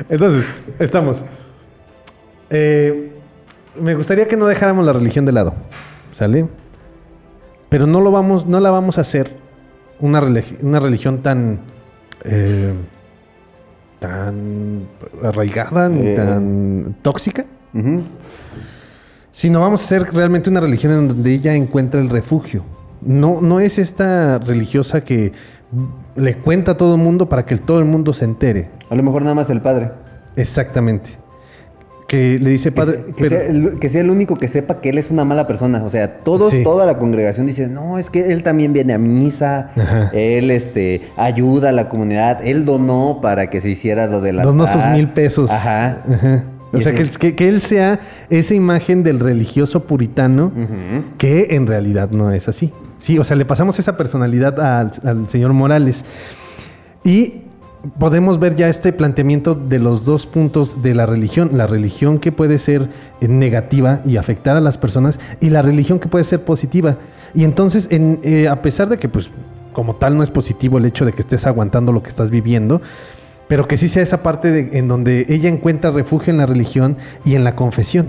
Entonces, 0.09 0.47
estamos. 0.79 1.25
Eh, 2.51 3.13
me 3.81 3.95
gustaría 3.95 4.27
que 4.27 4.37
no 4.37 4.47
dejáramos 4.47 4.85
la 4.85 4.93
religión 4.93 5.25
de 5.25 5.33
lado. 5.33 5.55
¿Sale? 6.15 6.47
Pero 7.69 7.87
no 7.87 8.01
lo 8.01 8.11
vamos, 8.11 8.47
no 8.47 8.61
la 8.61 8.71
vamos 8.71 8.99
a 8.99 9.03
hacer 9.03 9.31
una, 10.01 10.21
religi- 10.21 10.59
una 10.63 10.81
religión 10.81 11.19
tan. 11.23 11.59
eh, 12.25 12.73
tan 14.01 14.83
arraigada, 15.25 15.89
ni 15.89 16.07
Eh. 16.09 16.15
tan 16.15 16.97
tóxica. 17.03 17.45
Sino 19.33 19.61
vamos 19.61 19.83
a 19.83 19.85
hacer 19.85 20.13
realmente 20.13 20.51
una 20.51 20.61
religión 20.61 20.93
en 20.93 21.09
donde 21.09 21.33
ella 21.33 21.55
encuentra 21.55 22.01
el 22.01 22.09
refugio. 22.09 22.65
No, 23.01 23.41
no 23.41 23.61
es 23.61 23.79
esta 23.79 24.39
religiosa 24.39 25.03
que 25.03 25.33
le 26.17 26.37
cuenta 26.39 26.73
a 26.73 26.77
todo 26.77 26.95
el 26.95 27.01
mundo 27.01 27.29
para 27.29 27.45
que 27.45 27.57
todo 27.57 27.79
el 27.79 27.85
mundo 27.85 28.13
se 28.13 28.25
entere. 28.25 28.71
A 28.91 28.95
lo 28.95 29.03
mejor 29.03 29.23
nada 29.23 29.35
más 29.35 29.51
el 29.51 29.61
padre. 29.61 29.91
Exactamente. 30.37 31.11
Que 32.09 32.39
le 32.41 32.51
dice 32.51 32.71
Que, 32.71 32.75
padre. 32.75 32.97
sea, 32.97 33.05
que 33.05 33.13
pero- 33.17 33.29
sea 33.29 33.47
el, 33.47 33.79
que 33.79 33.89
sea 33.91 34.01
el 34.01 34.11
único 34.11 34.37
que 34.37 34.49
sepa 34.49 34.81
que 34.81 34.89
él 34.89 34.99
es 34.99 35.11
una 35.11 35.25
mala 35.25 35.47
persona. 35.47 35.85
O 35.85 35.91
sea, 35.91 36.21
todos, 36.25 36.51
Sí. 36.51 36.63
toda 36.65 36.87
la 36.87 36.97
congregación 36.99 37.47
dice, 37.47 37.69
no, 37.69 37.99
es 37.99 38.09
que 38.11 38.33
él 38.33 38.43
también 38.43 38.73
viene 38.73 38.95
a 38.95 38.99
misa, 38.99 39.71
Ajá. 39.77 40.11
él 40.15 40.51
este, 40.51 41.03
ayuda 41.19 41.69
a 41.69 41.73
la 41.73 41.89
comunidad, 41.91 42.41
él 42.43 42.65
donó 42.65 43.19
para 43.23 43.51
que 43.51 43.61
se 43.61 43.69
hiciera 43.71 44.07
lo 44.07 44.21
de 44.23 44.33
la... 44.33 44.43
donó 44.43 44.67
sus 44.67 44.85
mil 44.89 45.09
pesos. 45.11 45.51
Ajá. 45.51 45.99
Ajá. 46.11 46.45
O 46.73 46.81
sea, 46.81 46.95
que, 46.95 47.09
que- 47.09 47.35
que 47.35 47.47
él 47.49 47.61
sea 47.61 48.01
esa 48.31 48.55
imagen 48.55 49.03
del 49.03 49.21
religioso 49.21 49.85
puritano 49.85 50.51
que 51.19 51.49
en 51.51 51.67
realidad 51.67 52.11
no 52.11 52.33
es 52.33 52.49
así. 52.49 52.73
Sí, 52.99 53.19
o 53.19 53.25
sea, 53.25 53.37
le 53.37 53.45
pasamos 53.45 53.79
esa 53.79 53.97
personalidad 53.97 54.59
al, 54.61 54.91
al 55.05 55.29
señor 55.29 55.53
Morales. 55.53 56.05
Y 57.05 57.43
podemos 57.99 58.39
ver 58.39 58.57
ya 58.57 58.69
este 58.69 58.93
planteamiento 58.93 59.55
de 59.55 59.79
los 59.79 60.05
dos 60.05 60.27
puntos 60.27 60.83
de 60.83 60.95
la 60.95 61.07
religión. 61.07 61.51
La 61.55 61.67
religión 61.67 62.19
que 62.19 62.33
puede 62.33 62.59
ser 62.59 62.89
eh, 63.21 63.29
negativa 63.29 64.01
y 64.05 64.17
afectar 64.17 64.57
a 64.57 64.61
las 64.61 64.79
personas 64.79 65.19
y 65.41 65.51
la 65.51 65.63
religión 65.63 65.99
que 65.99 66.09
puede 66.09 66.25
ser 66.25 66.45
positiva. 66.45 66.97
Y 67.35 67.45
entonces, 67.45 67.89
en, 67.91 68.21
eh, 68.23 68.49
a 68.49 68.63
pesar 68.63 68.89
de 68.89 68.99
que, 68.99 69.09
pues, 69.09 69.31
como 69.73 69.97
tal 69.97 70.17
no 70.17 70.23
es 70.23 70.31
positivo 70.31 70.79
el 70.79 70.87
hecho 70.87 71.05
de 71.05 71.13
que 71.13 71.21
estés 71.21 71.47
aguantando 71.47 71.93
lo 71.93 72.03
que 72.03 72.09
estás 72.09 72.31
viviendo, 72.31 72.81
pero 73.49 73.67
que 73.67 73.77
sí 73.77 73.89
sea 73.89 74.03
esa 74.03 74.23
parte 74.23 74.51
de- 74.53 74.79
en 74.79 74.87
donde 74.89 75.27
ella 75.29 75.49
encuentra 75.49 75.91
refugio 75.91 76.31
en 76.33 76.37
la 76.39 76.47
religión 76.47 76.97
y 77.25 77.35
en 77.35 77.45
la 77.45 77.57
confesión. 77.57 78.07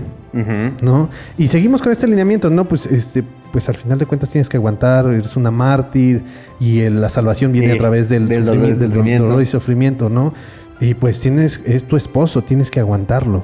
¿no? 0.80 1.08
Y 1.36 1.48
seguimos 1.48 1.82
con 1.82 1.90
este 1.90 2.06
alineamiento, 2.06 2.50
¿no? 2.50 2.64
Pues, 2.66 2.86
este, 2.86 3.24
pues 3.52 3.68
al 3.68 3.74
final 3.74 3.98
de 3.98 4.06
cuentas 4.06 4.30
tienes 4.30 4.48
que 4.48 4.58
aguantar, 4.58 5.06
eres 5.06 5.36
una 5.36 5.50
mártir 5.50 6.22
y 6.60 6.80
el- 6.82 7.00
la 7.00 7.08
salvación 7.08 7.50
viene 7.50 7.72
Sí, 7.72 7.72
a 7.72 7.78
través 7.78 8.08
del, 8.08 8.28
dolor 8.28 8.44
sufrimiento, 8.44 8.78
del 8.80 8.90
sufrimiento. 8.90 9.24
dolor 9.26 9.42
y 9.42 9.46
sufrimiento, 9.46 10.08
¿no? 10.08 10.34
Y 10.80 10.94
pues 10.94 11.18
tienes, 11.20 11.60
es 11.64 11.84
tu 11.84 11.96
esposo, 11.96 12.42
tienes 12.42 12.70
que 12.70 12.78
aguantarlo. 12.78 13.42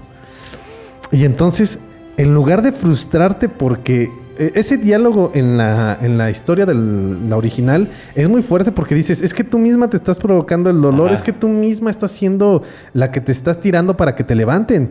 Y 1.10 1.24
entonces, 1.24 1.80
en 2.18 2.32
lugar 2.34 2.62
de 2.62 2.70
frustrarte 2.72 3.48
porque 3.48 4.08
ese 4.38 4.76
diálogo 4.76 5.30
en 5.34 5.56
la, 5.56 5.98
en 6.00 6.18
la 6.18 6.30
historia 6.30 6.66
de 6.66 6.74
la 6.74 7.36
original 7.36 7.88
es 8.14 8.28
muy 8.28 8.42
fuerte 8.42 8.72
porque 8.72 8.94
dices, 8.94 9.22
es 9.22 9.32
que 9.34 9.44
tú 9.44 9.58
misma 9.58 9.88
te 9.90 9.96
estás 9.96 10.18
provocando 10.18 10.70
el 10.70 10.80
dolor, 10.80 11.06
Ajá. 11.06 11.14
es 11.16 11.22
que 11.22 11.32
tú 11.32 11.48
misma 11.48 11.90
estás 11.90 12.10
siendo 12.12 12.62
la 12.92 13.10
que 13.10 13.20
te 13.20 13.32
estás 13.32 13.60
tirando 13.60 13.96
para 13.96 14.14
que 14.14 14.24
te 14.24 14.34
levanten. 14.34 14.90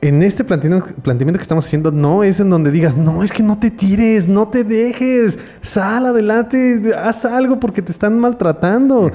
En 0.00 0.22
este 0.22 0.44
planteamiento, 0.44 0.90
planteamiento 1.02 1.38
que 1.38 1.42
estamos 1.42 1.66
haciendo, 1.66 1.90
no 1.90 2.22
es 2.22 2.38
en 2.38 2.50
donde 2.50 2.70
digas, 2.70 2.96
no, 2.96 3.24
es 3.24 3.32
que 3.32 3.42
no 3.42 3.58
te 3.58 3.72
tires, 3.72 4.28
no 4.28 4.46
te 4.46 4.62
dejes, 4.62 5.40
sal 5.60 6.06
adelante, 6.06 6.92
haz 6.96 7.24
algo 7.24 7.58
porque 7.58 7.82
te 7.82 7.90
están 7.90 8.16
maltratando. 8.20 9.10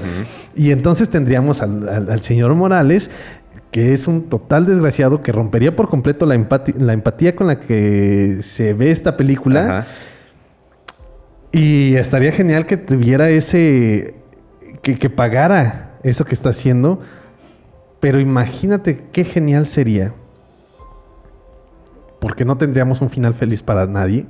Y 0.55 0.71
entonces 0.71 1.07
tendríamos 1.07 1.61
al, 1.61 1.87
al- 1.87 2.11
al 2.11 2.21
señor 2.21 2.53
Morales, 2.55 3.09
que 3.73 3.91
es 3.91 4.07
un 4.07 4.29
total 4.29 4.67
desgraciado, 4.67 5.23
que 5.23 5.31
rompería 5.31 5.75
por 5.75 5.89
completo 5.89 6.27
la, 6.27 6.37
la 6.77 6.93
empatía 6.93 7.35
con 7.35 7.47
la 7.47 7.59
que 7.59 8.37
se 8.41 8.75
ve 8.75 8.91
esta 8.91 9.17
película. 9.17 9.79
Ajá. 9.79 9.87
Y 11.51 11.95
estaría 11.95 12.31
genial 12.31 12.67
que 12.67 12.77
tuviera 12.77 13.31
ese. 13.31 14.13
Que, 14.83 14.99
que 14.99 15.09
pagara 15.09 15.97
eso 16.03 16.23
que 16.23 16.35
está 16.35 16.49
haciendo. 16.49 17.01
Pero 17.99 18.19
imagínate 18.19 19.05
qué 19.11 19.23
genial 19.23 19.65
sería. 19.65 20.13
Porque 22.19 22.45
no 22.45 22.57
tendríamos 22.57 23.01
un 23.01 23.09
final 23.09 23.33
feliz 23.33 23.63
para 23.63 23.87
nadie. 23.87 24.27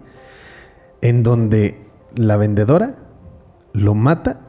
En 1.01 1.21
donde 1.21 1.81
la 2.15 2.37
vendedora 2.37 2.95
lo 3.73 3.93
mata, 3.93 4.39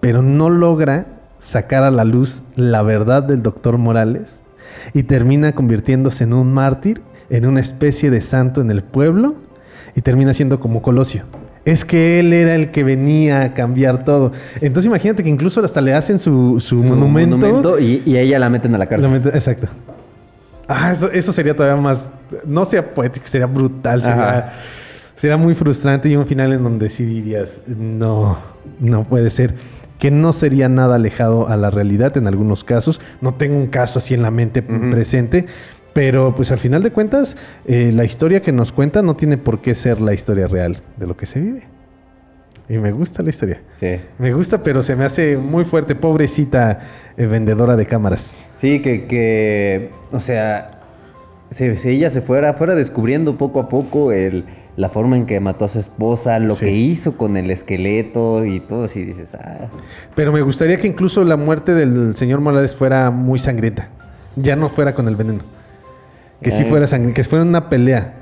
pero 0.00 0.22
no 0.22 0.48
logra 0.48 1.17
sacar 1.40 1.82
a 1.82 1.90
la 1.90 2.04
luz 2.04 2.42
la 2.56 2.82
verdad 2.82 3.22
del 3.22 3.42
doctor 3.42 3.78
Morales. 3.78 4.40
Y 4.94 5.04
termina 5.04 5.52
convirtiéndose 5.54 6.24
en 6.24 6.32
un 6.34 6.52
mártir, 6.52 7.02
en 7.30 7.46
una 7.46 7.60
especie 7.60 8.10
de 8.10 8.20
santo 8.20 8.60
en 8.60 8.70
el 8.70 8.82
pueblo. 8.82 9.34
Y 9.96 10.02
termina 10.02 10.34
siendo 10.34 10.60
como 10.60 10.82
Colosio. 10.82 11.24
Es 11.64 11.84
que 11.84 12.20
él 12.20 12.32
era 12.32 12.54
el 12.54 12.70
que 12.70 12.84
venía 12.84 13.42
a 13.42 13.54
cambiar 13.54 14.04
todo. 14.04 14.32
Entonces 14.60 14.86
imagínate 14.86 15.22
que 15.22 15.28
incluso 15.28 15.62
hasta 15.64 15.80
le 15.80 15.92
hacen 15.92 16.18
su, 16.18 16.60
su 16.60 16.82
Su 16.82 16.88
monumento. 16.88 17.78
y, 17.78 18.02
y 18.06 18.16
a 18.16 18.20
ella 18.20 18.38
la 18.38 18.48
meten 18.48 18.74
a 18.74 18.78
la 18.78 18.86
cárcel. 18.86 19.22
Exacto. 19.34 19.68
Ah, 20.68 20.92
eso, 20.92 21.10
eso 21.10 21.32
sería 21.32 21.56
todavía 21.56 21.80
más. 21.80 22.08
No 22.46 22.64
sería 22.64 22.94
poético, 22.94 23.26
sería 23.26 23.46
brutal. 23.46 24.02
Sería, 24.02 24.52
sería 25.16 25.36
muy 25.36 25.54
frustrante 25.54 26.08
y 26.08 26.16
un 26.16 26.26
final 26.26 26.52
en 26.52 26.62
donde 26.62 26.88
sí 26.90 27.04
dirías, 27.04 27.60
no, 27.66 28.38
no 28.78 29.04
puede 29.04 29.30
ser. 29.30 29.54
Que 29.98 30.10
no 30.10 30.32
sería 30.32 30.68
nada 30.68 30.96
alejado 30.96 31.48
a 31.48 31.56
la 31.56 31.70
realidad 31.70 32.16
en 32.16 32.26
algunos 32.26 32.64
casos. 32.64 33.00
No 33.20 33.34
tengo 33.34 33.56
un 33.56 33.66
caso 33.66 33.98
así 33.98 34.14
en 34.14 34.22
la 34.22 34.30
mente 34.30 34.62
presente. 34.62 35.46
Pero 35.92 36.34
pues 36.36 36.52
al 36.52 36.58
final 36.58 36.82
de 36.82 36.92
cuentas, 36.92 37.36
eh, 37.66 37.90
la 37.92 38.04
historia 38.04 38.40
que 38.40 38.52
nos 38.52 38.70
cuenta 38.70 39.02
no 39.02 39.16
tiene 39.16 39.36
por 39.36 39.60
qué 39.60 39.74
ser 39.74 40.00
la 40.00 40.14
historia 40.14 40.46
real 40.46 40.78
de 40.96 41.06
lo 41.06 41.16
que 41.16 41.26
se 41.26 41.40
vive. 41.40 41.62
Y 42.68 42.78
me 42.78 42.92
gusta 42.92 43.22
la 43.22 43.30
historia. 43.30 43.62
Sí. 43.80 43.96
Me 44.18 44.32
gusta, 44.32 44.62
pero 44.62 44.82
se 44.82 44.94
me 44.94 45.04
hace 45.04 45.36
muy 45.36 45.64
fuerte. 45.64 45.94
Pobrecita 45.94 46.80
eh, 47.16 47.26
vendedora 47.26 47.76
de 47.76 47.86
cámaras. 47.86 48.36
Sí, 48.56 48.80
que, 48.80 49.06
que 49.06 49.90
o 50.12 50.20
sea, 50.20 50.80
si, 51.50 51.74
si 51.76 51.88
ella 51.88 52.10
se 52.10 52.20
fuera, 52.20 52.54
fuera 52.54 52.74
descubriendo 52.74 53.38
poco 53.38 53.58
a 53.58 53.68
poco 53.68 54.12
el, 54.12 54.44
la 54.78 54.88
forma 54.88 55.16
en 55.16 55.26
que 55.26 55.40
mató 55.40 55.64
a 55.64 55.68
su 55.68 55.80
esposa, 55.80 56.38
lo 56.38 56.54
Sí. 56.54 56.66
que 56.66 56.70
hizo 56.70 57.16
con 57.16 57.36
el 57.36 57.50
esqueleto 57.50 58.44
y 58.44 58.60
todo 58.60 58.84
así, 58.84 59.02
dices, 59.04 59.34
ah, 59.34 59.66
Pero 60.14 60.30
me 60.32 60.40
gustaría 60.40 60.78
que 60.78 60.86
incluso 60.86 61.24
la 61.24 61.36
muerte 61.36 61.74
del 61.74 62.14
señor 62.14 62.40
Morales 62.40 62.76
fuera 62.76 63.10
muy 63.10 63.40
sangrienta. 63.40 63.88
Ya 64.36 64.54
no 64.54 64.68
fuera 64.68 64.94
con 64.94 65.08
el 65.08 65.16
veneno. 65.16 65.40
Que 66.40 66.52
sí 66.52 66.62
Eh. 66.62 66.66
fuera 66.66 66.86
sangrienta, 66.86 67.16
que 67.16 67.24
fuera 67.24 67.44
una 67.44 67.68
pelea. 67.68 68.14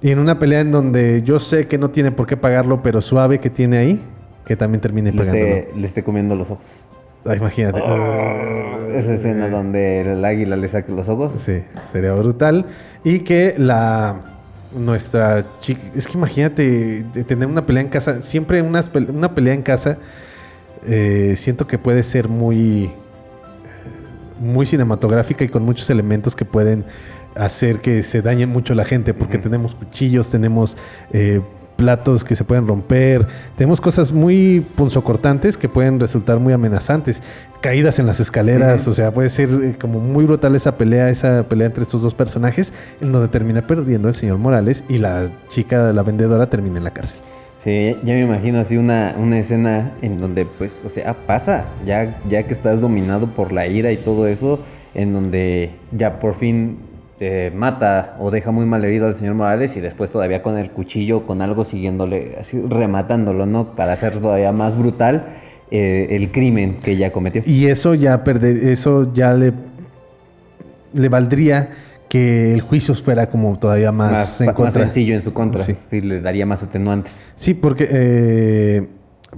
Y 0.00 0.10
en 0.12 0.18
una 0.18 0.38
pelea 0.38 0.60
en 0.60 0.72
donde 0.72 1.20
yo 1.22 1.38
sé 1.38 1.66
que 1.66 1.76
no 1.76 1.90
tiene 1.90 2.10
por 2.10 2.26
qué 2.26 2.38
pagarlo, 2.38 2.82
pero 2.82 3.02
suave 3.02 3.38
que 3.38 3.50
tiene 3.50 3.76
ahí, 3.76 4.02
que 4.46 4.56
también 4.56 4.80
termine 4.80 5.12
le 5.12 5.18
pagándolo. 5.18 5.46
esté, 5.46 5.72
le 5.78 5.86
esté 5.86 6.02
comiendo 6.02 6.34
los 6.36 6.50
ojos. 6.50 6.64
Ah, 7.26 7.36
imagínate. 7.36 7.78
Esa 8.98 9.12
escena 9.14 9.48
donde 9.48 10.00
el 10.02 10.24
águila 10.24 10.56
le 10.56 10.68
saca 10.68 10.90
los 10.92 11.08
ojos. 11.08 11.32
Sí, 11.38 11.62
sería 11.92 12.12
brutal. 12.12 12.66
Y 13.02 13.20
que 13.20 13.54
la 13.58 14.16
nuestra 14.74 15.44
chica, 15.60 15.80
es 15.94 16.06
que 16.06 16.14
imagínate 16.14 17.04
tener 17.26 17.46
una 17.46 17.64
pelea 17.66 17.82
en 17.82 17.88
casa, 17.88 18.22
siempre 18.22 18.60
unas 18.62 18.88
pe- 18.88 18.98
una 19.08 19.34
pelea 19.34 19.54
en 19.54 19.62
casa, 19.62 19.98
eh, 20.86 21.34
siento 21.36 21.66
que 21.66 21.78
puede 21.78 22.02
ser 22.02 22.28
muy, 22.28 22.90
muy 24.40 24.66
cinematográfica 24.66 25.44
y 25.44 25.48
con 25.48 25.62
muchos 25.64 25.88
elementos 25.90 26.34
que 26.34 26.44
pueden 26.44 26.84
hacer 27.36 27.80
que 27.80 28.02
se 28.02 28.22
dañe 28.22 28.46
mucho 28.46 28.74
la 28.74 28.84
gente, 28.84 29.14
porque 29.14 29.38
tenemos 29.38 29.74
cuchillos, 29.74 30.30
tenemos 30.30 30.76
eh, 31.12 31.40
platos 31.76 32.24
que 32.24 32.36
se 32.36 32.44
pueden 32.44 32.66
romper, 32.66 33.26
tenemos 33.56 33.80
cosas 33.80 34.12
muy 34.12 34.64
punzocortantes 34.76 35.56
que 35.56 35.68
pueden 35.68 36.00
resultar 36.00 36.38
muy 36.38 36.52
amenazantes, 36.52 37.22
caídas 37.60 37.98
en 37.98 38.06
las 38.06 38.20
escaleras, 38.20 38.86
o 38.86 38.94
sea, 38.94 39.10
puede 39.10 39.30
ser 39.30 39.48
eh, 39.50 39.74
como 39.80 40.00
muy 40.00 40.24
brutal 40.24 40.54
esa 40.54 40.76
pelea, 40.76 41.10
esa 41.10 41.44
pelea 41.44 41.66
entre 41.66 41.82
estos 41.82 42.02
dos 42.02 42.14
personajes, 42.14 42.72
en 43.00 43.12
donde 43.12 43.28
termina 43.28 43.66
perdiendo 43.66 44.08
el 44.08 44.14
señor 44.14 44.38
Morales 44.38 44.84
y 44.88 44.98
la 44.98 45.28
chica, 45.48 45.92
la 45.92 46.02
vendedora, 46.02 46.48
termina 46.48 46.78
en 46.78 46.84
la 46.84 46.92
cárcel. 46.92 47.18
Sí, 47.64 47.96
ya 48.04 48.12
me 48.12 48.20
imagino 48.20 48.60
así 48.60 48.76
una, 48.76 49.14
una 49.16 49.38
escena 49.38 49.92
en 50.02 50.20
donde, 50.20 50.44
pues, 50.44 50.84
o 50.84 50.90
sea, 50.90 51.14
pasa, 51.26 51.64
ya, 51.86 52.18
ya 52.28 52.42
que 52.42 52.52
estás 52.52 52.82
dominado 52.82 53.26
por 53.28 53.52
la 53.52 53.66
ira 53.66 53.90
y 53.90 53.96
todo 53.96 54.26
eso, 54.26 54.58
en 54.94 55.14
donde 55.14 55.70
ya 55.90 56.20
por 56.20 56.34
fin 56.34 56.76
eh, 57.20 57.52
mata 57.54 58.16
o 58.20 58.30
deja 58.30 58.50
muy 58.50 58.66
mal 58.66 58.84
herido 58.84 59.06
al 59.06 59.14
señor 59.14 59.34
Morales 59.34 59.76
y 59.76 59.80
después 59.80 60.10
todavía 60.10 60.42
con 60.42 60.58
el 60.58 60.70
cuchillo, 60.70 61.26
con 61.26 61.42
algo 61.42 61.64
siguiéndole, 61.64 62.36
así 62.40 62.60
rematándolo, 62.68 63.46
¿no? 63.46 63.74
Para 63.76 63.92
hacer 63.92 64.18
todavía 64.20 64.52
más 64.52 64.76
brutal 64.76 65.26
eh, 65.70 66.08
el 66.10 66.30
crimen 66.32 66.76
que 66.82 66.96
ya 66.96 67.12
cometió. 67.12 67.42
Y 67.46 67.66
eso 67.66 67.94
ya 67.94 68.22
perde, 68.24 68.72
eso 68.72 69.12
ya 69.14 69.32
le, 69.32 69.52
le 70.92 71.08
valdría 71.08 71.70
que 72.08 72.52
el 72.54 72.60
juicio 72.60 72.94
fuera 72.94 73.28
como 73.28 73.58
todavía 73.58 73.90
más, 73.90 74.10
más, 74.12 74.40
en 74.40 74.54
más 74.56 74.72
sencillo 74.72 75.14
en 75.14 75.22
su 75.22 75.32
contra, 75.32 75.64
Sí. 75.64 75.74
sí. 75.90 76.00
le 76.00 76.20
daría 76.20 76.46
más 76.46 76.62
atenuantes. 76.62 77.24
Sí, 77.34 77.54
porque, 77.54 77.88
eh, 77.90 78.86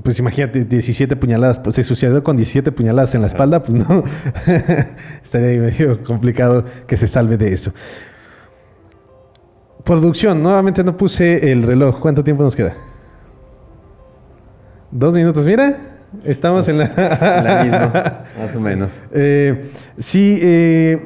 pues 0.03 0.19
imagínate, 0.19 0.65
17 0.65 1.17
puñaladas, 1.17 1.59
pues 1.61 1.77
se 1.77 1.85
suicidó 1.85 2.23
con 2.23 2.37
17 2.37 2.73
puñaladas 2.73 3.15
en 3.15 3.23
la 3.23 3.27
espalda, 3.27 3.63
pues 3.63 3.77
no, 3.77 4.05
estaría 5.23 5.49
ahí 5.49 5.59
medio 5.59 6.05
complicado 6.05 6.65
que 6.87 6.97
se 6.97 7.07
salve 7.07 7.37
de 7.37 7.53
eso. 7.53 7.73
Producción, 9.85 10.43
nuevamente 10.43 10.83
no 10.83 10.97
puse 10.97 11.53
el 11.53 11.63
reloj, 11.63 12.01
¿cuánto 12.01 12.25
tiempo 12.25 12.43
nos 12.43 12.57
queda? 12.57 12.75
Dos 14.91 15.15
minutos, 15.15 15.47
mira, 15.47 15.77
estamos 16.25 16.67
en 16.69 16.79
la... 16.79 16.87
La 17.45 17.63
misma, 17.63 18.25
más 18.39 18.57
o 18.57 18.61
menos. 18.61 18.93
Eh, 19.13 19.71
sí, 19.99 20.39
eh, 20.43 21.03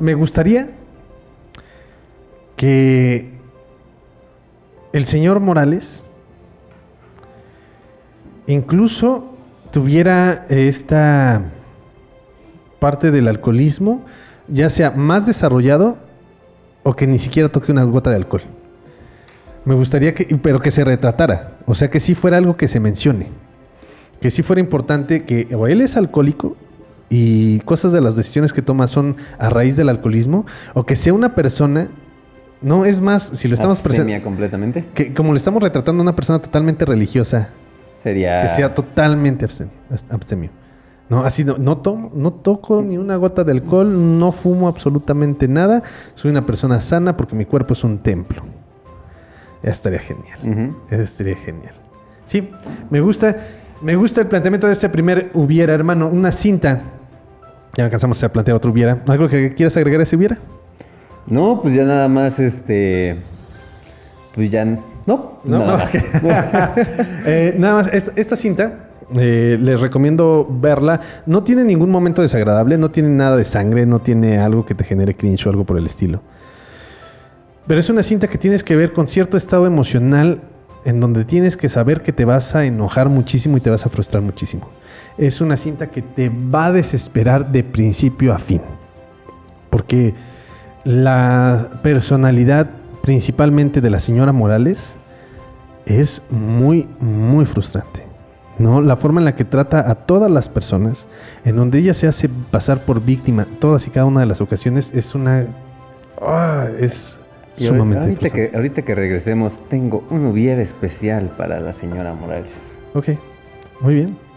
me 0.00 0.14
gustaría 0.14 0.70
que 2.56 3.30
el 4.92 5.06
señor 5.06 5.40
Morales 5.40 6.04
incluso 8.48 9.32
tuviera 9.70 10.44
esta 10.48 11.42
parte 12.80 13.12
del 13.12 13.28
alcoholismo, 13.28 14.04
ya 14.48 14.70
sea 14.70 14.90
más 14.90 15.24
desarrollado 15.26 15.96
o 16.82 16.96
que 16.96 17.06
ni 17.06 17.20
siquiera 17.20 17.48
toque 17.48 17.70
una 17.70 17.84
gota 17.84 18.10
de 18.10 18.16
alcohol. 18.16 18.42
Me 19.64 19.74
gustaría 19.74 20.14
que, 20.14 20.24
pero 20.42 20.58
que 20.58 20.72
se 20.72 20.82
retratara, 20.82 21.58
o 21.66 21.76
sea, 21.76 21.88
que 21.90 22.00
sí 22.00 22.16
fuera 22.16 22.38
algo 22.38 22.56
que 22.56 22.66
se 22.66 22.80
mencione 22.80 23.28
que 24.20 24.30
sí 24.30 24.42
fuera 24.42 24.60
importante 24.60 25.24
que 25.24 25.54
o 25.54 25.66
él 25.66 25.80
es 25.80 25.96
alcohólico 25.96 26.56
y 27.08 27.60
cosas 27.60 27.92
de 27.92 28.00
las 28.00 28.16
decisiones 28.16 28.52
que 28.52 28.62
toma 28.62 28.86
son 28.86 29.16
a 29.38 29.48
raíz 29.48 29.76
del 29.76 29.88
alcoholismo, 29.88 30.44
o 30.74 30.84
que 30.84 30.94
sea 30.94 31.14
una 31.14 31.34
persona, 31.34 31.88
no 32.60 32.84
es 32.84 33.00
más, 33.00 33.30
si 33.34 33.48
lo 33.48 33.54
estamos 33.54 33.80
presentando, 33.80 34.22
completamente. 34.22 34.84
que 34.92 35.14
como 35.14 35.32
le 35.32 35.38
estamos 35.38 35.62
retratando 35.62 36.02
a 36.02 36.04
una 36.04 36.14
persona 36.14 36.40
totalmente 36.40 36.84
religiosa, 36.84 37.48
Sería... 37.98 38.42
que 38.42 38.48
sea 38.48 38.74
totalmente 38.74 39.44
abstemio. 39.44 39.74
abstemio. 40.10 40.50
No, 41.08 41.24
así 41.24 41.42
no, 41.42 41.56
no, 41.56 41.78
tomo, 41.78 42.10
no 42.14 42.32
toco 42.32 42.82
ni 42.82 42.98
una 42.98 43.16
gota 43.16 43.42
de 43.42 43.52
alcohol, 43.52 44.18
no 44.18 44.30
fumo 44.30 44.68
absolutamente 44.68 45.48
nada, 45.48 45.82
soy 46.14 46.30
una 46.30 46.44
persona 46.44 46.80
sana 46.82 47.16
porque 47.16 47.34
mi 47.34 47.46
cuerpo 47.46 47.72
es 47.72 47.82
un 47.82 47.98
templo. 47.98 48.42
Ya 49.62 49.70
estaría 49.70 49.98
genial. 49.98 50.74
Eso 50.90 51.02
estaría 51.02 51.36
genial. 51.36 51.74
Sí, 52.26 52.50
me 52.90 53.00
gusta, 53.00 53.36
me 53.80 53.96
gusta 53.96 54.20
el 54.20 54.26
planteamiento 54.26 54.66
de 54.66 54.74
ese 54.74 54.88
primer 54.88 55.30
hubiera, 55.34 55.72
hermano. 55.74 56.08
Una 56.08 56.30
cinta. 56.30 56.82
Ya 57.74 57.84
alcanzamos 57.84 58.22
a 58.22 58.30
plantear 58.30 58.56
otro 58.56 58.70
hubiera. 58.70 59.02
¿Algo 59.06 59.28
que 59.28 59.54
quieras 59.54 59.76
agregar 59.76 60.00
a 60.00 60.02
ese 60.02 60.16
hubiera? 60.16 60.38
No, 61.26 61.60
pues 61.62 61.74
ya 61.74 61.84
nada 61.84 62.08
más, 62.08 62.38
este... 62.38 63.16
Pues 64.34 64.50
ya... 64.50 64.64
No, 65.08 65.40
No, 65.42 65.58
nada 65.58 65.78
más. 65.78 65.92
Eh, 67.24 67.54
nada 67.58 67.74
más, 67.76 67.88
esta, 67.90 68.12
esta 68.14 68.36
cinta 68.36 68.90
eh, 69.18 69.56
les 69.58 69.80
recomiendo 69.80 70.46
verla. 70.50 71.00
No 71.24 71.42
tiene 71.42 71.64
ningún 71.64 71.90
momento 71.90 72.20
desagradable, 72.20 72.76
no 72.76 72.90
tiene 72.90 73.08
nada 73.08 73.38
de 73.38 73.46
sangre, 73.46 73.86
no 73.86 74.00
tiene 74.00 74.38
algo 74.38 74.66
que 74.66 74.74
te 74.74 74.84
genere 74.84 75.16
cringe 75.16 75.46
o 75.46 75.50
algo 75.50 75.64
por 75.64 75.78
el 75.78 75.86
estilo. 75.86 76.20
Pero 77.66 77.80
es 77.80 77.88
una 77.88 78.02
cinta 78.02 78.28
que 78.28 78.36
tienes 78.36 78.62
que 78.62 78.76
ver 78.76 78.92
con 78.92 79.08
cierto 79.08 79.38
estado 79.38 79.64
emocional 79.64 80.42
en 80.84 81.00
donde 81.00 81.24
tienes 81.24 81.56
que 81.56 81.70
saber 81.70 82.02
que 82.02 82.12
te 82.12 82.26
vas 82.26 82.54
a 82.54 82.66
enojar 82.66 83.08
muchísimo 83.08 83.56
y 83.56 83.60
te 83.60 83.70
vas 83.70 83.86
a 83.86 83.88
frustrar 83.88 84.22
muchísimo. 84.22 84.68
Es 85.16 85.40
una 85.40 85.56
cinta 85.56 85.86
que 85.86 86.02
te 86.02 86.28
va 86.28 86.66
a 86.66 86.72
desesperar 86.72 87.50
de 87.50 87.64
principio 87.64 88.34
a 88.34 88.38
fin. 88.38 88.60
Porque 89.70 90.14
la 90.84 91.80
personalidad 91.82 92.68
principalmente 93.08 93.80
de 93.80 93.88
la 93.88 94.00
señora 94.00 94.32
Morales 94.32 94.97
es 95.88 96.22
muy, 96.30 96.86
muy 97.00 97.44
frustrante. 97.46 98.04
¿no? 98.58 98.80
La 98.80 98.96
forma 98.96 99.20
en 99.20 99.24
la 99.24 99.34
que 99.34 99.44
trata 99.44 99.90
a 99.90 99.94
todas 99.94 100.30
las 100.30 100.48
personas, 100.48 101.08
en 101.44 101.56
donde 101.56 101.78
ella 101.78 101.94
se 101.94 102.06
hace 102.06 102.28
pasar 102.28 102.80
por 102.80 103.02
víctima 103.04 103.46
todas 103.60 103.86
y 103.86 103.90
cada 103.90 104.06
una 104.06 104.20
de 104.20 104.26
las 104.26 104.40
ocasiones, 104.40 104.92
es 104.94 105.14
una... 105.14 105.46
ah, 106.20 106.66
es 106.78 107.20
Y 107.56 107.66
sumamente 107.66 108.04
ahorita 108.04 108.20
frustrante. 108.20 108.50
que, 108.50 108.56
ahorita 108.56 108.82
que 108.82 108.94
regresemos, 108.94 109.58
tengo 109.68 110.04
un 110.10 110.26
hubiera 110.26 110.60
especial 110.60 111.30
para 111.36 111.60
la 111.60 111.72
señora 111.72 112.14
Morales. 112.14 112.50
Ok, 112.94 113.10
muy 113.80 113.94
bien. 113.94 114.27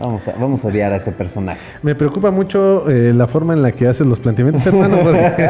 Vamos 0.00 0.26
a, 0.26 0.32
vamos 0.32 0.64
a 0.64 0.68
odiar 0.68 0.92
a 0.92 0.96
ese 0.96 1.12
personaje. 1.12 1.60
Me 1.82 1.94
preocupa 1.94 2.30
mucho 2.32 2.88
eh, 2.90 3.12
la 3.14 3.26
forma 3.28 3.52
en 3.54 3.62
la 3.62 3.70
que 3.72 3.86
haces 3.86 4.04
los 4.06 4.18
planteamientos, 4.18 4.66
hermano. 4.66 4.96
porque- 5.00 5.48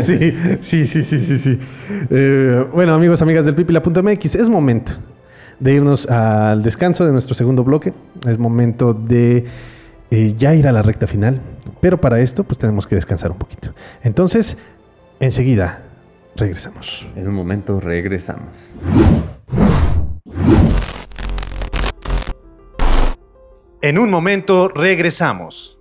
sí, 0.02 0.32
sí, 0.60 0.86
sí, 0.86 1.04
sí, 1.04 1.18
sí, 1.18 1.38
sí. 1.38 1.58
Eh, 2.10 2.64
bueno, 2.72 2.94
amigos, 2.94 3.20
amigas 3.20 3.44
del 3.44 3.54
pipila.mx, 3.54 4.34
es 4.36 4.48
momento 4.48 4.92
de 5.60 5.72
irnos 5.74 6.08
al 6.08 6.62
descanso 6.62 7.04
de 7.04 7.12
nuestro 7.12 7.34
segundo 7.34 7.64
bloque. 7.64 7.92
Es 8.26 8.38
momento 8.38 8.94
de 8.94 9.44
eh, 10.10 10.34
ya 10.38 10.54
ir 10.54 10.66
a 10.66 10.72
la 10.72 10.80
recta 10.82 11.06
final. 11.06 11.40
Pero 11.80 12.00
para 12.00 12.20
esto, 12.20 12.44
pues 12.44 12.56
tenemos 12.58 12.86
que 12.86 12.94
descansar 12.94 13.30
un 13.30 13.38
poquito. 13.38 13.70
Entonces, 14.02 14.56
enseguida 15.20 15.80
regresamos. 16.36 17.06
En 17.14 17.28
un 17.28 17.34
momento 17.34 17.78
regresamos. 17.78 18.72
En 23.84 23.98
un 23.98 24.08
momento 24.08 24.68
regresamos. 24.68 25.76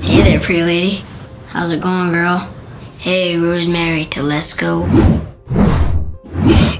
Hey 0.00 0.22
there, 0.22 0.38
pretty 0.38 0.62
lady. 0.62 1.04
How's 1.52 1.72
it 1.72 1.80
going, 1.80 2.12
girl? 2.12 2.46
Hey, 3.00 3.36
Rosemary 3.36 4.06
Telesco. 4.06 4.86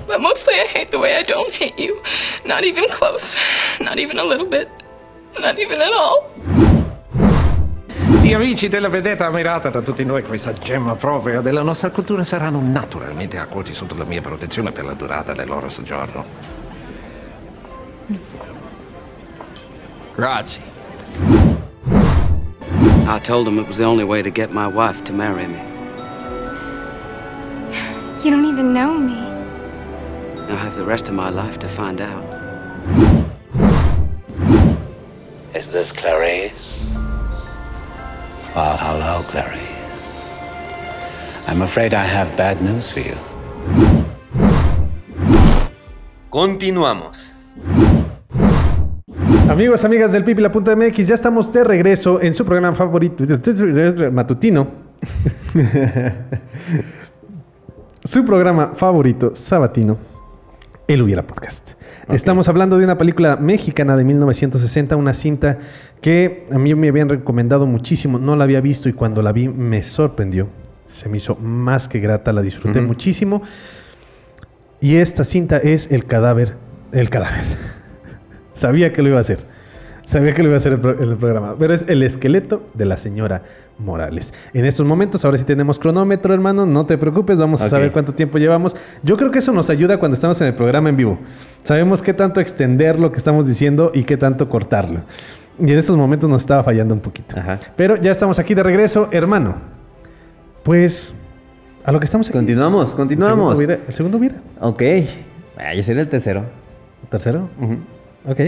But 0.06 0.20
mostly 0.20 0.54
I 0.54 0.68
hate 0.72 0.92
the 0.92 0.98
way 0.98 1.16
I 1.18 1.24
don't 1.24 1.52
hate 1.52 1.76
you. 1.76 2.00
Not 2.46 2.62
even 2.62 2.84
close. 2.88 3.36
Not 3.80 3.98
even 3.98 4.20
a 4.20 4.24
little 4.24 4.46
bit. 4.46 4.68
Not 5.40 5.58
even 5.58 5.80
at 5.80 5.92
all. 5.92 6.30
Gli 8.22 8.32
amici 8.34 8.68
della 8.68 8.88
vedetta 8.88 9.26
ammirata 9.26 9.70
da 9.70 9.80
tutti 9.80 10.04
noi, 10.04 10.22
questa 10.22 10.52
gemma 10.52 10.94
propria 10.94 11.40
della 11.40 11.62
nostra 11.62 11.90
cultura 11.90 12.22
saranno 12.22 12.60
naturalmente 12.62 13.38
accolti 13.38 13.74
sotto 13.74 13.96
la 13.96 14.04
mia 14.04 14.20
protezione 14.20 14.70
per 14.70 14.84
la 14.84 14.94
durata 14.94 15.32
del 15.32 15.48
loro 15.48 15.68
soggiorno. 15.68 16.51
Grazie. 20.14 20.62
I 23.06 23.18
told 23.22 23.48
him 23.48 23.58
it 23.58 23.66
was 23.66 23.78
the 23.78 23.84
only 23.84 24.04
way 24.04 24.22
to 24.22 24.30
get 24.30 24.52
my 24.52 24.66
wife 24.66 25.02
to 25.04 25.12
marry 25.12 25.46
me. 25.46 25.58
You 28.22 28.30
don't 28.30 28.44
even 28.44 28.72
know 28.72 28.98
me. 28.98 29.18
I'll 30.48 30.56
have 30.56 30.76
the 30.76 30.84
rest 30.84 31.08
of 31.08 31.14
my 31.14 31.30
life 31.30 31.58
to 31.60 31.68
find 31.68 32.00
out. 32.00 32.24
Is 35.54 35.70
this 35.70 35.92
Clarice? 35.92 36.88
Well, 38.54 38.76
hello, 38.76 39.24
Clarice. 39.28 40.14
I'm 41.46 41.62
afraid 41.62 41.94
I 41.94 42.04
have 42.04 42.36
bad 42.36 42.60
news 42.60 42.90
for 42.92 43.00
you. 43.00 43.16
Continuamos. 46.30 47.32
Amigos, 49.52 49.84
amigas 49.84 50.12
del 50.12 50.24
pipila.mx, 50.24 51.06
ya 51.06 51.14
estamos 51.14 51.52
de 51.52 51.62
regreso 51.62 52.22
en 52.22 52.34
su 52.34 52.42
programa 52.42 52.74
favorito 52.74 53.22
matutino. 54.10 54.66
su 58.02 58.24
programa 58.24 58.72
favorito 58.74 59.36
sabatino, 59.36 59.98
El 60.88 61.02
Hubiera 61.02 61.26
Podcast. 61.26 61.72
Estamos 62.08 62.48
hablando 62.48 62.78
de 62.78 62.84
una 62.84 62.96
película 62.96 63.36
mexicana 63.36 63.94
de 63.94 64.04
1960, 64.04 64.96
una 64.96 65.12
cinta 65.12 65.58
que 66.00 66.46
a 66.50 66.58
mí 66.58 66.74
me 66.74 66.88
habían 66.88 67.10
recomendado 67.10 67.66
muchísimo, 67.66 68.18
no 68.18 68.36
la 68.36 68.44
había 68.44 68.62
visto 68.62 68.88
y 68.88 68.94
cuando 68.94 69.20
la 69.20 69.32
vi 69.32 69.50
me 69.50 69.82
sorprendió. 69.82 70.48
Se 70.88 71.10
me 71.10 71.18
hizo 71.18 71.36
más 71.36 71.88
que 71.88 72.00
grata, 72.00 72.32
la 72.32 72.40
disfruté 72.40 72.80
muchísimo. 72.80 73.42
Y 74.80 74.96
esta 74.96 75.26
cinta 75.26 75.58
es 75.58 75.90
El 75.90 76.06
cadáver, 76.06 76.56
el 76.92 77.10
cadáver. 77.10 77.71
Sabía 78.54 78.92
que 78.92 79.02
lo 79.02 79.08
iba 79.08 79.18
a 79.18 79.22
hacer. 79.22 79.40
Sabía 80.04 80.34
que 80.34 80.42
lo 80.42 80.48
iba 80.48 80.56
a 80.56 80.58
hacer 80.58 80.72
en 80.72 81.10
el 81.10 81.16
programa. 81.16 81.54
Pero 81.58 81.74
es 81.74 81.84
el 81.88 82.02
esqueleto 82.02 82.62
de 82.74 82.84
la 82.84 82.96
señora 82.96 83.42
Morales. 83.78 84.34
En 84.52 84.64
estos 84.64 84.86
momentos, 84.86 85.24
ahora 85.24 85.38
sí 85.38 85.44
tenemos 85.44 85.78
cronómetro, 85.78 86.34
hermano. 86.34 86.66
No 86.66 86.86
te 86.86 86.98
preocupes, 86.98 87.38
vamos 87.38 87.62
a 87.62 87.68
saber 87.68 87.92
cuánto 87.92 88.12
tiempo 88.12 88.38
llevamos. 88.38 88.76
Yo 89.02 89.16
creo 89.16 89.30
que 89.30 89.38
eso 89.38 89.52
nos 89.52 89.70
ayuda 89.70 89.98
cuando 89.98 90.14
estamos 90.14 90.40
en 90.40 90.48
el 90.48 90.54
programa 90.54 90.88
en 90.88 90.96
vivo. 90.96 91.18
Sabemos 91.62 92.02
qué 92.02 92.12
tanto 92.12 92.40
extender 92.40 92.98
lo 92.98 93.10
que 93.12 93.18
estamos 93.18 93.46
diciendo 93.46 93.90
y 93.94 94.04
qué 94.04 94.16
tanto 94.16 94.48
cortarlo. 94.48 95.00
Y 95.58 95.70
en 95.70 95.78
estos 95.78 95.96
momentos 95.96 96.28
nos 96.28 96.42
estaba 96.42 96.62
fallando 96.62 96.94
un 96.94 97.00
poquito. 97.00 97.36
Pero 97.76 97.96
ya 97.96 98.10
estamos 98.10 98.38
aquí 98.38 98.54
de 98.54 98.62
regreso, 98.62 99.08
hermano. 99.12 99.56
Pues 100.62 101.12
a 101.84 101.92
lo 101.92 101.98
que 101.98 102.04
estamos 102.04 102.28
aquí. 102.28 102.36
Continuamos, 102.36 102.94
continuamos. 102.94 103.58
El 103.58 103.66
segundo 103.66 103.74
mira. 103.74 103.86
El 103.88 103.94
segundo 103.94 104.18
mira. 104.18 104.34
Ok. 104.60 104.82
Ah, 105.56 105.74
yo 105.74 105.82
sería 105.82 106.02
el 106.02 106.08
tercero. 106.08 106.44
¿Tercero? 107.08 107.48
Ok. 108.26 108.40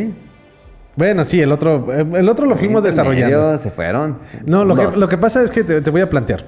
Bueno, 0.97 1.25
sí, 1.25 1.41
el 1.41 1.51
otro, 1.51 1.93
el 1.93 2.29
otro 2.29 2.47
lo 2.47 2.55
fuimos 2.57 2.83
desarrollando. 2.85 3.37
Medio, 3.37 3.59
se 3.59 3.71
fueron. 3.71 4.19
No, 4.47 4.65
lo 4.65 4.77
que, 4.77 4.97
lo 4.97 5.09
que 5.09 5.19
pasa 5.19 5.43
es 5.43 5.51
que 5.51 5.65
te, 5.65 5.81
te 5.81 5.91
voy 5.91 6.01
a 6.01 6.09
plantear. 6.09 6.45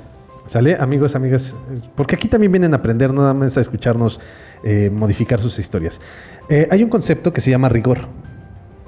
¿Sale? 0.47 0.77
Amigos, 0.79 1.17
amigas. 1.17 1.57
Porque 1.97 2.15
aquí 2.15 2.29
también 2.29 2.53
vienen 2.53 2.73
a 2.73 2.77
aprender, 2.77 3.13
nada 3.13 3.35
más 3.35 3.57
a 3.57 3.61
escucharnos 3.61 4.21
eh, 4.63 4.91
modificar 4.93 5.41
sus 5.41 5.59
historias. 5.59 6.01
Eh, 6.49 6.69
hay 6.71 6.85
un 6.85 6.89
concepto 6.89 7.33
que 7.33 7.41
se 7.41 7.51
llama 7.51 7.69
rigor. 7.69 8.07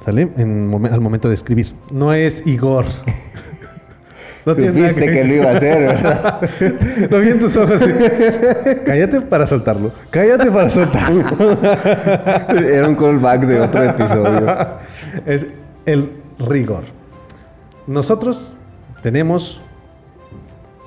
¿Sale? 0.05 0.28
En 0.36 0.72
al 0.91 1.01
momento 1.01 1.28
de 1.28 1.34
escribir. 1.34 1.74
No 1.91 2.12
es 2.12 2.47
Igor. 2.47 2.86
No 4.49 4.55
Supiste 4.55 5.11
que 5.11 5.25
lo 5.25 5.35
iba 5.35 5.51
a 5.51 5.57
hacer, 5.57 5.79
¿verdad? 5.79 6.41
lo 7.11 7.21
vi 7.21 7.29
en 7.29 7.39
tus 7.39 7.55
ojos. 7.55 7.81
sí. 7.81 7.93
Cállate 8.87 9.21
para 9.21 9.47
soltarlo. 9.47 9.93
Cállate 10.09 10.51
para 10.51 10.71
soltarlo. 10.71 11.23
Era 12.59 12.89
un 12.89 12.95
callback 12.95 13.43
de 13.43 13.61
otro 13.61 13.83
episodio. 13.85 14.69
es 15.27 15.47
el 15.85 16.13
rigor. 16.39 16.85
Nosotros 17.87 18.55
tenemos 19.03 19.61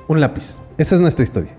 un 0.07 0.20
lápiz. 0.20 0.57
Esa 0.80 0.95
es 0.95 1.01
nuestra 1.01 1.22
historia. 1.22 1.51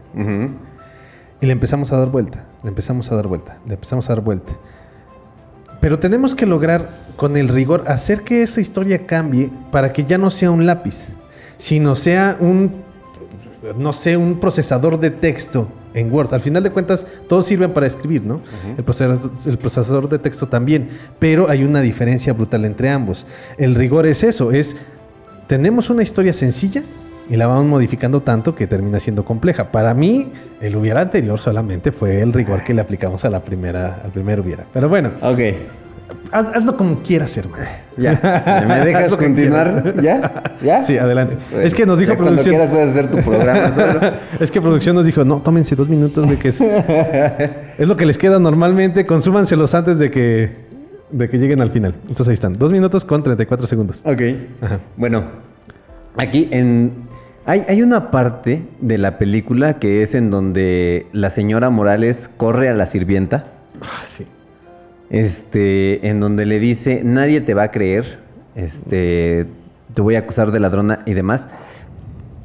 Y 1.41 1.47
le 1.47 1.53
empezamos 1.53 1.93
a 1.93 1.99
dar 1.99 2.09
vuelta, 2.09 2.47
le 2.65 2.69
empezamos 2.71 3.13
a 3.13 3.15
dar 3.15 3.29
vuelta, 3.29 3.59
le 3.65 3.75
empezamos 3.75 4.11
a 4.11 4.15
dar 4.15 4.25
vuelta. 4.25 4.55
Pero 5.81 6.01
tenemos 6.01 6.35
que 6.35 6.47
lograr 6.47 6.89
con 7.15 7.37
el 7.37 7.49
rigor 7.49 7.85
hacer 7.87 8.23
que 8.23 8.43
esa 8.43 8.61
historia 8.61 9.07
cambie 9.07 9.53
para 9.71 9.93
que 9.93 10.03
ya 10.05 10.19
no 10.19 10.31
sea 10.31 10.51
un 10.51 10.67
lápiz, 10.67 11.15
sino 11.63 11.95
sea 11.95 12.37
un, 12.41 12.73
no 13.79 13.93
sé, 13.93 14.17
un 14.17 14.41
procesador 14.41 14.99
de 14.99 15.13
texto 15.13 15.69
en 15.95 16.13
Word. 16.13 16.35
Al 16.35 16.41
final 16.41 16.65
de 16.65 16.71
cuentas, 16.71 17.07
todos 17.29 17.47
sirven 17.47 17.71
para 17.71 17.87
escribir, 17.87 18.25
¿no? 18.25 18.41
el, 18.77 18.83
procesador, 18.83 19.31
el 19.47 19.59
procesador 19.59 20.09
de 20.09 20.19
texto 20.19 20.49
también, 20.49 20.89
pero 21.21 21.49
hay 21.49 21.63
una 21.63 21.81
diferencia 21.81 22.33
brutal 22.33 22.65
entre 22.65 22.91
ambos. 22.91 23.27
El 23.59 23.77
rigor 23.77 24.07
es 24.07 24.25
eso, 24.25 24.51
es, 24.51 24.75
tenemos 25.47 25.89
una 25.89 26.03
historia 26.03 26.33
sencilla 26.33 26.83
y 27.31 27.37
la 27.37 27.47
vamos 27.47 27.67
modificando 27.67 28.23
tanto 28.23 28.57
que 28.57 28.67
termina 28.67 28.99
siendo 28.99 29.25
compleja. 29.25 29.71
Para 29.71 29.95
mí, 29.95 30.33
el 30.61 30.75
hubiera 30.75 31.01
anterior 31.01 31.39
solamente 31.39 31.93
fue 31.93 32.23
el 32.23 32.33
rigor 32.33 32.65
que 32.65 32.75
le 32.75 32.81
aplicamos 32.81 33.25
a 33.25 33.31
la 33.31 33.39
primera, 33.39 34.01
al 34.05 34.11
primer 34.11 34.41
hubiera. 34.41 34.65
Pero 34.73 34.89
bueno. 34.89 35.13
Ok. 35.23 35.39
Haz- 36.33 36.57
hazlo 36.57 36.77
como 36.77 37.03
quieras, 37.03 37.37
hermano. 37.37 37.65
Ya. 37.97 38.65
¿Me 38.67 38.85
dejas 38.87 39.15
continuar? 39.17 39.95
¿Ya? 40.01 40.43
¿Ya? 40.63 40.83
Sí, 40.83 40.97
adelante. 40.97 41.37
Bueno, 41.51 41.67
es 41.67 41.75
que 41.75 41.85
nos 41.85 41.99
dijo 41.99 42.13
ya 42.13 42.17
cuando 42.17 42.43
producción. 42.43 42.55
quieras 42.55 42.71
puedes 42.71 42.91
hacer 42.91 43.11
tu 43.11 43.19
programa 43.19 43.71
solo. 43.75 44.01
es 44.41 44.51
que 44.51 44.61
producción 44.61 44.97
nos 44.97 45.05
dijo, 45.07 45.25
no, 45.25 45.43
tómense 45.43 45.77
dos 45.77 45.89
minutos 45.89 46.29
de 46.29 46.39
que 46.39 46.49
es, 46.49 46.61
es 47.79 47.87
lo 47.87 47.97
que 47.97 48.07
les 48.07 48.17
queda 48.19 48.39
normalmente, 48.39 49.05
consúmanselos 49.05 49.75
antes 49.75 49.99
de 49.99 50.11
que, 50.11 50.51
de 51.11 51.29
que 51.29 51.37
lleguen 51.39 51.61
al 51.61 51.71
final. 51.71 51.95
Entonces 52.03 52.29
ahí 52.29 52.35
están, 52.35 52.55
dos 52.55 52.73
minutos 52.73 53.05
con 53.05 53.23
34 53.23 53.67
segundos. 53.67 54.01
Ok. 54.05 54.23
Bueno, 54.97 55.25
aquí 56.17 56.49
en... 56.51 56.93
Hay, 57.45 57.65
hay 57.69 57.83
una 57.83 58.13
parte 58.13 58.63
de 58.81 58.99
la 58.99 59.19
película 59.19 59.81
que 59.81 60.03
es 60.05 60.15
en 60.15 60.31
donde 60.31 61.07
la 61.13 61.29
señora 61.29 61.71
Morales 61.71 62.31
corre 62.37 62.69
a 62.69 62.73
la 62.75 62.87
sirvienta. 62.87 63.47
Ah, 63.83 64.03
sí. 64.07 64.27
Este, 65.13 66.09
en 66.09 66.21
donde 66.21 66.47
le 66.47 66.59
dice, 66.59 67.03
nadie 67.05 67.43
te 67.43 67.53
va 67.53 67.65
a 67.65 67.71
creer, 67.71 68.19
este, 68.55 69.47
te 69.93 70.01
voy 70.01 70.15
a 70.15 70.21
acusar 70.21 70.53
de 70.53 70.59
ladrona 70.59 71.01
y 71.05 71.13
demás. 71.13 71.49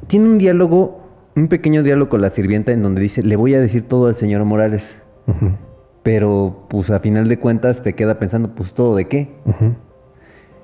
Tiene 0.06 0.26
un 0.26 0.36
diálogo, 0.36 1.00
un 1.34 1.48
pequeño 1.48 1.82
diálogo 1.82 2.10
con 2.10 2.20
la 2.20 2.28
sirvienta 2.28 2.70
en 2.72 2.82
donde 2.82 3.00
dice, 3.00 3.22
le 3.22 3.36
voy 3.36 3.54
a 3.54 3.60
decir 3.60 3.88
todo 3.88 4.08
al 4.08 4.16
señor 4.16 4.44
Morales. 4.44 4.98
Pero, 6.02 6.66
pues, 6.68 6.90
a 6.90 7.00
final 7.00 7.26
de 7.28 7.38
cuentas 7.38 7.82
te 7.82 7.94
queda 7.94 8.18
pensando, 8.18 8.54
pues, 8.54 8.74
¿todo 8.74 8.94
de 8.96 9.08
qué? 9.08 9.32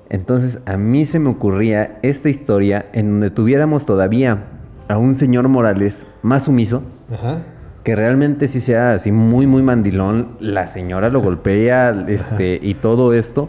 Entonces, 0.09 0.61
a 0.67 0.77
mí 0.77 1.05
se 1.05 1.17
me 1.17 1.29
ocurría 1.29 1.97
esta 2.03 2.29
historia 2.29 2.85
en 2.93 3.13
donde 3.13 3.31
tuviéramos 3.31 3.83
todavía 3.83 4.43
a 4.87 4.99
un 4.99 5.15
señor 5.15 5.47
Morales 5.47 6.05
más 6.21 6.43
sumiso, 6.43 6.83
Ajá. 7.11 7.39
Que 7.85 7.95
realmente 7.95 8.47
sí 8.47 8.59
sea 8.61 8.93
así 8.93 9.11
muy, 9.11 9.45
muy 9.45 9.61
mandilón. 9.61 10.37
La 10.39 10.65
señora 10.65 11.09
lo 11.09 11.21
golpea 11.21 11.95
este, 12.07 12.59
y 12.59 12.73
todo 12.73 13.13
esto. 13.13 13.47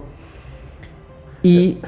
Y 1.42 1.78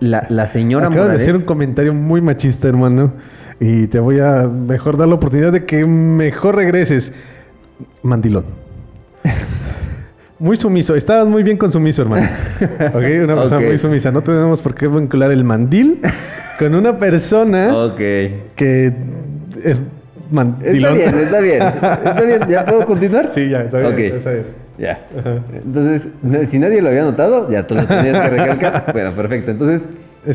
la, 0.00 0.24
la 0.30 0.46
señora 0.46 0.86
Acabas 0.86 1.02
Morales... 1.02 1.18
de 1.18 1.24
hacer 1.24 1.36
un 1.36 1.46
comentario 1.46 1.92
muy 1.92 2.22
machista, 2.22 2.68
hermano. 2.68 3.12
Y 3.60 3.86
te 3.88 4.00
voy 4.00 4.18
a 4.18 4.48
mejor 4.48 4.96
dar 4.96 5.08
la 5.08 5.16
oportunidad 5.16 5.52
de 5.52 5.66
que 5.66 5.84
mejor 5.84 6.56
regreses. 6.56 7.12
Mandilón. 8.02 8.46
Muy 10.38 10.56
sumiso. 10.56 10.94
Estabas 10.94 11.28
muy 11.28 11.42
bien 11.42 11.58
con 11.58 11.70
sumiso, 11.70 12.00
hermano. 12.00 12.26
Ok, 12.94 13.04
una 13.24 13.36
persona 13.36 13.60
muy 13.60 13.76
sumisa. 13.76 14.10
No 14.10 14.22
tenemos 14.22 14.62
por 14.62 14.74
qué 14.74 14.88
vincular 14.88 15.30
el 15.32 15.44
mandil 15.44 16.00
con 16.58 16.74
una 16.74 16.98
persona 16.98 17.76
Ok. 17.76 17.98
que 18.56 18.94
es 19.62 19.82
Está 20.62 20.92
bien, 20.92 21.14
está 21.14 21.40
bien. 21.40 21.62
Está 21.62 22.22
bien. 22.24 22.40
¿Ya 22.48 22.64
puedo 22.64 22.84
continuar? 22.86 23.30
Sí, 23.34 23.48
ya, 23.48 23.62
está 23.62 23.78
bien. 23.78 23.92
Ok. 23.92 23.98
Está 23.98 24.30
bien. 24.30 24.44
Ya. 24.78 25.06
Entonces, 25.52 26.08
si 26.48 26.58
nadie 26.58 26.80
lo 26.80 26.88
había 26.88 27.02
notado, 27.02 27.50
ya 27.50 27.66
tú 27.66 27.74
lo 27.74 27.84
tenías 27.84 28.30
que 28.30 28.36
recalcar. 28.36 28.90
bueno, 28.92 29.12
perfecto. 29.14 29.50
Entonces, 29.50 29.86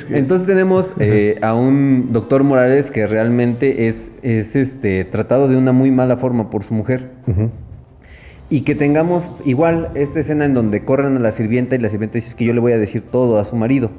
entonces 0.09 0.47
tenemos 0.47 0.93
eh, 0.99 1.37
a 1.41 1.53
un 1.53 2.09
doctor 2.11 2.43
Morales 2.43 2.91
que 2.91 3.07
realmente 3.07 3.87
es, 3.87 4.11
es 4.23 4.55
este, 4.55 5.05
tratado 5.05 5.47
de 5.47 5.57
una 5.57 5.71
muy 5.71 5.91
mala 5.91 6.17
forma 6.17 6.49
por 6.49 6.63
su 6.63 6.73
mujer. 6.73 7.09
Y 8.49 8.61
que 8.61 8.75
tengamos 8.75 9.31
igual 9.45 9.89
esta 9.95 10.19
escena 10.19 10.45
en 10.45 10.53
donde 10.53 10.83
corren 10.85 11.17
a 11.17 11.19
la 11.19 11.31
sirvienta 11.31 11.75
y 11.75 11.79
la 11.79 11.89
sirvienta 11.89 12.15
dice 12.15 12.29
"Es 12.29 12.35
que 12.35 12.45
yo 12.45 12.53
le 12.53 12.59
voy 12.59 12.73
a 12.73 12.77
decir 12.77 13.01
todo 13.01 13.39
a 13.39 13.45
su 13.45 13.55
marido. 13.55 13.89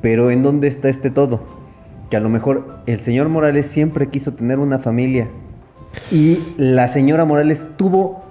Pero 0.00 0.30
¿en 0.30 0.42
dónde 0.42 0.66
está 0.66 0.88
este 0.88 1.10
todo? 1.10 1.57
Que 2.10 2.16
a 2.16 2.20
lo 2.20 2.28
mejor 2.28 2.78
el 2.86 3.00
señor 3.00 3.28
Morales 3.28 3.66
siempre 3.66 4.08
quiso 4.08 4.32
tener 4.32 4.58
una 4.58 4.78
familia. 4.78 5.28
Y 6.10 6.38
la 6.56 6.88
señora 6.88 7.24
Morales 7.24 7.66
tuvo 7.76 8.24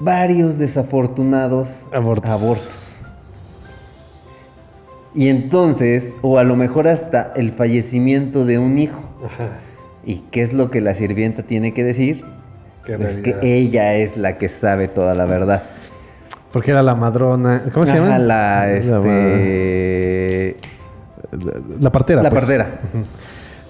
varios 0.00 0.58
desafortunados 0.58 1.86
abortos. 1.92 2.88
Y 5.14 5.28
entonces, 5.28 6.16
o 6.22 6.38
a 6.38 6.44
lo 6.44 6.56
mejor 6.56 6.88
hasta 6.88 7.32
el 7.36 7.52
fallecimiento 7.52 8.44
de 8.46 8.58
un 8.58 8.78
hijo. 8.78 8.98
¿Y 10.04 10.16
qué 10.30 10.42
es 10.42 10.52
lo 10.52 10.70
que 10.70 10.80
la 10.80 10.94
sirvienta 10.94 11.42
tiene 11.42 11.72
que 11.74 11.84
decir? 11.84 12.24
Que 12.84 12.94
en 12.94 13.02
es 13.02 13.18
que 13.18 13.32
realidad- 13.32 13.44
ella 13.44 13.94
es 13.94 14.16
la 14.16 14.38
que 14.38 14.48
sabe 14.48 14.88
toda 14.88 15.14
la 15.14 15.26
verdad. 15.26 15.62
Porque 16.52 16.70
era 16.72 16.82
la 16.82 16.94
madrona. 16.94 17.62
¿Cómo 17.72 17.86
se 17.86 17.92
Ajá, 17.92 18.00
llama? 18.00 18.18
La, 18.18 18.72
este... 18.72 18.90
La 18.90 18.98
partera. 21.90 22.22
La 22.22 22.30
pues. 22.30 22.40
partera. 22.40 22.80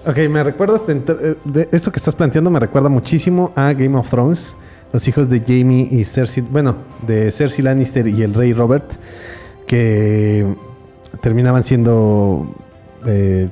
Ok, 0.05 0.17
me 0.29 0.43
recuerdas 0.43 0.85
de, 0.85 1.69
esto 1.71 1.89
que 1.89 1.97
estás 1.97 2.13
planteando 2.13 2.49
me 2.49 2.59
recuerda 2.59 2.89
muchísimo 2.89 3.53
a 3.55 3.71
Game 3.71 3.97
of 3.97 4.09
Thrones. 4.09 4.53
Los 4.91 5.07
hijos 5.07 5.29
de 5.29 5.39
Jamie 5.39 5.87
y 5.89 6.03
Cersei, 6.03 6.43
bueno, 6.43 6.75
de 7.07 7.31
Cersei 7.31 7.63
Lannister 7.63 8.07
y 8.07 8.21
el 8.21 8.33
rey 8.33 8.53
Robert, 8.53 8.91
que 9.65 10.45
terminaban 11.21 11.63
siendo 11.63 12.53
eh, 13.05 13.47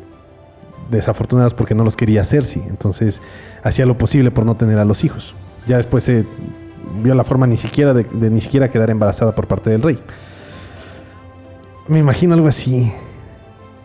desafortunados 0.91 1.53
porque 1.53 1.73
no 1.73 1.85
los 1.85 1.95
quería 1.95 2.25
Cersei. 2.25 2.63
Entonces 2.67 3.21
hacía 3.63 3.85
lo 3.85 3.97
posible 3.97 4.29
por 4.29 4.45
no 4.45 4.55
tener 4.55 4.77
a 4.77 4.83
los 4.83 5.05
hijos. 5.05 5.33
Ya 5.67 5.77
después 5.77 6.03
se 6.03 6.25
vio 7.01 7.15
la 7.15 7.23
forma 7.23 7.47
ni 7.47 7.57
siquiera 7.57 7.93
de, 7.93 8.03
de 8.03 8.29
ni 8.29 8.41
siquiera 8.41 8.69
quedar 8.69 8.89
embarazada 8.89 9.33
por 9.33 9.47
parte 9.47 9.69
del 9.69 9.81
rey. 9.81 9.99
Me 11.87 11.99
imagino 11.99 12.33
algo 12.33 12.49
así. 12.49 12.91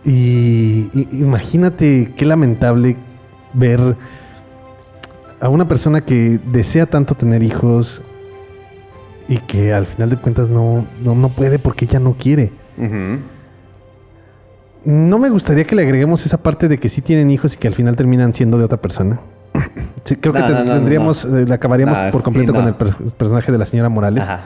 Y, 0.07 0.89
y- 0.95 1.09
imagínate 1.13 2.13
qué 2.17 2.25
lamentable 2.25 2.97
ver 3.53 3.97
a 5.41 5.49
una 5.49 5.67
persona 5.69 6.01
que 6.03 6.39
desea 6.53 6.87
tanto 6.87 7.15
tener 7.17 7.43
hijos 7.43 8.03
y 9.29 9.39
que 9.39 9.75
al 9.75 9.85
final 9.87 10.09
de 10.11 10.17
cuentas 10.17 10.49
no, 10.49 10.87
no, 11.03 11.15
no 11.17 11.29
puede 11.29 11.59
porque 11.59 11.85
ella 11.87 11.99
no 11.99 12.15
quiere. 12.15 12.53
No 14.85 15.19
me 15.19 15.29
gustaría 15.31 15.65
que 15.65 15.75
le 15.75 15.83
agreguemos 15.83 16.25
esa 16.25 16.37
parte 16.39 16.69
de 16.69 16.79
que 16.79 16.89
sí 16.89 17.01
tienen 17.03 17.31
hijos 17.33 17.55
y 17.55 17.57
que 17.57 17.67
al 17.67 17.75
final 17.75 17.97
terminan 17.97 18.33
siendo 18.33 18.57
de 18.59 18.65
otra 18.65 18.79
persona. 18.79 19.19
Sí, 20.05 20.15
creo 20.17 20.33
que 20.33 20.39
No, 20.39 20.47
te- 20.47 20.53
no, 20.53 20.65
no, 20.65 20.75
tendríamos, 20.75 21.25
eh, 21.25 21.47
acabaríamos 21.53 22.13
por 22.13 22.23
completo 22.23 22.53
sí, 22.53 22.57
con 22.59 22.69
el 22.69 22.75
per- 22.75 22.95
personaje 23.17 23.51
de 23.51 23.59
la 23.59 23.65
señora 23.67 23.89
Morales. 23.89 24.23
Ajá. 24.23 24.41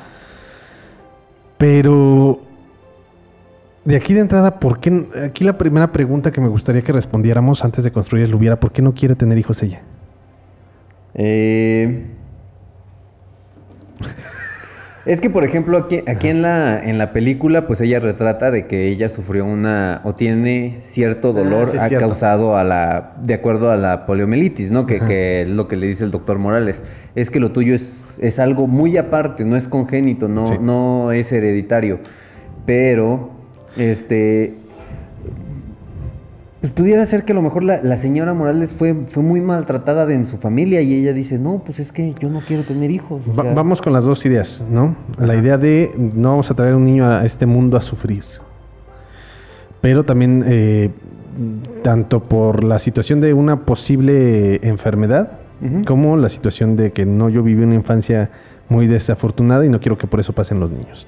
Pero 1.59 2.41
De 3.85 3.97
aquí 3.97 4.13
de 4.15 4.21
entrada, 4.21 4.61
¿por 4.61 4.79
qué? 4.79 5.07
Aquí 5.25 5.43
la 5.45 5.57
primera 5.57 5.91
pregunta 5.91 6.31
que 6.31 6.41
me 6.41 6.49
gustaría 6.49 6.83
que 6.83 6.93
respondiéramos 6.93 7.65
antes 7.65 7.83
de 7.85 7.91
construir 7.91 8.25
el 8.27 8.35
hubiera, 8.35 8.61
¿por 8.61 8.73
qué 8.73 8.83
no 8.83 8.93
quiere 8.95 9.15
tener 9.15 9.39
hijos 9.39 9.63
ella? 9.63 9.81
Eh, 11.15 12.07
es 15.07 15.21
que, 15.23 15.31
por 15.31 15.45
ejemplo, 15.45 15.79
aquí, 15.79 16.03
aquí 16.07 16.29
en, 16.29 16.43
la, 16.43 16.79
en 16.85 16.99
la 16.99 17.13
película, 17.15 17.67
pues 17.67 17.81
ella 17.81 18.01
retrata 18.01 18.51
de 18.51 18.67
que 18.67 18.87
ella 18.89 19.09
sufrió 19.09 19.47
una, 19.47 20.03
o 20.05 20.15
tiene 20.15 20.81
cierto 20.83 21.33
dolor 21.33 21.69
Ah, 21.69 21.71
sí, 21.71 21.77
es 21.79 21.83
ha 21.83 21.89
cierto. 21.89 22.07
causado 22.07 22.57
a 22.57 22.65
la, 22.65 23.15
de 23.23 23.33
acuerdo 23.33 23.71
a 23.71 23.77
la 23.77 24.05
poliomielitis, 24.05 24.71
¿no? 24.71 24.85
Que, 24.87 25.01
que 25.01 25.43
es 25.43 25.49
lo 25.49 25.69
que 25.69 25.77
le 25.77 25.87
dice 25.87 26.05
el 26.05 26.11
doctor 26.11 26.39
Morales. 26.39 26.83
Es 27.15 27.31
que 27.31 27.41
lo 27.41 27.51
tuyo 27.53 27.75
es, 27.75 28.05
es 28.19 28.39
algo 28.39 28.67
muy 28.67 28.99
aparte, 28.99 29.45
no 29.47 29.57
es 29.57 29.69
congénito, 29.69 30.29
no, 30.29 30.47
Sí. 30.47 30.55
no 30.61 31.13
es 31.13 31.33
hereditario. 31.33 32.01
Pero, 32.67 33.40
este, 33.77 34.55
pues 36.61 36.73
pudiera 36.73 37.07
ser 37.07 37.25
que 37.25 37.33
a 37.33 37.35
lo 37.35 37.41
mejor 37.43 37.65
la, 37.65 37.83
la 37.83 37.97
señora 37.97 38.35
Morales 38.35 38.71
fue, 38.71 38.95
fue 39.11 39.23
muy 39.23 39.41
maltratada 39.41 40.05
de- 40.05 40.15
en 40.15 40.27
su 40.27 40.37
familia 40.37 40.83
y 40.83 40.93
ella 40.95 41.13
dice, 41.15 41.39
no, 41.39 41.63
pues 41.65 41.79
es 41.81 41.91
que 41.91 42.15
yo 42.21 42.29
no 42.29 42.41
quiero 42.47 42.65
tener 42.65 42.91
hijos. 42.91 43.23
o 43.27 43.35
Va- 43.35 43.45
sea, 43.45 43.55
vamos 43.55 43.81
con 43.81 43.93
las 43.95 44.05
dos 44.05 44.27
ideas, 44.27 44.63
¿no? 44.71 44.95
La 45.19 45.35
idea 45.37 45.57
de 45.57 45.91
no 45.97 46.31
vamos 46.31 46.51
a 46.51 46.55
traer 46.55 46.75
un 46.75 46.85
niño 46.85 47.07
a 47.11 47.25
este 47.25 47.47
mundo 47.47 47.77
a 47.79 47.81
sufrir. 47.83 48.25
Pero 49.81 50.05
también, 50.05 50.45
eh, 50.47 50.91
tanto 51.83 52.21
por 52.25 52.63
la 52.65 52.79
situación 52.79 53.23
de 53.23 53.33
una 53.33 53.61
posible 53.65 54.57
enfermedad, 54.67 55.39
como 55.87 56.17
la 56.17 56.29
situación 56.31 56.77
de 56.77 56.91
que 56.93 57.05
no 57.07 57.29
yo 57.31 57.43
viví 57.43 57.63
una 57.63 57.75
infancia 57.75 58.31
muy 58.69 58.87
desafortunada 58.87 59.65
y 59.65 59.69
no 59.71 59.79
quiero 59.81 59.97
que 59.99 60.07
por 60.07 60.19
eso 60.21 60.33
pasen 60.35 60.59
los 60.61 60.71
niños. 60.71 61.07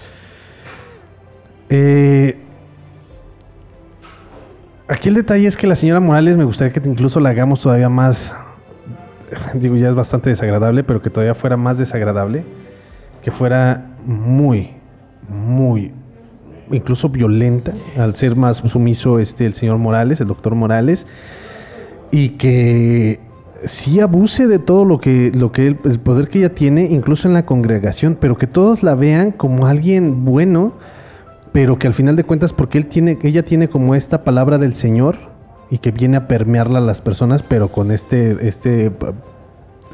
Eh, 1.69 2.37
aquí 4.89 5.09
el 5.09 5.15
detalle 5.15 5.47
es 5.47 5.57
que 5.57 5.67
la 5.67 5.77
señora 5.77 6.01
Morales 6.01 6.37
me 6.37 6.45
gustaría 6.45 6.73
que 6.73 6.87
incluso 6.89 7.21
la 7.21 7.31
hagamos 7.31 7.61
todavía 7.61 7.89
más 7.89 8.35
digo, 9.55 9.77
ya 9.77 9.89
es 9.89 9.95
bastante 9.95 10.31
desagradable, 10.31 10.85
pero 10.85 11.01
que 11.01 11.09
todavía 11.11 11.35
fuera 11.35 11.57
más 11.57 11.79
desagradable, 11.79 12.45
que 13.23 13.31
fuera 13.31 13.87
muy, 14.05 14.73
muy, 15.29 15.93
incluso 16.71 17.09
violenta, 17.09 17.73
al 17.99 18.15
ser 18.15 18.37
más 18.37 18.59
sumiso 18.59 19.19
este, 19.19 19.47
el 19.47 19.55
señor 19.55 19.79
Morales, 19.79 20.21
el 20.21 20.27
doctor 20.29 20.55
Morales, 20.55 21.07
y 22.11 22.31
que 22.31 23.21
sí 23.65 24.01
abuse 24.01 24.47
de 24.49 24.59
todo 24.59 24.85
lo 24.85 24.99
que, 25.01 25.33
lo 25.35 25.51
que 25.51 25.67
él- 25.67 25.79
el 25.85 25.99
poder 25.99 26.29
que 26.29 26.41
ella 26.41 26.55
tiene, 26.55 26.85
incluso 26.85 27.27
en 27.27 27.33
la 27.33 27.47
congregación, 27.47 28.19
pero 28.21 28.37
que 28.37 28.47
todos 28.47 28.83
la 28.83 28.95
vean 28.95 29.31
como 29.31 29.67
alguien 29.67 30.27
bueno, 30.27 30.75
pero 31.53 31.79
que 31.79 31.87
al 31.87 31.95
final 31.95 32.17
de 32.17 32.25
cuentas, 32.25 32.53
porque 32.53 32.79
él 32.79 32.87
tiene, 32.87 33.19
ella 33.23 33.45
tiene 33.45 33.69
como 33.69 33.95
esta 33.95 34.25
palabra 34.25 34.59
del 34.59 34.75
Señor 34.75 35.17
y 35.71 35.79
que 35.79 35.91
viene 35.91 36.17
a 36.17 36.29
permearla 36.29 36.79
a 36.79 36.83
las 36.83 37.01
personas, 37.01 37.43
pero 37.43 37.69
con 37.69 37.91
este, 37.91 38.49
este, 38.49 38.91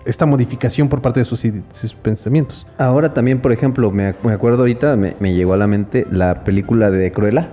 esta 0.05 0.27
modificación 0.27 0.89
por 0.89 1.03
parte 1.03 1.21
de 1.21 1.25
sus, 1.25 1.45
sus 1.73 1.95
pensamientos. 1.95 2.67
Ahora 2.79 3.13
también, 3.13 3.41
por 3.41 3.53
ejemplo, 3.53 3.91
me, 3.91 4.15
me 4.23 4.33
acuerdo 4.33 4.61
ahorita, 4.61 4.97
me, 4.97 5.15
me 5.21 5.35
llegó 5.35 5.55
a 5.55 5.57
la 5.57 5.67
mente 5.67 6.07
la 6.11 6.45
película 6.45 6.91
de 6.91 7.13
Cruella. 7.13 7.49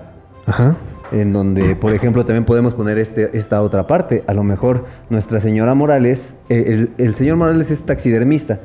Ajá. 0.45 0.75
En 1.11 1.33
donde, 1.33 1.75
por 1.75 1.93
ejemplo, 1.93 2.25
también 2.25 2.45
podemos 2.45 2.73
poner 2.73 2.97
este, 2.97 3.37
esta 3.37 3.61
otra 3.61 3.85
parte. 3.85 4.23
A 4.27 4.33
lo 4.33 4.43
mejor 4.43 4.85
nuestra 5.09 5.39
señora 5.39 5.75
Morales, 5.75 6.33
eh, 6.49 6.63
el, 6.67 6.89
el 7.03 7.15
señor 7.15 7.37
Morales 7.37 7.69
es 7.69 7.83
taxidermista, 7.83 8.59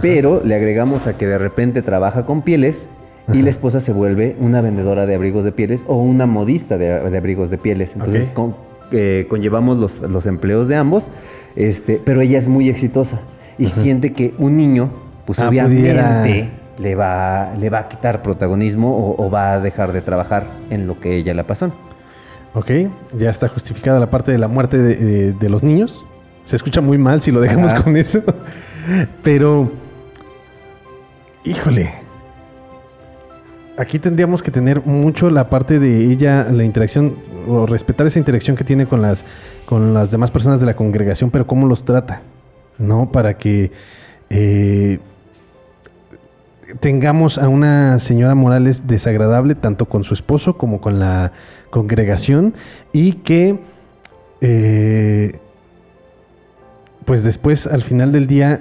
pero 0.00 0.42
le 0.44 0.56
agregamos 0.56 1.06
a 1.06 1.16
que 1.16 1.26
de 1.26 1.38
repente 1.38 1.82
trabaja 1.82 2.26
con 2.26 2.42
pieles 2.42 2.88
y 3.32 3.42
la 3.42 3.50
esposa 3.50 3.80
se 3.80 3.92
vuelve 3.92 4.36
una 4.40 4.60
vendedora 4.60 5.04
de 5.06 5.14
abrigos 5.14 5.44
de 5.44 5.52
pieles 5.52 5.82
o 5.86 5.96
una 5.96 6.26
modista 6.26 6.78
de, 6.78 6.86
de 7.10 7.16
abrigos 7.18 7.50
de 7.50 7.58
pieles. 7.58 7.92
Entonces 7.94 8.30
con- 8.30 8.54
eh, 8.90 9.26
conllevamos 9.28 9.76
los, 9.76 10.00
los 10.00 10.24
empleos 10.26 10.66
de 10.68 10.76
ambos, 10.76 11.08
este, 11.56 12.00
pero 12.04 12.20
ella 12.22 12.38
es 12.38 12.48
muy 12.48 12.68
exitosa 12.70 13.20
y 13.58 13.66
Ajá. 13.66 13.82
siente 13.82 14.12
que 14.12 14.32
un 14.38 14.56
niño, 14.56 14.88
pues 15.26 15.38
Ah, 15.40 15.48
obviamente 15.48 15.80
pudiera- 15.80 16.24
le 16.78 16.94
va, 16.94 17.52
le 17.58 17.70
va 17.70 17.80
a 17.80 17.88
quitar 17.88 18.22
protagonismo 18.22 18.96
o, 18.96 19.26
o 19.26 19.30
va 19.30 19.54
a 19.54 19.60
dejar 19.60 19.92
de 19.92 20.00
trabajar 20.00 20.44
en 20.70 20.86
lo 20.86 20.98
que 21.00 21.16
ella 21.16 21.34
le 21.34 21.44
pasó. 21.44 21.70
Ok, 22.54 22.70
ya 23.18 23.28
está 23.30 23.48
justificada 23.48 23.98
la 24.00 24.08
parte 24.10 24.32
de 24.32 24.38
la 24.38 24.48
muerte 24.48 24.78
de, 24.78 24.96
de- 24.96 25.32
de 25.32 25.48
los 25.50 25.62
niños. 25.62 26.02
Se 26.44 26.56
escucha 26.56 26.80
muy 26.80 26.96
mal 26.96 27.20
si 27.20 27.30
lo 27.30 27.40
dejamos 27.40 27.72
Ajá. 27.72 27.82
con 27.84 27.96
eso. 27.96 28.22
Pero, 29.22 29.70
híjole, 31.44 31.90
aquí 33.78 33.98
tendríamos 33.98 34.42
que 34.42 34.50
tener 34.50 34.84
mucho 34.84 35.30
la 35.30 35.48
parte 35.48 35.78
de 35.78 36.10
ella, 36.10 36.48
la 36.50 36.64
interacción, 36.64 37.14
o 37.46 37.64
respetar 37.64 38.06
esa 38.06 38.18
interacción 38.18 38.56
que 38.56 38.64
tiene 38.64 38.86
con 38.86 39.00
las, 39.00 39.24
con 39.64 39.94
las 39.94 40.10
demás 40.10 40.30
personas 40.30 40.60
de 40.60 40.66
la 40.66 40.74
congregación, 40.74 41.30
pero 41.30 41.46
cómo 41.46 41.66
los 41.66 41.84
trata, 41.84 42.22
¿no? 42.76 43.10
Para 43.12 43.38
que 43.38 43.70
eh, 44.30 44.98
tengamos 46.80 47.38
a 47.38 47.48
una 47.48 47.98
señora 48.00 48.34
Morales 48.34 48.86
desagradable 48.86 49.54
tanto 49.54 49.86
con 49.86 50.04
su 50.04 50.12
esposo 50.12 50.58
como 50.58 50.80
con 50.80 50.98
la 50.98 51.32
congregación 51.70 52.54
y 52.92 53.12
que 53.12 53.58
eh, 54.40 55.38
pues 57.04 57.24
después 57.24 57.66
al 57.66 57.82
final 57.82 58.12
del 58.12 58.26
día 58.26 58.60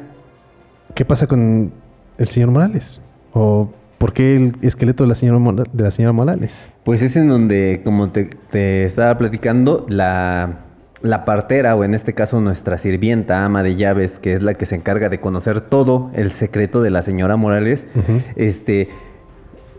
¿qué 0.94 1.06
pasa 1.06 1.28
con 1.28 1.72
el 2.18 2.28
señor 2.30 2.52
Morales? 2.52 3.02
¿O 3.34 3.70
por 3.98 4.14
qué 4.14 4.36
el 4.36 4.56
esqueleto 4.62 5.04
de 5.04 5.10
la 5.10 5.16
señora, 5.16 5.40
Mora- 5.40 5.64
de 5.72 5.84
la 5.84 5.92
señora 5.92 6.14
Morales? 6.14 6.70
Pues 6.84 7.02
es 7.02 7.16
en 7.16 7.28
donde, 7.28 7.82
como 7.84 8.10
te, 8.12 8.26
te 8.52 8.86
estaba 8.86 9.18
platicando, 9.18 9.86
la, 9.90 10.60
la 11.02 11.26
partera, 11.26 11.76
o 11.76 11.84
en 11.84 11.94
este 11.94 12.14
caso 12.14 12.40
nuestra 12.42 12.78
sirvienta, 12.78 13.44
ama 13.44 13.64
de 13.64 13.76
llaves, 13.76 14.20
que 14.20 14.34
es 14.34 14.44
la 14.44 14.54
que 14.54 14.66
se 14.66 14.76
encarga 14.76 15.10
de 15.10 15.20
conocer 15.20 15.62
todo 15.62 16.12
el 16.14 16.32
secreto 16.32 16.82
de 16.82 16.92
la 16.92 17.02
señora 17.02 17.36
Morales, 17.38 17.88
este, 18.36 18.90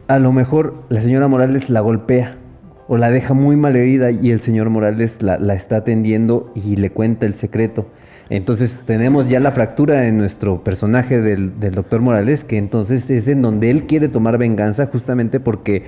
a 0.09 0.19
lo 0.19 0.33
mejor 0.33 0.75
la 0.89 1.01
señora 1.01 1.29
Morales 1.29 1.71
la 1.71 1.81
golpea 1.81 2.37
o 2.89 2.97
la 2.97 3.11
deja 3.11 3.35
muy 3.35 3.57
mal 3.57 3.77
herida 3.77 4.11
y 4.11 4.31
el 4.31 4.41
señor 4.41 4.71
Morales 4.71 5.23
la, 5.23 5.39
la 5.39 5.55
está 5.55 5.77
atendiendo 5.77 6.51
y 6.55 6.77
le 6.77 6.91
cuenta 6.91 7.27
el 7.27 7.35
secreto. 7.35 7.87
Entonces 8.31 8.83
tenemos 8.87 9.29
ya 9.29 9.41
la 9.41 9.53
fractura 9.53 10.07
en 10.07 10.19
nuestro 10.19 10.63
personaje 10.63 11.21
del, 11.21 11.59
del 11.61 11.75
doctor 11.75 12.01
Morales, 12.01 12.45
que 12.45 12.59
entonces 12.59 13.09
es 13.11 13.27
en 13.29 13.43
donde 13.43 13.71
él 13.71 13.87
quiere 13.87 14.09
tomar 14.09 14.39
venganza 14.39 14.87
justamente 14.87 15.41
porque 15.41 15.85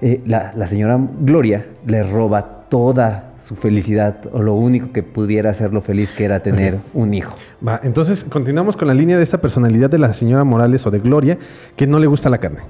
eh, 0.00 0.20
la, 0.26 0.52
la 0.56 0.66
señora 0.66 0.98
Gloria 1.20 1.66
le 1.86 2.02
roba 2.02 2.66
toda 2.68 3.34
su 3.44 3.56
felicidad 3.56 4.16
o 4.32 4.42
lo 4.42 4.54
único 4.54 4.90
que 4.90 5.02
pudiera 5.02 5.50
hacerlo 5.50 5.82
feliz 5.82 6.12
que 6.12 6.24
era 6.24 6.40
tener 6.40 6.78
un 6.94 7.12
hijo. 7.12 7.30
Va, 7.66 7.78
entonces 7.82 8.24
continuamos 8.24 8.74
con 8.74 8.88
la 8.88 8.94
línea 8.94 9.18
de 9.18 9.22
esta 9.22 9.38
personalidad 9.38 9.90
de 9.90 9.98
la 9.98 10.14
señora 10.14 10.44
Morales 10.44 10.86
o 10.86 10.90
de 10.90 10.98
Gloria, 10.98 11.38
que 11.76 11.86
no 11.86 11.98
le 11.98 12.06
gusta 12.06 12.30
la 12.30 12.38
carne. 12.38 12.60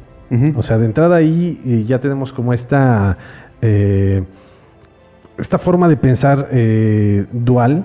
O 0.57 0.63
sea, 0.65 0.79
de 0.79 0.87
entrada 0.87 1.15
ahí 1.15 1.61
eh, 1.65 1.85
ya 1.87 2.01
tenemos 2.01 2.33
como 2.33 2.53
esta, 2.53 3.17
eh, 3.63 4.25
esta 5.39 5.59
forma 5.59 5.89
de 5.89 5.97
pensar 5.97 6.49
eh, 6.51 7.27
dual, 7.31 7.85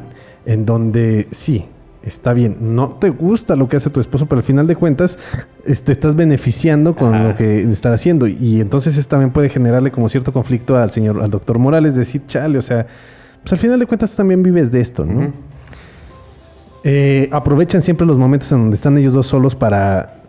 en 0.50 0.66
donde 0.66 1.28
sí, 1.30 1.68
está 2.02 2.34
bien, 2.34 2.58
no 2.76 2.90
te 2.90 3.12
gusta 3.12 3.56
lo 3.56 3.70
que 3.70 3.78
hace 3.78 3.92
tu 3.92 4.00
esposo, 4.00 4.26
pero 4.26 4.40
al 4.40 4.44
final 4.44 4.66
de 4.66 4.76
cuentas 4.76 5.20
te 5.64 5.92
estás 5.92 6.16
beneficiando 6.16 6.96
con 6.96 7.14
Ajá. 7.14 7.24
lo 7.24 7.36
que 7.36 7.62
está 7.62 7.94
haciendo. 7.94 8.26
Y 8.26 8.60
entonces 8.60 8.98
eso 8.98 9.08
también 9.08 9.30
puede 9.30 9.50
generarle 9.50 9.92
como 9.92 10.10
cierto 10.10 10.34
conflicto 10.34 10.76
al 10.76 10.90
señor, 10.90 11.22
al 11.22 11.30
doctor 11.30 11.60
Morales, 11.60 11.94
decir, 11.94 12.24
chale, 12.26 12.58
o 12.58 12.64
sea, 12.64 12.88
pues 13.44 13.54
al 13.54 13.60
final 13.60 13.78
de 13.78 13.86
cuentas 13.86 14.10
tú 14.10 14.18
también 14.18 14.42
vives 14.42 14.72
de 14.72 14.82
esto, 14.82 15.06
¿no? 15.06 15.32
Eh, 16.84 17.30
aprovechan 17.32 17.84
siempre 17.84 18.08
los 18.08 18.18
momentos 18.18 18.52
en 18.52 18.58
donde 18.58 18.76
están 18.76 18.98
ellos 18.98 19.14
dos 19.14 19.28
solos 19.28 19.54
para 19.54 20.24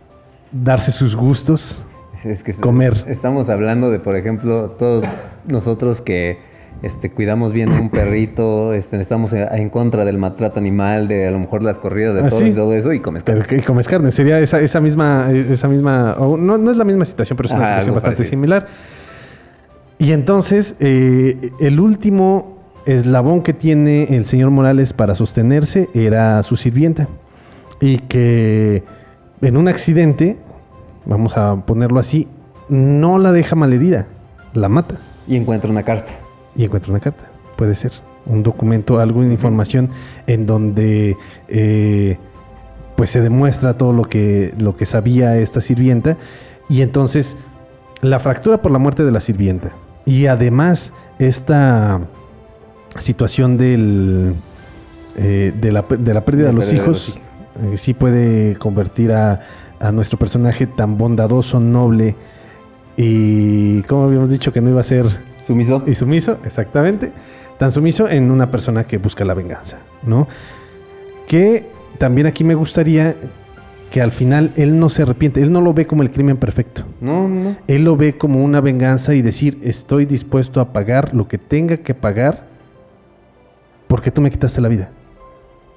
darse 0.53 0.93
sus 0.93 1.17
gustos. 1.17 1.83
Es 2.25 2.45
que 2.45 2.53
Comer. 2.53 3.07
Estamos 3.09 3.49
hablando 3.49 3.91
de, 3.91 4.01
por 4.01 4.17
ejemplo, 4.17 4.73
todos 4.73 5.07
nosotros 5.49 6.03
que 6.03 6.50
este, 6.83 7.11
cuidamos 7.11 7.53
bien 7.53 7.71
a 7.71 7.81
un 7.81 7.91
perrito, 7.91 8.73
este, 8.73 9.01
estamos 9.01 9.33
en, 9.33 9.69
contra 9.71 10.05
del 10.05 10.19
maltrato 10.19 10.59
animal, 10.61 11.09
de 11.09 11.27
a 11.29 11.31
lo 11.31 11.39
mejor 11.39 11.63
las 11.63 11.79
corridas 11.79 12.15
de 12.15 12.21
Ah, 12.21 12.29
toros 12.29 12.39
sí. 12.39 12.51
y 12.51 12.55
todo 12.55 12.73
eso, 12.73 12.93
y 12.93 13.01
comes 13.01 13.23
carne. 13.25 13.45
que 13.45 13.63
comes 13.63 13.87
carne. 13.89 14.13
Sería 14.13 14.39
esa, 14.41 14.61
esa 14.61 14.81
misma, 14.81 15.31
esa 15.33 15.69
misma, 15.69 16.15
o 16.19 16.37
no, 16.37 16.57
no 16.59 16.71
es 16.71 16.77
la 16.77 16.85
misma 16.85 17.05
situación, 17.05 17.37
pero 17.37 17.49
es 17.49 17.55
una 17.55 17.63
Ajá, 17.65 17.71
situación 17.73 17.95
bastante 17.95 18.17
parecido. 18.17 18.31
similar. 18.31 18.67
Y 19.99 20.13
entonces, 20.13 20.75
eh, 20.81 21.51
el 21.61 21.79
último 21.81 22.59
eslabón 22.87 23.43
que 23.43 23.53
tiene 23.53 24.05
el 24.17 24.25
señor 24.25 24.51
Morales 24.51 24.95
para 24.95 25.15
sostenerse 25.15 25.91
era 25.95 26.43
su 26.43 26.57
sirvienta. 26.57 27.07
Y 27.83 27.99
que 27.99 28.83
en 29.43 29.57
un 29.59 29.69
accidente, 29.69 30.39
vamos 31.05 31.37
a 31.37 31.57
ponerlo 31.67 32.01
así, 32.01 32.29
no 32.71 33.19
la 33.19 33.33
deja 33.33 33.57
malherida, 33.57 34.07
la 34.55 34.69
mata. 34.71 34.95
Y 35.29 35.37
encuentra 35.37 35.71
una 35.71 35.83
carta. 35.83 36.13
Y 36.57 36.65
encuentra 36.65 36.93
una 36.93 37.01
carta, 37.01 37.25
puede 37.57 37.75
ser. 37.75 37.93
Un 38.27 38.43
documento, 38.43 39.01
algo 39.01 39.23
de 39.23 39.29
información 39.29 39.91
en 40.27 40.47
donde 40.47 41.17
eh, 41.49 42.19
pues 42.97 43.11
se 43.11 43.21
demuestra 43.21 43.79
todo 43.79 43.93
lo 43.93 44.05
que, 44.05 44.55
lo 44.59 44.77
que 44.77 44.87
sabía 44.87 45.39
esta 45.39 45.61
sirvienta. 45.61 46.17
Y 46.69 46.83
entonces 46.83 47.37
la 48.03 48.19
fractura 48.21 48.63
por 48.63 48.73
la 48.73 48.79
muerte 48.79 49.05
de 49.05 49.11
la 49.11 49.21
sirvienta 49.21 49.71
Y 50.07 50.27
además, 50.27 50.93
esta 51.19 52.01
situación 52.99 53.57
del, 53.57 54.35
eh, 55.17 55.53
de, 55.61 55.73
la, 55.73 55.85
de 55.89 56.15
la 56.15 56.25
pérdida 56.25 56.49
de 56.49 56.53
los 56.53 56.73
hijos 56.73 57.19
eh, 57.73 57.77
sí 57.77 57.95
puede 57.95 58.57
convertir 58.57 59.13
a, 59.13 59.41
a 59.81 59.93
nuestro 59.93 60.19
personaje 60.19 60.67
tan 60.67 60.99
bondadoso, 60.99 61.61
noble 61.61 62.17
y, 63.03 63.83
como 63.85 64.05
habíamos 64.05 64.29
dicho, 64.29 64.53
que 64.53 64.61
no 64.61 64.69
iba 64.69 64.81
a 64.81 64.85
ser 64.85 65.07
sumiso. 65.43 65.83
Y 65.87 65.95
sumiso, 65.95 66.39
exactamente. 66.45 67.13
Tan 67.59 67.73
sumiso 67.73 68.09
en 68.09 68.31
una 68.31 68.51
persona 68.51 68.85
que 68.85 68.99
busca 68.99 69.25
la 69.25 69.35
venganza, 69.35 69.79
¿no? 70.03 70.27
Que 71.27 71.67
también 71.99 72.27
aquí 72.27 72.45
me 72.45 72.55
gustaría 72.55 73.15
que 73.91 74.01
al 74.01 74.13
final 74.13 74.53
él 74.57 74.79
no 74.79 74.89
se 74.89 75.03
arrepiente, 75.03 75.43
él 75.43 75.53
no 75.53 75.61
lo 75.61 75.75
ve 75.75 75.87
como 75.87 76.03
el 76.03 76.11
crimen 76.11 76.37
perfecto. 76.37 76.85
No, 77.01 77.29
no. 77.29 77.57
Él 77.67 77.85
lo 77.85 77.97
ve 77.97 78.17
como 78.17 78.43
una 78.43 78.61
venganza 78.61 79.15
y 79.15 79.23
decir, 79.23 79.59
estoy 79.63 80.07
dispuesto 80.07 80.61
a 80.61 80.73
pagar 80.73 81.13
lo 81.13 81.27
que 81.27 81.39
tenga 81.39 81.79
que 81.79 81.95
pagar 81.95 82.45
porque 83.89 84.11
tú 84.11 84.23
me 84.23 84.31
quitaste 84.31 84.61
la 84.61 84.69
vida. 84.69 84.91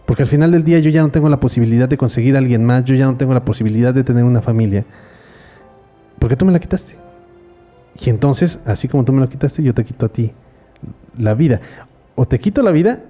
Porque 0.05 0.23
al 0.23 0.29
final 0.29 0.51
del 0.51 0.63
día 0.63 0.79
yo 0.79 0.91
ya 0.91 1.01
no 1.01 1.09
tengo 1.09 1.27
la 1.29 1.39
posibilidad 1.39 1.89
de 1.89 1.97
conseguir 1.97 2.35
a 2.35 2.39
alguien 2.39 2.63
más, 2.63 2.85
yo 2.85 2.93
ya 2.93 3.05
no 3.05 3.15
tengo 3.15 3.33
la 3.33 3.43
posibilidad 3.43 3.93
de 3.93 4.03
tener 4.03 4.23
una 4.23 4.41
familia. 4.41 4.85
Porque 6.19 6.35
tú 6.35 6.45
me 6.45 6.51
la 6.51 6.59
quitaste. 6.59 7.02
Y 7.99 8.09
entonces, 8.09 8.59
así 8.65 8.87
como 8.87 9.03
tú 9.03 9.13
me 9.13 9.21
lo 9.21 9.29
quitaste, 9.29 9.61
yo 9.63 9.73
te 9.73 9.83
quito 9.83 10.05
a 10.05 10.09
ti 10.09 10.31
la 11.17 11.33
vida. 11.33 11.61
O 12.15 12.25
te 12.25 12.39
quito 12.39 12.61
la 12.63 12.71
vida 12.71 13.01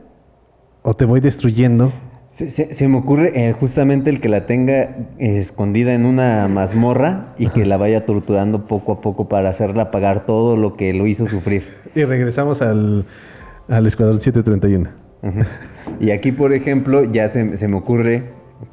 o 0.81 0.93
te 0.93 1.05
voy 1.05 1.19
destruyendo. 1.19 1.91
Se, 2.29 2.49
se- 2.49 2.73
se 2.73 2.87
me 2.87 2.97
ocurre 2.97 3.31
eh, 3.47 3.53
justamente 3.53 4.09
el 4.09 4.19
que 4.19 4.27
la 4.27 4.45
tenga 4.47 4.81
eh, 4.81 5.37
escondida 5.37 5.93
en 5.93 6.05
una 6.05 6.47
mazmorra 6.47 7.33
y 7.37 7.47
que 7.49 7.65
la 7.65 7.77
vaya 7.77 8.05
torturando 8.05 8.65
poco 8.65 8.93
a 8.93 9.01
poco 9.01 9.29
para 9.29 9.49
hacerla 9.49 9.91
pagar 9.91 10.25
todo 10.25 10.57
lo 10.57 10.75
que 10.75 10.93
lo 10.93 11.05
hizo 11.07 11.27
sufrir. 11.27 11.63
Y 11.95 12.03
regresamos 12.05 12.61
al, 12.61 13.05
al 13.69 13.85
Escuadrón 13.87 14.19
731. 14.19 14.89
Ujú. 15.21 15.39
Y 15.99 16.09
aquí, 16.11 16.31
por 16.31 16.53
ejemplo, 16.53 17.03
ya 17.03 17.29
se, 17.29 17.55
se 17.55 17.67
me 17.67 17.77
ocurre 17.77 18.23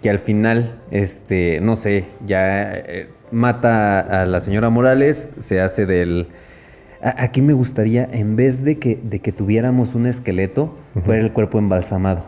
que 0.01 0.09
al 0.11 0.21
final, 0.21 0.81
este, 0.91 1.61
no 1.61 1.77
sé, 1.77 2.07
ya 2.27 2.63
eh, 2.63 3.09
mata 3.33 4.01
a 4.01 4.27
la 4.27 4.41
señora 4.41 4.71
Morales, 4.71 5.31
se 5.39 5.61
hace 5.61 5.87
del... 5.87 6.29
A- 7.03 7.23
Aquí 7.25 7.43
me 7.43 7.53
gustaría, 7.53 8.07
en 8.11 8.37
vez 8.37 8.63
de 8.65 8.79
que, 8.79 8.99
de 9.03 9.21
que 9.21 9.33
tuviéramos 9.33 9.95
un 9.95 10.07
esqueleto, 10.07 10.75
fuera 11.05 11.23
el 11.23 11.33
cuerpo 11.33 11.59
embalsamado. 11.59 12.25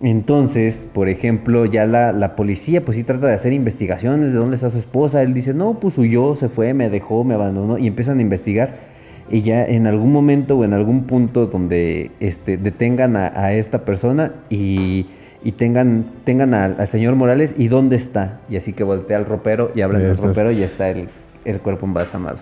Entonces, 0.00 0.88
por 0.92 1.08
ejemplo, 1.08 1.64
ya 1.64 1.86
la, 1.86 2.12
la 2.12 2.34
policía 2.34 2.84
pues 2.84 2.96
sí 2.96 3.04
trata 3.04 3.28
de 3.28 3.34
hacer 3.34 3.52
investigaciones 3.52 4.32
de 4.32 4.38
dónde 4.38 4.56
está 4.56 4.70
su 4.70 4.78
esposa. 4.78 5.22
Él 5.22 5.32
dice, 5.32 5.54
no, 5.54 5.78
pues 5.78 5.96
huyó, 5.96 6.34
se 6.34 6.48
fue, 6.48 6.74
me 6.74 6.90
dejó, 6.90 7.22
me 7.22 7.34
abandonó 7.34 7.78
y 7.78 7.86
empiezan 7.86 8.18
a 8.18 8.22
investigar. 8.22 8.90
Y 9.30 9.42
ya 9.42 9.64
en 9.64 9.86
algún 9.86 10.12
momento 10.12 10.58
o 10.58 10.64
en 10.64 10.72
algún 10.72 11.04
punto 11.04 11.46
donde 11.46 12.10
este, 12.18 12.56
detengan 12.56 13.16
a, 13.16 13.28
a 13.28 13.52
esta 13.52 13.84
persona 13.84 14.32
y, 14.50 15.06
y 15.44 15.52
tengan, 15.52 16.04
tengan 16.24 16.54
al, 16.54 16.76
al 16.78 16.88
señor 16.88 17.14
Morales 17.16 17.54
y 17.58 17.68
dónde 17.68 17.96
está. 17.96 18.40
Y 18.48 18.56
así 18.56 18.72
que 18.72 18.84
voltea 18.84 19.16
al 19.18 19.24
ropero 19.26 19.72
y 19.74 19.80
abren 19.82 20.02
el 20.02 20.16
ropero 20.16 20.50
y 20.50 20.56
ya 20.58 20.66
está 20.66 20.88
el, 20.88 21.08
el 21.44 21.58
cuerpo 21.60 21.86
embalsamado. 21.86 22.38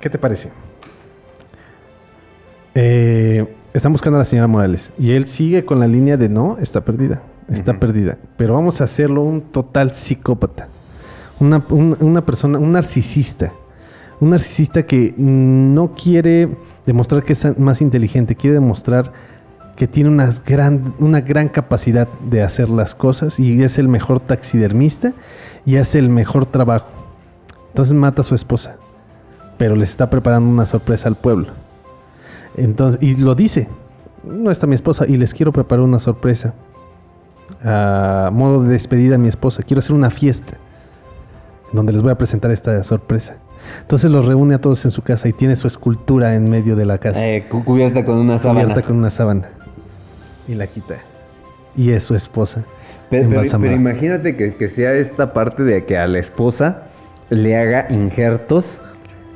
¿Qué 0.00 0.08
te 0.10 0.18
parece? 0.18 0.50
Eh, 2.74 3.46
están 3.72 3.92
buscando 3.92 4.16
a 4.16 4.20
la 4.20 4.24
señora 4.24 4.46
Morales 4.46 4.92
y 4.98 5.12
él 5.12 5.26
sigue 5.26 5.64
con 5.64 5.80
la 5.80 5.86
línea 5.86 6.16
de 6.16 6.28
no, 6.28 6.58
está 6.60 6.82
perdida, 6.82 7.22
está 7.50 7.78
perdida. 7.78 8.18
Pero 8.36 8.54
vamos 8.54 8.80
a 8.80 8.84
hacerlo 8.84 9.22
un 9.22 9.40
total 9.40 9.92
psicópata, 9.92 10.68
una, 11.40 11.62
un- 11.70 11.96
una 12.00 12.24
persona, 12.24 12.58
un 12.58 12.72
narcisista, 12.72 13.52
un 14.20 14.30
narcisista 14.30 14.84
que 14.84 15.14
no 15.16 15.92
quiere 15.94 16.48
demostrar 16.86 17.22
que 17.24 17.32
es 17.32 17.58
más 17.58 17.80
inteligente, 17.80 18.34
quiere 18.34 18.54
demostrar 18.54 19.12
que 19.78 19.86
tiene 19.86 20.10
una 20.10 20.28
gran, 20.44 20.92
una 20.98 21.20
gran 21.20 21.48
capacidad 21.48 22.08
de 22.28 22.42
hacer 22.42 22.68
las 22.68 22.96
cosas 22.96 23.38
y 23.38 23.62
es 23.62 23.78
el 23.78 23.86
mejor 23.86 24.18
taxidermista 24.18 25.12
y 25.64 25.76
hace 25.76 26.00
el 26.00 26.08
mejor 26.10 26.46
trabajo. 26.46 26.88
Entonces 27.68 27.94
mata 27.94 28.22
a 28.22 28.24
su 28.24 28.34
esposa 28.34 28.74
pero 29.56 29.74
les 29.76 29.90
está 29.90 30.08
preparando 30.10 30.48
una 30.50 30.66
sorpresa 30.66 31.08
al 31.08 31.16
pueblo. 31.16 31.48
Entonces, 32.56 33.00
y 33.02 33.16
lo 33.16 33.34
dice, 33.34 33.68
no 34.24 34.52
está 34.52 34.68
mi 34.68 34.76
esposa 34.76 35.04
y 35.06 35.16
les 35.16 35.34
quiero 35.34 35.50
preparar 35.52 35.84
una 35.84 35.98
sorpresa. 35.98 36.54
A 37.64 38.30
modo 38.32 38.62
de 38.62 38.70
despedida 38.70 39.16
a 39.16 39.18
mi 39.18 39.26
esposa, 39.26 39.62
quiero 39.64 39.78
hacer 39.80 39.96
una 39.96 40.10
fiesta 40.10 40.54
donde 41.72 41.92
les 41.92 42.02
voy 42.02 42.12
a 42.12 42.14
presentar 42.18 42.52
esta 42.52 42.82
sorpresa. 42.84 43.34
Entonces 43.80 44.10
los 44.12 44.26
reúne 44.26 44.54
a 44.54 44.60
todos 44.60 44.84
en 44.84 44.92
su 44.92 45.02
casa 45.02 45.28
y 45.28 45.32
tiene 45.32 45.56
su 45.56 45.66
escultura 45.66 46.34
en 46.36 46.48
medio 46.48 46.76
de 46.76 46.86
la 46.86 46.98
casa. 46.98 47.26
Eh, 47.26 47.46
cu- 47.48 47.64
cubierta 47.64 48.04
con 48.04 48.16
una 48.16 48.38
sábana. 48.38 48.60
Cubierta 48.62 48.82
con 48.86 48.96
una 48.96 49.10
sábana. 49.10 49.48
Y 50.48 50.54
la 50.54 50.66
quita. 50.66 50.96
Y 51.76 51.92
es 51.92 52.02
su 52.04 52.14
esposa. 52.16 52.64
Pero, 53.10 53.22
pero- 53.22 53.24
embalsamada. 53.24 53.70
pero 53.70 53.80
imagínate 53.80 54.36
que, 54.36 54.54
que 54.54 54.68
sea 54.68 54.94
esta 54.94 55.32
parte 55.32 55.62
de 55.62 55.84
que 55.84 55.96
a 55.96 56.06
la 56.06 56.18
esposa 56.18 56.84
le 57.30 57.56
haga 57.56 57.86
injertos 57.90 58.80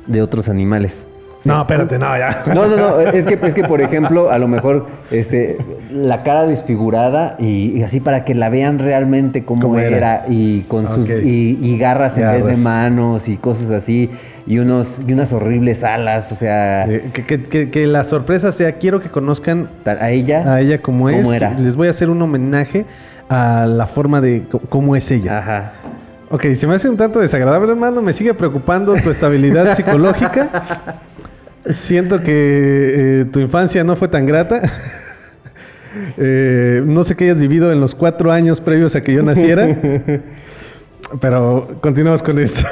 de 0.07 0.21
otros 0.21 0.49
animales. 0.49 1.05
No, 1.45 1.59
espérate, 1.61 1.99
no, 1.99 2.17
ya. 2.17 2.43
No, 2.53 2.67
no, 2.67 2.77
no, 2.77 2.99
es 3.01 3.25
que, 3.25 3.37
es 3.41 3.53
que 3.53 3.63
por 3.65 3.81
ejemplo, 3.81 4.31
a 4.31 4.37
lo 4.37 4.47
mejor 4.47 4.87
este, 5.11 5.57
la 5.91 6.23
cara 6.23 6.45
desfigurada 6.47 7.35
y, 7.37 7.77
y 7.77 7.83
así 7.83 7.99
para 7.99 8.23
que 8.23 8.33
la 8.33 8.47
vean 8.49 8.79
realmente 8.79 9.43
cómo, 9.43 9.77
era. 9.77 9.97
era. 9.97 10.25
y 10.29 10.61
con 10.61 10.87
sus 10.87 11.09
y, 11.09 11.57
y 11.61 11.77
garras 11.77 12.17
en 12.17 12.23
vez 12.29 12.35
de 12.37 12.41
Garras. 12.43 12.59
manos 12.59 13.27
y 13.27 13.35
cosas 13.37 13.69
así 13.71 14.09
y 14.47 14.59
unos 14.59 14.99
y 15.07 15.11
unas 15.13 15.33
horribles 15.33 15.83
alas, 15.83 16.31
o 16.31 16.35
sea, 16.35 16.85
Eh, 16.85 17.09
que, 17.13 17.25
que- 17.25 17.43
que- 17.43 17.69
que 17.69 17.87
la 17.87 18.03
sorpresa 18.05 18.51
sea, 18.51 18.73
quiero 18.73 19.01
que 19.01 19.09
conozcan 19.09 19.67
a 19.85 20.09
ella, 20.11 20.53
a 20.53 20.61
ella 20.61 20.81
como 20.81 21.09
es. 21.09 21.29
era. 21.29 21.51
Les 21.59 21.75
voy 21.75 21.87
a 21.87 21.89
hacer 21.91 22.09
un 22.09 22.21
homenaje 22.21 22.85
a 23.29 23.65
la 23.65 23.87
forma 23.87 24.21
de 24.21 24.43
cómo 24.69 24.95
es 24.95 25.09
ella. 25.11 25.39
Ajá. 25.39 25.71
Ok, 26.29 26.45
se 26.53 26.65
me 26.67 26.75
hace 26.75 26.89
un 26.89 26.97
tanto 26.97 27.19
desagradable, 27.19 27.69
hermano. 27.71 28.01
Me 28.01 28.11
sigue 28.11 28.33
preocupando 28.33 28.93
tu 28.95 29.09
estabilidad 29.11 29.75
psicológica. 29.75 30.47
Siento 31.69 32.21
que 32.21 33.21
eh, 33.21 33.25
tu 33.25 33.39
infancia 33.39 33.83
no 33.83 33.95
fue 33.95 34.07
tan 34.07 34.25
grata. 34.25 34.61
Eh, 36.17 36.81
no 36.83 37.03
sé 37.03 37.15
qué 37.15 37.25
hayas 37.25 37.39
vivido 37.39 37.71
en 37.71 37.79
los 37.79 37.93
cuatro 37.93 38.31
años 38.31 38.61
previos 38.61 38.95
a 38.95 39.03
que 39.03 39.13
yo 39.13 39.21
naciera. 39.21 39.67
Pero 41.21 41.77
continuamos 41.81 42.23
con 42.23 42.39
esto. 42.39 42.67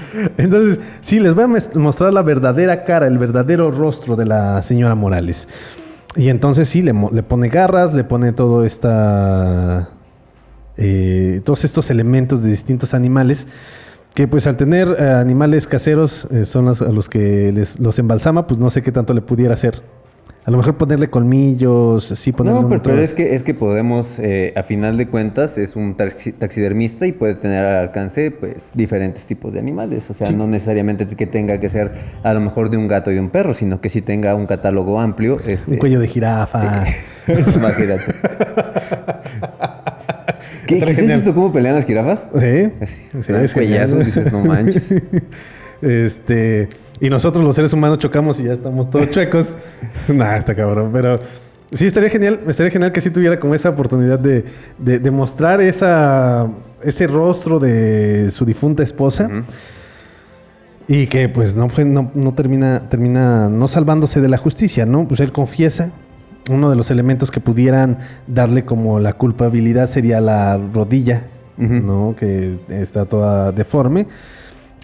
Entonces, 0.36 0.80
sí, 1.00 1.20
les 1.20 1.36
voy 1.36 1.44
a 1.44 1.78
mostrar 1.78 2.12
la 2.12 2.22
verdadera 2.22 2.82
cara, 2.82 3.06
el 3.06 3.16
verdadero 3.16 3.70
rostro 3.70 4.16
de 4.16 4.24
la 4.24 4.60
señora 4.64 4.96
Morales. 4.96 5.48
Y 6.16 6.30
entonces 6.30 6.68
sí, 6.68 6.82
le 6.82 6.92
pone 7.22 7.48
garras, 7.48 7.94
le 7.94 8.02
pone 8.02 8.32
todo 8.32 8.64
esta... 8.64 9.90
eh, 10.76 11.42
todos 11.44 11.64
estos 11.64 11.90
elementos 11.90 12.42
de 12.42 12.50
distintos 12.50 12.92
animales 12.92 13.46
que 14.18 14.26
pues 14.26 14.48
al 14.48 14.56
tener 14.56 14.96
eh, 14.98 15.10
animales 15.12 15.68
caseros 15.68 16.26
eh, 16.32 16.44
son 16.44 16.64
los, 16.64 16.82
a 16.82 16.90
los 16.90 17.08
que 17.08 17.52
les, 17.52 17.78
los 17.78 18.00
embalsama, 18.00 18.48
pues 18.48 18.58
no 18.58 18.68
sé 18.68 18.82
qué 18.82 18.90
tanto 18.90 19.14
le 19.14 19.20
pudiera 19.20 19.54
hacer. 19.54 19.80
A 20.44 20.50
lo 20.50 20.56
mejor 20.56 20.76
ponerle 20.76 21.08
colmillos, 21.08 22.02
sí, 22.04 22.32
ponerle 22.32 22.62
No, 22.62 22.68
pero, 22.82 22.98
es 22.98 23.14
que 23.14 23.36
es 23.36 23.44
que 23.44 23.54
podemos, 23.54 24.18
eh, 24.18 24.52
a 24.56 24.64
final 24.64 24.96
de 24.96 25.06
cuentas, 25.06 25.56
es 25.56 25.76
un 25.76 25.96
taxi- 25.96 26.32
taxidermista 26.32 27.06
y 27.06 27.12
puede 27.12 27.36
tener 27.36 27.64
al 27.64 27.76
alcance 27.76 28.32
pues 28.32 28.56
diferentes 28.74 29.22
tipos 29.24 29.52
de 29.52 29.60
animales. 29.60 30.10
O 30.10 30.14
sea, 30.14 30.26
Sí. 30.26 30.34
no 30.34 30.48
necesariamente 30.48 31.06
que 31.06 31.26
tenga 31.28 31.60
que 31.60 31.68
ser 31.68 31.92
a 32.24 32.34
lo 32.34 32.40
mejor 32.40 32.70
de 32.70 32.76
un 32.76 32.88
gato 32.88 33.12
y 33.12 33.14
de 33.14 33.20
un 33.20 33.30
perro, 33.30 33.54
sino 33.54 33.80
que 33.80 33.88
sí 33.88 34.02
tenga 34.02 34.34
un 34.34 34.46
catálogo 34.46 34.98
amplio. 35.00 35.38
este, 35.46 35.70
un 35.70 35.76
cuello 35.76 36.00
de 36.00 36.08
jirafa. 36.08 36.84
Sí. 36.86 36.92
Imagínate. 37.54 38.02
¿Qué, 40.66 40.78
¿qué 40.78 40.90
has 40.90 40.96
genial. 40.96 41.16
visto 41.18 41.34
cómo 41.34 41.52
pelean 41.52 41.74
las 41.76 41.84
jirafas? 41.84 42.26
Sí, 42.38 42.70
Se 43.22 43.32
dan 43.32 43.44
es 43.44 43.52
cuellazos, 43.52 44.04
dices, 44.04 44.32
no 44.32 44.44
manches. 44.44 44.84
Este, 45.80 46.68
y 47.00 47.08
nosotros 47.08 47.44
los 47.44 47.54
seres 47.54 47.72
humanos 47.72 47.98
chocamos 48.00 48.40
y 48.40 48.44
ya 48.44 48.54
estamos 48.54 48.90
todos 48.90 49.10
chuecos. 49.12 49.56
nah, 50.08 50.36
está 50.36 50.56
cabrón, 50.56 50.90
pero 50.92 51.20
sí 51.70 51.86
estaría 51.86 52.10
genial, 52.10 52.40
estaría 52.48 52.72
genial 52.72 52.90
que 52.90 53.00
sí 53.00 53.10
tuviera 53.10 53.38
como 53.38 53.54
esa 53.54 53.68
oportunidad 53.68 54.18
de, 54.18 54.44
de, 54.78 54.98
de 54.98 55.10
mostrar 55.12 55.60
esa, 55.60 56.48
ese 56.82 57.06
rostro 57.06 57.60
de 57.60 58.30
su 58.32 58.44
difunta 58.44 58.82
esposa. 58.82 59.30
Y 60.88 61.06
que 61.06 61.28
pues 61.28 61.54
no 61.54 61.68
fue, 61.68 61.84
no, 61.84 62.10
no 62.14 62.32
termina, 62.34 62.88
termina 62.88 63.48
no 63.48 63.68
salvándose 63.68 64.20
de 64.20 64.28
la 64.28 64.38
justicia, 64.38 64.86
¿no? 64.86 65.06
Pues 65.06 65.20
él 65.20 65.32
confiesa. 65.32 65.90
Uno 66.48 66.70
de 66.70 66.76
los 66.76 66.90
elementos 66.90 67.30
que 67.30 67.40
pudieran 67.40 67.98
darle 68.26 68.64
como 68.64 68.98
la 69.00 69.12
culpabilidad 69.14 69.86
sería 69.86 70.20
la 70.20 70.56
rodilla, 70.72 71.24
¿no? 71.56 72.14
Que 72.18 72.56
está 72.68 73.04
toda 73.04 73.52
deforme. 73.52 74.06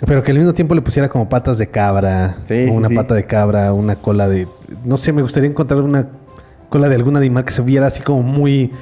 Pero 0.06 0.22
que 0.22 0.32
al 0.32 0.38
mismo 0.38 0.52
tiempo 0.52 0.74
le 0.74 0.82
pusiera 0.82 1.08
como 1.08 1.28
patas 1.28 1.56
de 1.56 1.68
cabra, 1.68 2.36
Sí, 2.42 2.66
una 2.70 2.88
sí. 2.88 2.94
pata 2.96 3.14
de 3.14 3.24
cabra, 3.26 3.72
una 3.72 3.94
cola 3.96 4.28
de... 4.28 4.46
No 4.84 4.96
sé, 4.96 5.12
me 5.12 5.22
gustaría 5.22 5.48
encontrar 5.48 5.80
una 5.80 6.08
cola 6.68 6.88
de 6.88 6.96
algún 6.96 7.16
animal 7.16 7.44
que 7.44 7.52
se 7.52 7.62
viera 7.62 7.86
así 7.86 8.02
como 8.02 8.22
muy 8.22 8.72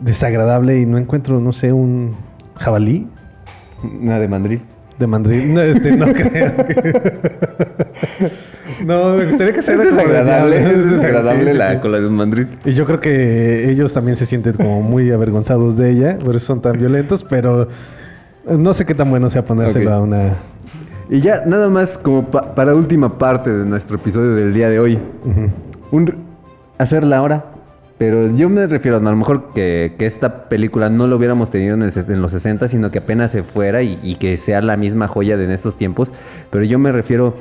desagradable 0.00 0.80
y 0.80 0.86
no 0.86 0.98
encuentro, 0.98 1.40
no 1.40 1.52
sé, 1.52 1.72
un 1.72 2.16
jabalí. 2.56 3.06
Una 4.02 4.18
de 4.18 4.28
mandril. 4.28 4.62
de 4.98 5.06
mandril. 5.06 5.54
No, 5.54 5.60
este, 5.62 5.96
no 5.96 6.06
creo. 6.12 6.52
No, 8.84 9.14
me 9.16 9.26
gustaría 9.26 9.52
que 9.52 9.62
sea 9.62 9.74
Es 9.74 9.80
desagradable, 9.84 10.56
es 10.70 10.90
desagradable 10.90 11.52
Sí, 11.52 11.58
la 11.58 11.72
sí. 11.72 11.78
cola 11.80 12.00
de 12.00 12.06
un 12.06 12.14
mandril. 12.16 12.48
Y 12.64 12.72
yo 12.72 12.86
creo 12.86 13.00
que 13.00 13.70
ellos 13.70 13.92
también 13.92 14.16
se 14.16 14.26
sienten 14.26 14.54
como 14.54 14.82
muy 14.82 15.10
avergonzados 15.10 15.76
de 15.76 15.90
ella, 15.90 16.18
por 16.18 16.36
eso 16.36 16.46
son 16.46 16.60
tan 16.62 16.72
violentos, 16.78 17.24
pero 17.24 17.68
no 18.48 18.74
sé 18.74 18.84
qué 18.86 18.94
tan 18.94 19.10
bueno 19.10 19.30
sea 19.30 19.44
ponérselo 19.44 19.92
a 19.92 20.00
una... 20.00 20.30
Y 21.08 21.20
ya, 21.20 21.42
nada 21.44 21.68
más 21.68 21.98
como 21.98 22.30
pa- 22.30 22.54
para 22.54 22.74
última 22.74 23.18
parte 23.18 23.50
de 23.50 23.64
nuestro 23.64 23.96
episodio 23.96 24.34
del 24.36 24.54
día 24.54 24.68
de 24.70 24.78
hoy. 24.78 24.98
Un 25.90 26.02
r- 26.08 26.16
hacerla 26.78 27.16
ahora. 27.18 27.44
Pero 27.98 28.34
yo 28.34 28.48
me 28.48 28.66
refiero, 28.66 28.96
a 28.96 29.00
lo 29.00 29.14
mejor 29.16 29.52
que, 29.52 29.94
que 29.98 30.06
esta 30.06 30.48
película 30.48 30.88
no 30.88 31.06
lo 31.06 31.16
hubiéramos 31.16 31.50
tenido 31.50 31.74
en, 31.74 31.82
el 31.82 31.92
en 31.96 32.22
los 32.22 32.30
60, 32.30 32.68
sino 32.68 32.90
que 32.90 32.98
apenas 33.00 33.30
se 33.32 33.42
fuera 33.42 33.82
y, 33.82 33.98
y 34.02 34.14
que 34.14 34.36
sea 34.38 34.62
la 34.62 34.76
misma 34.78 35.06
joya 35.06 35.36
de 35.36 35.44
en 35.44 35.50
estos 35.50 35.76
tiempos. 35.76 36.12
Pero 36.50 36.64
yo 36.64 36.78
me 36.78 36.92
refiero, 36.92 37.34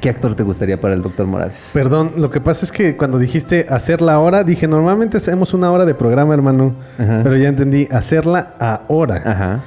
¿qué 0.00 0.08
actor 0.10 0.34
te 0.34 0.42
gustaría 0.42 0.80
para 0.80 0.94
el 0.94 1.02
Doctor 1.02 1.26
Morales? 1.26 1.54
Perdón, 1.72 2.12
lo 2.16 2.30
que 2.30 2.40
pasa 2.40 2.64
es 2.64 2.72
que 2.72 2.96
cuando 2.96 3.18
dijiste 3.18 3.66
hacerla 3.68 4.14
ahora, 4.14 4.42
dije, 4.44 4.66
normalmente 4.66 5.18
hacemos 5.18 5.54
una 5.54 5.70
hora 5.70 5.84
de 5.84 5.94
programa, 5.94 6.34
hermano, 6.34 6.74
Ajá. 6.98 7.20
pero 7.22 7.36
ya 7.36 7.48
entendí, 7.48 7.86
hacerla 7.90 8.54
ahora. 8.58 9.22
Ajá. 9.24 9.60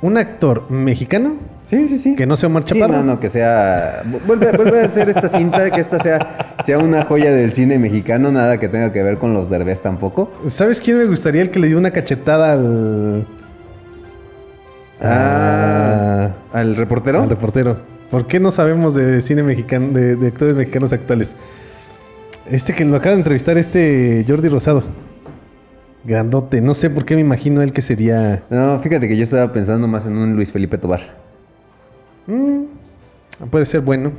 ¿Un 0.00 0.16
actor 0.16 0.70
mexicano? 0.70 1.34
Sí, 1.64 1.88
sí, 1.88 1.98
sí. 1.98 2.16
Que 2.16 2.24
no 2.26 2.36
sea 2.36 2.48
Omar 2.48 2.62
Sí, 2.62 2.74
Chaparro. 2.78 2.98
no, 2.98 3.04
no, 3.04 3.20
que 3.20 3.28
sea. 3.28 4.02
vu- 4.04 4.20
Vuelve, 4.26 4.52
vuelve 4.52 4.80
a 4.82 4.84
hacer 4.86 5.08
esta 5.10 5.28
cinta, 5.28 5.70
que 5.70 5.80
esta 5.80 5.98
sea, 5.98 6.54
sea 6.64 6.78
una 6.78 7.02
joya 7.04 7.30
del 7.32 7.52
cine 7.52 7.78
mexicano, 7.78 8.30
nada 8.30 8.58
que 8.58 8.68
tenga 8.68 8.92
que 8.92 9.02
ver 9.02 9.18
con 9.18 9.34
los 9.34 9.50
derbés 9.50 9.82
tampoco. 9.82 10.30
¿Sabes 10.46 10.80
quién 10.80 10.98
me 10.98 11.04
gustaría 11.04 11.42
el 11.42 11.50
que 11.50 11.58
le 11.58 11.66
dio 11.68 11.76
una 11.78 11.90
cachetada 11.90 12.52
al... 12.52 13.26
Ah, 15.02 16.30
¿Al 16.52 16.76
reportero? 16.76 17.22
Al 17.22 17.28
reportero. 17.30 17.76
¿Por 18.10 18.26
qué 18.26 18.40
no 18.40 18.50
sabemos 18.50 18.94
de 18.94 19.20
cine 19.22 19.42
mexicano, 19.42 19.88
de, 19.92 20.16
de 20.16 20.26
actores 20.28 20.54
mexicanos 20.54 20.92
actuales? 20.92 21.36
Este 22.50 22.72
que 22.72 22.84
lo 22.84 22.96
acaba 22.96 23.12
de 23.12 23.18
entrevistar, 23.18 23.58
este 23.58 24.24
Jordi 24.26 24.48
Rosado. 24.48 24.82
Grandote. 26.04 26.60
No 26.62 26.72
sé 26.74 26.88
por 26.88 27.04
qué 27.04 27.14
me 27.16 27.20
imagino 27.20 27.60
él 27.60 27.72
que 27.72 27.82
sería... 27.82 28.44
No, 28.48 28.78
fíjate 28.78 29.08
que 29.08 29.16
yo 29.16 29.24
estaba 29.24 29.52
pensando 29.52 29.86
más 29.88 30.06
en 30.06 30.16
un 30.16 30.34
Luis 30.34 30.50
Felipe 30.52 30.78
Tobar. 30.78 31.00
Mm, 32.26 32.62
puede 33.50 33.66
ser 33.66 33.80
bueno. 33.82 34.12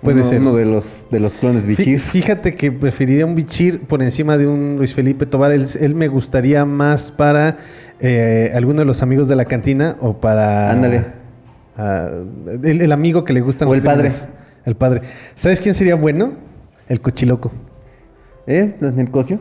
Puede 0.00 0.20
Uno- 0.20 0.28
ser. 0.28 0.40
Uno 0.40 0.54
de 0.54 0.64
los, 0.64 0.84
de 1.10 1.20
los 1.20 1.36
clones 1.36 1.66
Bichir. 1.66 2.00
Fíjate 2.00 2.54
que 2.54 2.72
preferiría 2.72 3.26
un 3.26 3.34
Bichir 3.34 3.80
por 3.80 4.02
encima 4.02 4.38
de 4.38 4.46
un 4.46 4.76
Luis 4.78 4.94
Felipe 4.94 5.26
Tobar. 5.26 5.50
Él, 5.50 5.66
él 5.80 5.94
me 5.94 6.08
gustaría 6.08 6.64
más 6.64 7.10
para 7.12 7.58
eh, 8.00 8.52
alguno 8.54 8.78
de 8.80 8.84
los 8.86 9.02
amigos 9.02 9.28
de 9.28 9.36
la 9.36 9.44
cantina 9.44 9.96
o 10.00 10.18
para. 10.18 10.70
Ándale. 10.70 11.23
Ah, 11.76 12.08
el, 12.62 12.80
el 12.82 12.92
amigo 12.92 13.24
que 13.24 13.32
le 13.32 13.40
gustan 13.40 13.68
O 13.68 13.74
el 13.74 13.82
padre. 13.82 14.10
El 14.64 14.76
padre. 14.76 15.02
¿Sabes 15.34 15.60
quién 15.60 15.74
sería 15.74 15.94
bueno? 15.94 16.32
El 16.88 17.00
cochiloco. 17.00 17.52
¿Eh? 18.46 18.74
Joaquín 18.80 19.06
Cosío 19.06 19.40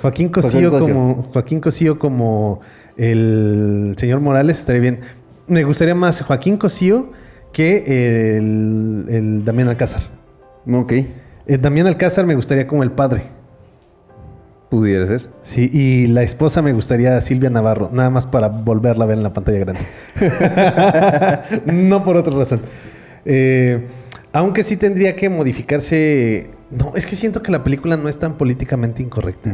Joaquín 0.00 0.28
Cosío. 0.28 0.70
como 0.70 1.22
Joaquín 1.32 1.60
Cosío 1.60 1.98
como 1.98 2.60
el 2.96 3.94
señor 3.98 4.20
Morales 4.20 4.58
estaría 4.58 4.80
bien. 4.80 5.00
Me 5.46 5.64
gustaría 5.64 5.94
más 5.94 6.22
Joaquín 6.22 6.56
Cosío 6.56 7.10
que 7.52 8.36
el, 8.36 9.06
el 9.08 9.44
Damián 9.44 9.68
Alcázar. 9.68 10.02
Ok. 10.72 10.92
Eh, 10.92 11.58
Damián 11.60 11.86
Alcázar 11.86 12.24
me 12.26 12.34
gustaría 12.34 12.66
como 12.66 12.82
el 12.82 12.92
padre. 12.92 13.24
Pudiera 14.70 15.04
ser. 15.04 15.28
Sí, 15.42 15.68
y 15.72 16.06
la 16.06 16.22
esposa 16.22 16.62
me 16.62 16.72
gustaría 16.72 17.20
Silvia 17.20 17.50
Navarro, 17.50 17.90
nada 17.92 18.08
más 18.08 18.28
para 18.28 18.46
volverla 18.46 19.02
a 19.02 19.06
ver 19.08 19.18
en 19.18 19.24
la 19.24 19.32
pantalla 19.32 19.58
grande. 19.58 19.82
no 21.66 22.04
por 22.04 22.16
otra 22.16 22.32
razón. 22.32 22.60
Eh, 23.24 23.88
aunque 24.32 24.62
sí 24.62 24.76
tendría 24.76 25.16
que 25.16 25.28
modificarse. 25.28 26.50
No, 26.70 26.92
es 26.94 27.04
que 27.04 27.16
siento 27.16 27.42
que 27.42 27.50
la 27.50 27.64
película 27.64 27.96
no 27.96 28.08
es 28.08 28.20
tan 28.20 28.34
políticamente 28.34 29.02
incorrecta. 29.02 29.50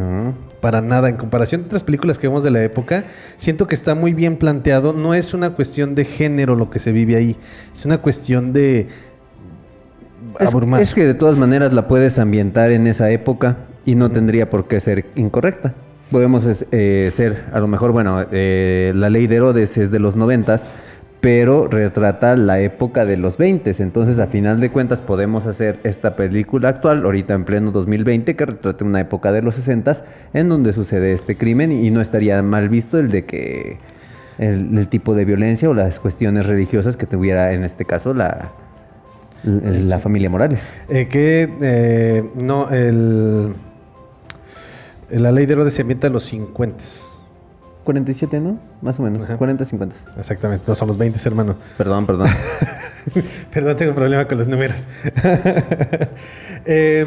Para 0.61 0.83
nada. 0.83 1.09
En 1.09 1.17
comparación 1.17 1.63
de 1.63 1.69
otras 1.69 1.83
películas 1.83 2.19
que 2.19 2.29
vemos 2.29 2.43
de 2.43 2.51
la 2.51 2.63
época, 2.63 3.05
siento 3.39 3.67
que 3.67 3.75
está 3.75 3.95
muy 3.95 4.13
bien 4.13 4.37
planteado. 4.37 4.93
No 4.93 5.15
es 5.15 5.33
una 5.33 5.55
cuestión 5.55 5.95
de 5.95 6.05
género 6.05 6.57
lo 6.57 6.69
que 6.69 6.79
se 6.79 6.93
vive 6.93 7.17
ahí. 7.17 7.37
Es 7.75 7.87
una 7.87 8.03
cuestión 8.03 8.53
de. 8.53 8.89
Es, 10.41 10.51
es 10.81 10.95
que 10.95 11.07
de 11.07 11.15
todas 11.15 11.39
maneras 11.39 11.73
la 11.73 11.89
puedes 11.89 12.19
ambientar 12.19 12.71
en 12.71 12.87
esa 12.87 13.11
época 13.11 13.57
y 13.87 13.95
no 13.95 14.11
tendría 14.11 14.51
por 14.51 14.67
qué 14.69 14.81
ser 14.81 15.07
incorrecta. 15.15 15.73
Podemos 16.11 16.45
eh, 16.71 17.11
ser, 17.13 17.45
a 17.53 17.61
lo 17.61 17.69
mejor, 17.69 17.93
bueno, 17.93 18.27
eh, 18.31 18.93
la 18.95 19.09
ley 19.09 19.27
de 19.27 19.37
Herodes 19.37 19.79
es 19.79 19.91
de 19.91 19.99
los 19.99 20.17
noventas, 20.17 20.69
pero 21.21 21.67
retrata 21.67 22.37
la 22.37 22.61
época 22.61 23.05
de 23.05 23.17
los 23.17 23.39
20. 23.39 23.75
Entonces, 23.79 24.19
a 24.19 24.27
final 24.27 24.61
de 24.61 24.71
cuentas, 24.71 25.03
podemos 25.03 25.47
hacer 25.47 25.79
esta 25.85 26.15
película 26.15 26.69
actual, 26.69 27.05
ahorita 27.05 27.35
en 27.35 27.45
pleno 27.45 27.71
2020, 27.71 28.37
que 28.37 28.47
retrate 28.47 28.85
una 28.85 29.01
época 29.01 29.33
de 29.33 29.43
los 29.43 29.55
60 29.55 30.05
en 30.35 30.49
donde 30.49 30.73
sucede 30.73 31.13
este 31.13 31.37
crimen 31.37 31.73
y 31.73 31.91
no 31.91 32.01
estaría 32.01 32.43
mal 32.43 32.69
visto 32.69 32.99
el 32.99 33.11
de 33.11 33.25
que 33.25 33.79
el, 34.39 34.77
el 34.77 34.89
tipo 34.89 35.15
de 35.15 35.25
violencia 35.25 35.71
o 35.71 35.75
las 35.75 35.99
cuestiones 35.99 36.47
religiosas 36.47 36.97
que 36.97 37.07
tuviera 37.07 37.53
en 37.53 37.65
este 37.65 37.85
caso 37.85 38.13
la, 38.15 38.53
la 39.47 39.99
familia 39.99 40.29
Morales. 40.29 40.75
Eh, 40.89 41.09
que 41.09 41.49
eh, 41.61 42.25
no, 42.35 42.69
el, 42.71 43.55
la 45.11 45.33
ley 45.33 45.47
de 45.47 45.53
Herodes 45.55 45.75
se 45.75 45.83
ambienta 45.83 46.07
en 46.09 46.13
los 46.15 46.25
50. 46.25 46.83
47, 47.85 48.41
¿no? 48.41 48.59
Más 48.83 48.99
o 48.99 49.03
menos. 49.05 49.29
40, 49.29 49.65
50. 49.65 49.95
Exactamente, 50.19 50.65
no 50.67 50.75
son 50.75 50.89
los 50.89 50.99
20, 50.99 51.21
hermano. 51.25 51.55
Perdón, 51.79 52.05
perdón. 52.07 52.29
Perdón, 53.53 53.77
tengo 53.77 53.95
problema 53.95 54.27
con 54.27 54.39
los 54.39 54.49
números. 54.49 54.77
Eh, 56.69 57.07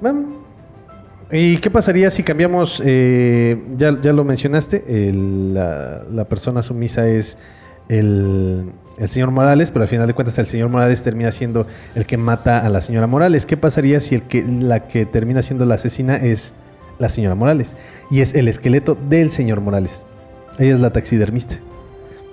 bueno, 0.00 0.40
¿Y 1.32 1.56
qué 1.58 1.68
pasaría 1.68 2.10
si 2.12 2.22
cambiamos, 2.22 2.80
eh, 2.84 3.60
ya, 3.76 4.00
ya 4.00 4.12
lo 4.12 4.22
mencionaste, 4.24 4.84
el- 5.08 5.54
la, 5.54 6.02
la 6.12 6.24
persona 6.26 6.62
sumisa 6.62 7.08
es 7.08 7.36
el, 7.88 8.70
el 9.00 9.08
señor 9.08 9.30
Morales, 9.32 9.70
pero 9.72 9.82
al 9.82 9.88
final 9.88 10.06
de 10.06 10.14
cuentas 10.14 10.38
el 10.38 10.46
señor 10.46 10.68
Morales 10.68 11.02
termina 11.02 11.32
siendo 11.32 11.66
el 11.96 12.06
que 12.06 12.16
mata 12.16 12.58
a 12.64 12.68
la 12.68 12.80
señora 12.80 13.06
Morales. 13.08 13.46
¿Qué 13.46 13.56
pasaría 13.56 13.98
si 13.98 14.14
el 14.14 14.22
que, 14.22 14.44
la 14.44 14.86
que 14.86 15.06
termina 15.06 15.42
siendo 15.42 15.64
la 15.66 15.74
asesina 15.76 16.16
es 16.16 16.52
la 16.98 17.08
señora 17.08 17.34
Morales? 17.34 17.76
Y 18.10 18.20
es 18.20 18.34
el 18.34 18.46
esqueleto 18.46 18.96
del 19.08 19.30
señor 19.30 19.60
Morales. 19.60 20.06
Ella 20.58 20.74
es 20.74 20.80
la 20.80 20.90
taxidermista. 20.92 21.56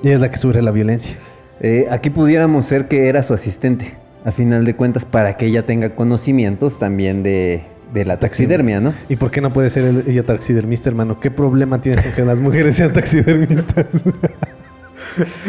Ella 0.03 0.15
es 0.15 0.21
la 0.21 0.29
que 0.29 0.37
sufre 0.37 0.61
la 0.61 0.71
violencia. 0.71 1.15
Eh, 1.61 1.87
aquí 1.89 2.09
pudiéramos 2.11 2.65
ser 2.65 2.87
que 2.87 3.07
era 3.07 3.23
su 3.23 3.33
asistente, 3.33 3.93
a 4.25 4.31
final 4.31 4.65
de 4.65 4.75
cuentas, 4.75 5.05
para 5.05 5.37
que 5.37 5.45
ella 5.47 5.65
tenga 5.65 5.95
conocimientos 5.95 6.77
también 6.77 7.23
de, 7.23 7.61
de 7.93 8.05
la 8.05 8.19
taxidermia, 8.19 8.79
¿no? 8.81 8.93
¿Y 9.09 9.15
por 9.15 9.31
qué 9.31 9.39
no 9.41 9.51
puede 9.53 9.69
ser 9.69 9.85
el- 9.85 10.03
ella 10.07 10.23
taxidermista, 10.23 10.89
hermano? 10.89 11.19
¿Qué 11.19 11.31
problema 11.31 11.79
tienes 11.81 12.03
con 12.05 12.11
que 12.13 12.25
las 12.25 12.39
mujeres 12.39 12.75
sean 12.75 12.91
taxidermistas? 12.93 13.85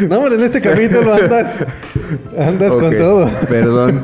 No, 0.09 0.17
hombre, 0.19 0.35
en 0.35 0.41
este 0.43 0.61
capítulo 0.61 1.13
andas, 1.13 1.55
andas 2.37 2.73
con 2.75 2.95
todo. 2.97 3.29
Perdón. 3.47 4.01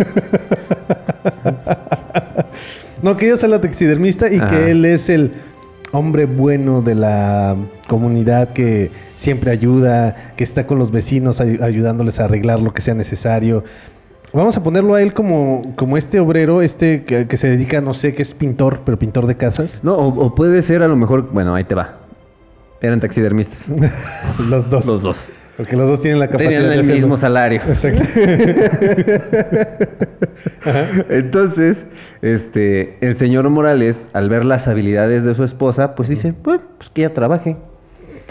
No, 3.01 3.17
que 3.17 3.27
ella 3.27 3.37
sea 3.37 3.49
la 3.49 3.61
taxidermista 3.61 4.31
y 4.31 4.37
Ajá. 4.37 4.47
que 4.49 4.71
él 4.71 4.85
es 4.85 5.09
el 5.09 5.31
hombre 5.91 6.25
bueno 6.25 6.81
de 6.81 6.95
la 6.95 7.55
comunidad 7.87 8.49
que 8.53 8.89
siempre 9.15 9.51
ayuda, 9.51 10.33
que 10.35 10.43
está 10.43 10.65
con 10.65 10.79
los 10.79 10.91
vecinos 10.91 11.39
ay- 11.39 11.59
ayudándoles 11.61 12.19
a 12.19 12.25
arreglar 12.25 12.59
lo 12.59 12.73
que 12.73 12.81
sea 12.81 12.93
necesario. 12.95 13.63
Vamos 14.33 14.57
a 14.57 14.63
ponerlo 14.63 14.95
a 14.95 15.01
él 15.01 15.13
como, 15.13 15.73
como 15.75 15.97
este 15.97 16.19
obrero, 16.19 16.61
este 16.61 17.03
que, 17.03 17.27
que 17.27 17.37
se 17.37 17.47
dedica, 17.47 17.79
no 17.79 17.93
sé, 17.93 18.13
que 18.15 18.21
es 18.23 18.33
pintor, 18.33 18.81
pero 18.83 18.97
pintor 18.99 19.27
de 19.27 19.35
casas. 19.37 19.81
No, 19.83 19.93
o, 19.93 20.25
o 20.25 20.35
puede 20.35 20.61
ser 20.61 20.81
a 20.83 20.87
lo 20.87 20.95
mejor, 20.95 21.29
bueno, 21.31 21.53
ahí 21.55 21.63
te 21.63 21.75
va. 21.75 21.99
Eran 22.81 22.99
taxidermistas. 22.99 23.67
los 24.49 24.69
dos. 24.69 24.85
Los 24.85 25.01
dos. 25.01 25.27
Porque 25.57 25.75
los 25.77 25.87
dos 25.87 26.01
tienen 26.01 26.19
la 26.19 26.27
capacidad 26.27 26.49
Tenían 26.49 26.69
de 26.69 26.73
el 26.75 26.79
hacerlo. 26.81 26.95
mismo 27.01 27.17
salario. 27.17 27.61
Exacto. 27.67 28.03
Entonces, 31.09 31.85
este, 32.21 32.97
el 33.01 33.15
señor 33.17 33.49
Morales, 33.49 34.07
al 34.13 34.29
ver 34.29 34.45
las 34.45 34.67
habilidades 34.67 35.23
de 35.23 35.35
su 35.35 35.43
esposa, 35.43 35.95
pues 35.95 36.09
dice, 36.09 36.33
pues, 36.33 36.59
pues 36.77 36.89
que 36.89 37.01
ella 37.05 37.13
trabaje. 37.13 37.57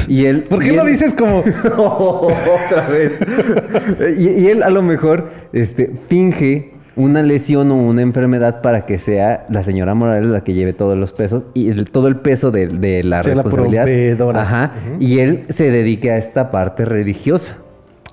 Y 0.09 0.27
él. 0.27 0.43
¿Por 0.45 0.61
qué 0.63 0.73
lo 0.73 0.83
él- 0.83 0.89
dices 0.89 1.15
como.? 1.15 1.39
Otra 1.77 2.89
vez. 2.91 3.19
y, 4.19 4.29
y 4.43 4.49
él 4.49 4.63
a 4.63 4.71
lo 4.71 4.83
mejor 4.83 5.31
este, 5.53 5.91
finge 6.09 6.74
una 6.97 7.23
lesión 7.23 7.71
o 7.73 7.77
una 7.77 8.03
enfermedad 8.03 8.63
para 8.63 8.87
que 8.87 8.99
sea 8.99 9.47
la 9.49 9.63
señora 9.63 9.95
Morales 9.95 10.27
la 10.29 10.45
que 10.45 10.53
lleve 10.55 10.73
todos 10.73 10.97
los 10.97 11.13
pesos 11.13 11.45
y 11.55 11.69
el- 11.71 11.91
todo 11.91 12.07
el 12.09 12.17
peso 12.17 12.51
de, 12.51 12.69
de 12.69 13.03
la 13.03 13.23
Sea 13.23 13.35
la 13.35 13.43
responsabilidad. 13.43 13.83
proveedora. 13.85 14.43
Ajá. 14.43 14.73
Y 15.01 15.19
él 15.19 15.45
se 15.51 15.71
dedique 15.71 16.11
a 16.13 16.17
esta 16.19 16.51
parte 16.51 16.85
religiosa. 16.85 17.57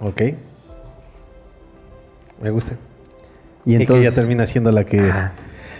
Ok. 0.01 0.21
Me 2.41 2.49
gusta. 2.49 2.73
Y 3.65 3.73
Y, 3.73 3.77
que 3.77 3.83
entonces- 3.83 4.05
ella 4.07 4.15
termina 4.15 4.45
siendo 4.47 4.71
la 4.71 4.83
que. 4.85 5.11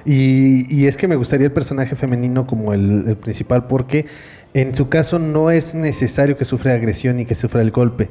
Y, 0.06 0.66
y 0.74 0.88
es 0.88 0.98
que 0.98 1.08
me 1.08 1.16
gustaría 1.16 1.46
el 1.48 1.52
personaje 1.52 1.96
femenino 1.96 2.46
como 2.48 2.74
el, 2.74 3.06
el 3.08 3.16
principal, 3.16 3.68
porque 3.68 4.06
en 4.54 4.74
su 4.76 4.90
caso 4.90 5.20
no 5.20 5.52
es 5.52 5.76
necesario 5.76 6.38
que 6.38 6.46
sufra 6.46 6.74
agresión 6.74 7.20
y 7.20 7.26
que 7.26 7.36
sufra 7.36 7.62
el 7.62 7.72
golpe. 7.72 8.10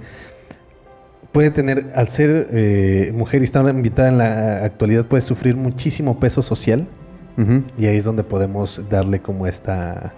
Puede 1.33 1.51
tener, 1.51 1.93
al 1.95 2.09
ser 2.09 2.49
eh, 2.53 3.13
mujer 3.15 3.41
y 3.43 3.45
estar 3.45 3.69
invitada 3.69 4.09
en 4.09 4.19
la 4.19 4.65
actualidad, 4.65 5.05
puede 5.07 5.23
sufrir 5.23 5.57
muchísimo 5.57 6.19
peso 6.19 6.43
social. 6.43 6.87
Y 7.79 7.87
ahí 7.87 7.97
es 7.97 8.05
donde 8.05 8.23
podemos 8.23 8.83
darle 8.91 9.21
como 9.21 9.47
esta, 9.47 10.13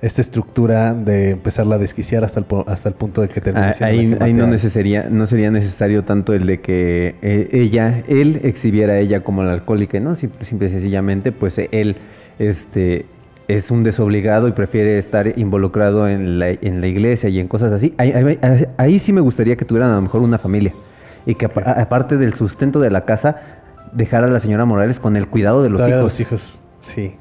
esta 0.00 0.22
estructura 0.22 0.94
de 0.94 1.30
empezarla 1.30 1.74
a 1.74 1.78
desquiciar 1.78 2.24
hasta 2.24 2.40
el, 2.40 2.46
hasta 2.66 2.88
el 2.88 2.94
punto 2.94 3.20
de 3.20 3.28
que 3.28 3.42
termine 3.42 3.66
Ah, 3.66 3.74
ahí 3.80 4.16
ahí 4.18 4.32
no, 4.32 4.46
matea. 4.46 4.46
necesaria, 4.46 5.08
no 5.10 5.26
sería 5.26 5.50
necesario 5.50 6.04
tanto 6.04 6.32
el 6.32 6.46
de 6.46 6.60
que 6.60 7.16
eh, 7.20 7.48
ella, 7.52 8.02
él 8.08 8.40
exhibiera 8.44 8.94
a 8.94 8.98
ella 8.98 9.20
como 9.22 9.44
la 9.44 9.52
alcohólica, 9.52 10.00
¿no? 10.00 10.16
Simple, 10.16 10.46
simple 10.46 10.68
y 10.68 10.70
sencillamente, 10.70 11.32
pues 11.32 11.58
él 11.70 11.96
este, 12.38 13.04
es 13.48 13.70
un 13.70 13.84
desobligado 13.84 14.48
y 14.48 14.52
prefiere 14.52 14.96
estar 14.98 15.38
involucrado 15.38 16.08
en 16.08 16.38
la, 16.38 16.48
en 16.50 16.80
la 16.80 16.86
iglesia 16.86 17.28
y 17.28 17.38
en 17.40 17.48
cosas 17.48 17.72
así. 17.72 17.94
Ahí, 17.98 18.12
ahí- 18.12 18.38
ahí- 18.42 18.66
ahí 18.76 18.98
sí 18.98 19.12
me 19.12 19.20
gustaría 19.20 19.56
que 19.56 19.64
tuvieran 19.64 19.90
a 19.90 19.96
lo 19.96 20.02
mejor 20.02 20.22
una 20.22 20.38
familia 20.38 20.72
y 21.26 21.34
que 21.34 21.46
apa- 21.46 21.72
aparte 21.80 22.16
del 22.16 22.34
sustento 22.34 22.80
de 22.80 22.90
la 22.90 23.04
casa, 23.04 23.36
dejara 23.92 24.26
a 24.26 24.30
la 24.30 24.40
señora 24.40 24.64
Morales 24.64 24.98
con 24.98 25.16
el 25.16 25.28
cuidado 25.28 25.62
de 25.62 25.70
los 25.70 25.80
hijos. 25.80 26.02
los 26.02 26.20
hijos, 26.20 26.58
sí. 26.80 27.16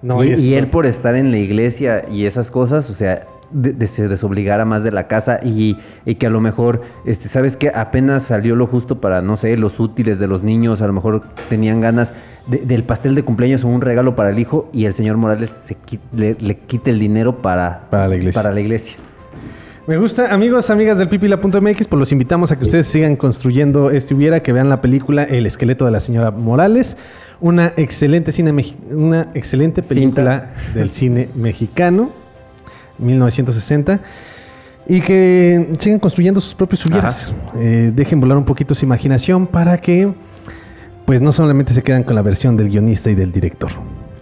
No, 0.00 0.22
y, 0.22 0.54
él 0.54 0.68
por 0.68 0.86
estar 0.86 1.16
en 1.16 1.32
la 1.32 1.38
iglesia 1.38 2.04
y 2.10 2.26
esas 2.26 2.50
cosas, 2.52 2.88
o 2.88 2.94
sea, 2.94 3.26
de- 3.50 3.72
de- 3.72 3.86
se 3.88 4.06
desobligara 4.06 4.64
más 4.64 4.84
de 4.84 4.92
la 4.92 5.08
casa 5.08 5.40
y, 5.42 5.76
y 6.04 6.14
que 6.16 6.26
a 6.26 6.30
lo 6.30 6.40
mejor, 6.40 6.82
este, 7.04 7.26
¿sabes 7.28 7.56
qué? 7.56 7.72
Apenas 7.74 8.22
salió 8.24 8.54
lo 8.54 8.66
justo 8.68 9.00
para, 9.00 9.22
no 9.22 9.36
sé, 9.36 9.56
los 9.56 9.80
útiles 9.80 10.18
de 10.20 10.28
los 10.28 10.42
niños, 10.44 10.82
a 10.82 10.86
lo 10.86 10.92
mejor 10.92 11.22
tenían 11.48 11.80
ganas 11.80 12.12
de- 12.48 12.58
del 12.58 12.82
pastel 12.84 13.14
de 13.14 13.22
cumpleaños 13.22 13.62
o 13.64 13.68
un 13.68 13.80
regalo 13.80 14.16
para 14.16 14.30
el 14.30 14.38
hijo 14.38 14.68
y 14.72 14.84
el 14.86 14.94
señor 14.94 15.16
Morales 15.16 15.50
se 15.50 15.76
qui- 15.76 16.00
le, 16.16 16.36
le 16.40 16.56
quite 16.58 16.90
el 16.90 16.98
dinero 16.98 17.40
para, 17.42 17.82
Para 17.90 18.08
la 18.08 18.16
iglesia. 18.16 18.42
Para 18.42 18.54
la 18.54 18.60
iglesia. 18.60 18.96
Me 19.86 19.96
gusta, 19.96 20.34
amigos, 20.34 20.68
amigas 20.68 20.98
del 20.98 21.08
pipila.mx, 21.08 21.86
pues 21.88 21.98
los 21.98 22.12
invitamos 22.12 22.52
a 22.52 22.58
que 22.58 22.64
ustedes 22.64 22.86
sigan 22.88 23.16
construyendo 23.16 23.90
este 23.90 24.12
hubiera, 24.14 24.40
que 24.42 24.52
vean 24.52 24.68
la 24.68 24.82
película 24.82 25.22
El 25.22 25.46
esqueleto 25.46 25.86
de 25.86 25.90
la 25.92 26.00
señora 26.00 26.30
Morales, 26.30 26.98
una 27.40 27.72
excelente 27.78 28.30
cine 28.32 28.52
una 28.90 29.28
excelente 29.32 29.82
película 29.82 30.50
del 30.74 30.90
cine 30.90 31.30
mexicano, 31.34 32.10
1960. 32.98 34.00
Y 34.90 35.00
que 35.02 35.68
sigan 35.78 35.98
construyendo 35.98 36.40
sus 36.40 36.54
propios 36.54 36.84
hubieras. 36.86 37.32
Eh, 37.58 37.92
dejen 37.94 38.20
volar 38.20 38.38
un 38.38 38.44
poquito 38.44 38.74
su 38.74 38.84
imaginación 38.86 39.46
para 39.46 39.78
que, 39.78 40.12
pues 41.08 41.22
no 41.22 41.32
solamente 41.32 41.72
se 41.72 41.82
quedan 41.82 42.02
con 42.02 42.14
la 42.14 42.20
versión 42.20 42.54
del 42.58 42.68
guionista 42.68 43.08
y 43.08 43.14
del 43.14 43.32
director. 43.32 43.70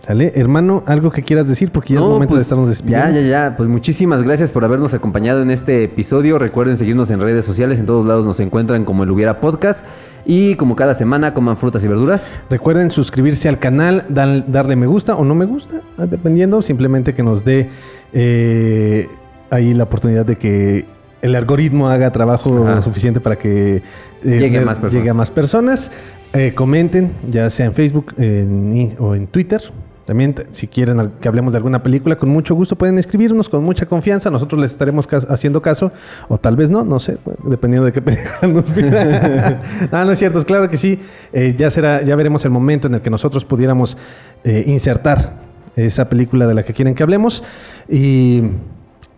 ¿Sale? 0.06 0.32
Hermano, 0.36 0.84
algo 0.86 1.10
que 1.10 1.24
quieras 1.24 1.48
decir 1.48 1.72
porque 1.72 1.94
ya 1.94 1.98
es 1.98 2.04
No, 2.04 2.10
momento 2.12 2.34
de 2.34 2.38
pues, 2.38 2.42
estarnos 2.42 2.68
despidiendo. 2.68 3.08
Ya, 3.08 3.20
ya, 3.22 3.26
ya. 3.50 3.56
Pues 3.56 3.68
muchísimas 3.68 4.22
gracias 4.22 4.52
por 4.52 4.64
habernos 4.64 4.94
acompañado 4.94 5.42
en 5.42 5.50
este 5.50 5.82
episodio. 5.82 6.38
Recuerden 6.38 6.76
seguirnos 6.76 7.10
en 7.10 7.18
redes 7.20 7.44
sociales. 7.44 7.80
En 7.80 7.86
todos 7.86 8.06
lados 8.06 8.24
nos 8.24 8.38
encuentran 8.38 8.84
como 8.84 9.02
el 9.02 9.10
Hubiera 9.10 9.40
Podcast. 9.40 9.84
Y 10.24 10.54
como 10.54 10.76
cada 10.76 10.94
semana, 10.94 11.34
coman 11.34 11.56
frutas 11.56 11.82
y 11.82 11.88
verduras. 11.88 12.32
Recuerden 12.48 12.92
suscribirse 12.92 13.48
al 13.48 13.58
canal, 13.58 14.04
dan- 14.08 14.44
darle 14.46 14.76
me 14.76 14.86
gusta 14.86 15.16
o 15.16 15.24
no 15.24 15.34
me 15.34 15.44
gusta, 15.44 15.80
dependiendo, 15.98 16.62
simplemente 16.62 17.12
que 17.12 17.24
nos 17.24 17.44
dé 17.44 17.68
eh, 18.12 19.08
ahí 19.50 19.74
la 19.74 19.84
oportunidad 19.84 20.24
de 20.24 20.36
que 20.36 20.84
el 21.22 21.34
algoritmo 21.34 21.88
haga 21.88 22.12
trabajo 22.12 22.64
Ajá. 22.68 22.82
suficiente 22.82 23.18
para 23.20 23.36
que 23.36 23.76
eh, 23.76 23.82
Llegue 24.22 24.58
a 24.58 24.60
le- 24.60 24.66
más 24.66 24.76
personas. 24.78 24.92
llegue 24.94 25.10
a 25.10 25.14
más 25.14 25.30
personas. 25.32 25.90
Eh, 26.36 26.52
comenten, 26.54 27.12
ya 27.30 27.48
sea 27.50 27.66
en 27.66 27.74
Facebook 27.74 28.14
en 28.18 28.94
o 28.98 29.14
en 29.14 29.26
Twitter. 29.26 29.62
También, 30.06 30.36
si 30.52 30.68
quieren 30.68 31.10
que 31.20 31.26
hablemos 31.26 31.52
de 31.52 31.56
alguna 31.56 31.82
película, 31.82 32.16
con 32.16 32.28
mucho 32.28 32.54
gusto 32.54 32.76
pueden 32.76 32.96
escribirnos 32.96 33.48
con 33.48 33.64
mucha 33.64 33.86
confianza. 33.86 34.30
Nosotros 34.30 34.60
les 34.60 34.70
estaremos 34.70 35.08
haciendo 35.28 35.60
caso, 35.60 35.90
o 36.28 36.38
tal 36.38 36.54
vez 36.54 36.70
no, 36.70 36.84
no 36.84 37.00
sé, 37.00 37.18
dependiendo 37.42 37.86
de 37.86 37.92
qué 37.92 38.02
película 38.02 38.38
nos 38.42 38.70
pidan. 38.70 39.60
ah, 39.90 40.04
no 40.04 40.12
es 40.12 40.18
cierto, 40.18 40.44
claro 40.44 40.68
que 40.68 40.76
sí. 40.76 41.00
Eh, 41.32 41.54
ya 41.58 41.70
será, 41.70 42.02
ya 42.02 42.14
veremos 42.14 42.44
el 42.44 42.52
momento 42.52 42.86
en 42.86 42.94
el 42.94 43.00
que 43.00 43.10
nosotros 43.10 43.44
pudiéramos 43.44 43.96
eh, 44.44 44.62
insertar 44.68 45.34
esa 45.74 46.08
película 46.08 46.46
de 46.46 46.54
la 46.54 46.62
que 46.62 46.72
quieren 46.72 46.94
que 46.94 47.02
hablemos. 47.02 47.42
Y 47.88 48.42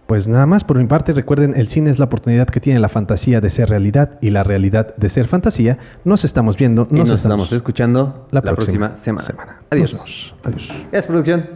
pues 0.09 0.26
nada 0.26 0.46
más, 0.46 0.64
por 0.64 0.78
mi 0.78 0.86
parte, 0.86 1.12
recuerden, 1.12 1.52
el 1.54 1.68
cine 1.68 1.90
es 1.90 1.98
la 1.98 2.06
oportunidad 2.06 2.48
que 2.48 2.61
tiene 2.61 2.80
la 2.80 2.88
fantasía 2.88 3.42
de 3.42 3.50
ser 3.50 3.68
realidad 3.68 4.18
y 4.22 4.30
la 4.30 4.42
realidad 4.42 4.96
de 4.96 5.11
ser 5.11 5.28
fantasía. 5.28 5.76
Nos 6.04 6.24
estamos 6.24 6.56
viendo, 6.56 6.88
Y 6.90 6.94
nos, 6.94 7.11
nos 7.11 7.20
estamos 7.22 7.52
escuchando 7.52 8.26
la, 8.30 8.40
la 8.42 8.54
próxima, 8.54 8.88
próxima 8.88 9.20
semana. 9.20 9.61
Adiós. 9.68 9.92
Adiós. 9.92 10.34
Adiós. 10.44 10.68
Gracias, 10.90 11.06
producción. 11.06 11.50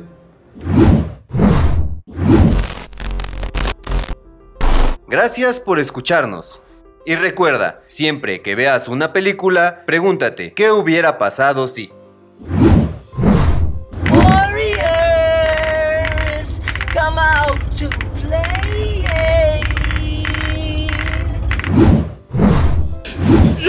Gracias 5.09 5.59
por 5.59 5.79
escucharnos. 5.79 6.61
Y 7.07 7.15
recuerda, 7.15 7.81
siempre 7.87 8.43
que 8.43 8.55
veas 8.55 8.87
una 8.87 9.15
película, 9.15 9.81
pregúntate, 9.87 10.53
¿qué 10.53 10.71
hubiera 10.71 11.17
pasado 11.17 11.69
si? 11.69 11.91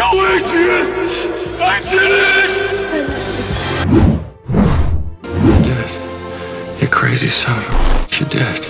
I 0.06 1.80
did 1.90 2.12
it! 2.12 2.50
You're 5.46 5.64
dead. 5.64 5.92
You 6.82 6.88
crazy 6.88 7.30
son 7.30 7.58
of 7.58 7.70
a 7.70 8.08
You're 8.10 8.30
dead. 8.30 8.62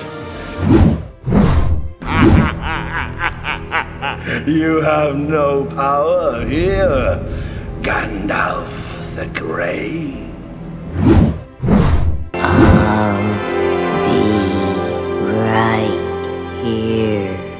you 4.48 4.82
have 4.82 5.18
no 5.18 5.66
power 5.66 6.46
here, 6.46 7.20
Gandalf 7.82 9.16
the 9.16 9.26
Grey. 9.28 10.28
I'll 12.34 13.24
be 14.08 14.22
right 15.40 16.02
here. 16.64 17.53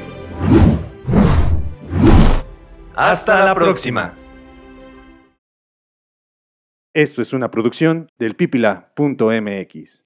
Hasta 2.96 3.44
la 3.44 3.54
próxima. 3.54 4.14
Esto 6.94 7.22
es 7.22 7.32
una 7.32 7.50
producción 7.50 8.08
del 8.18 8.36
pipila.mx. 8.36 10.03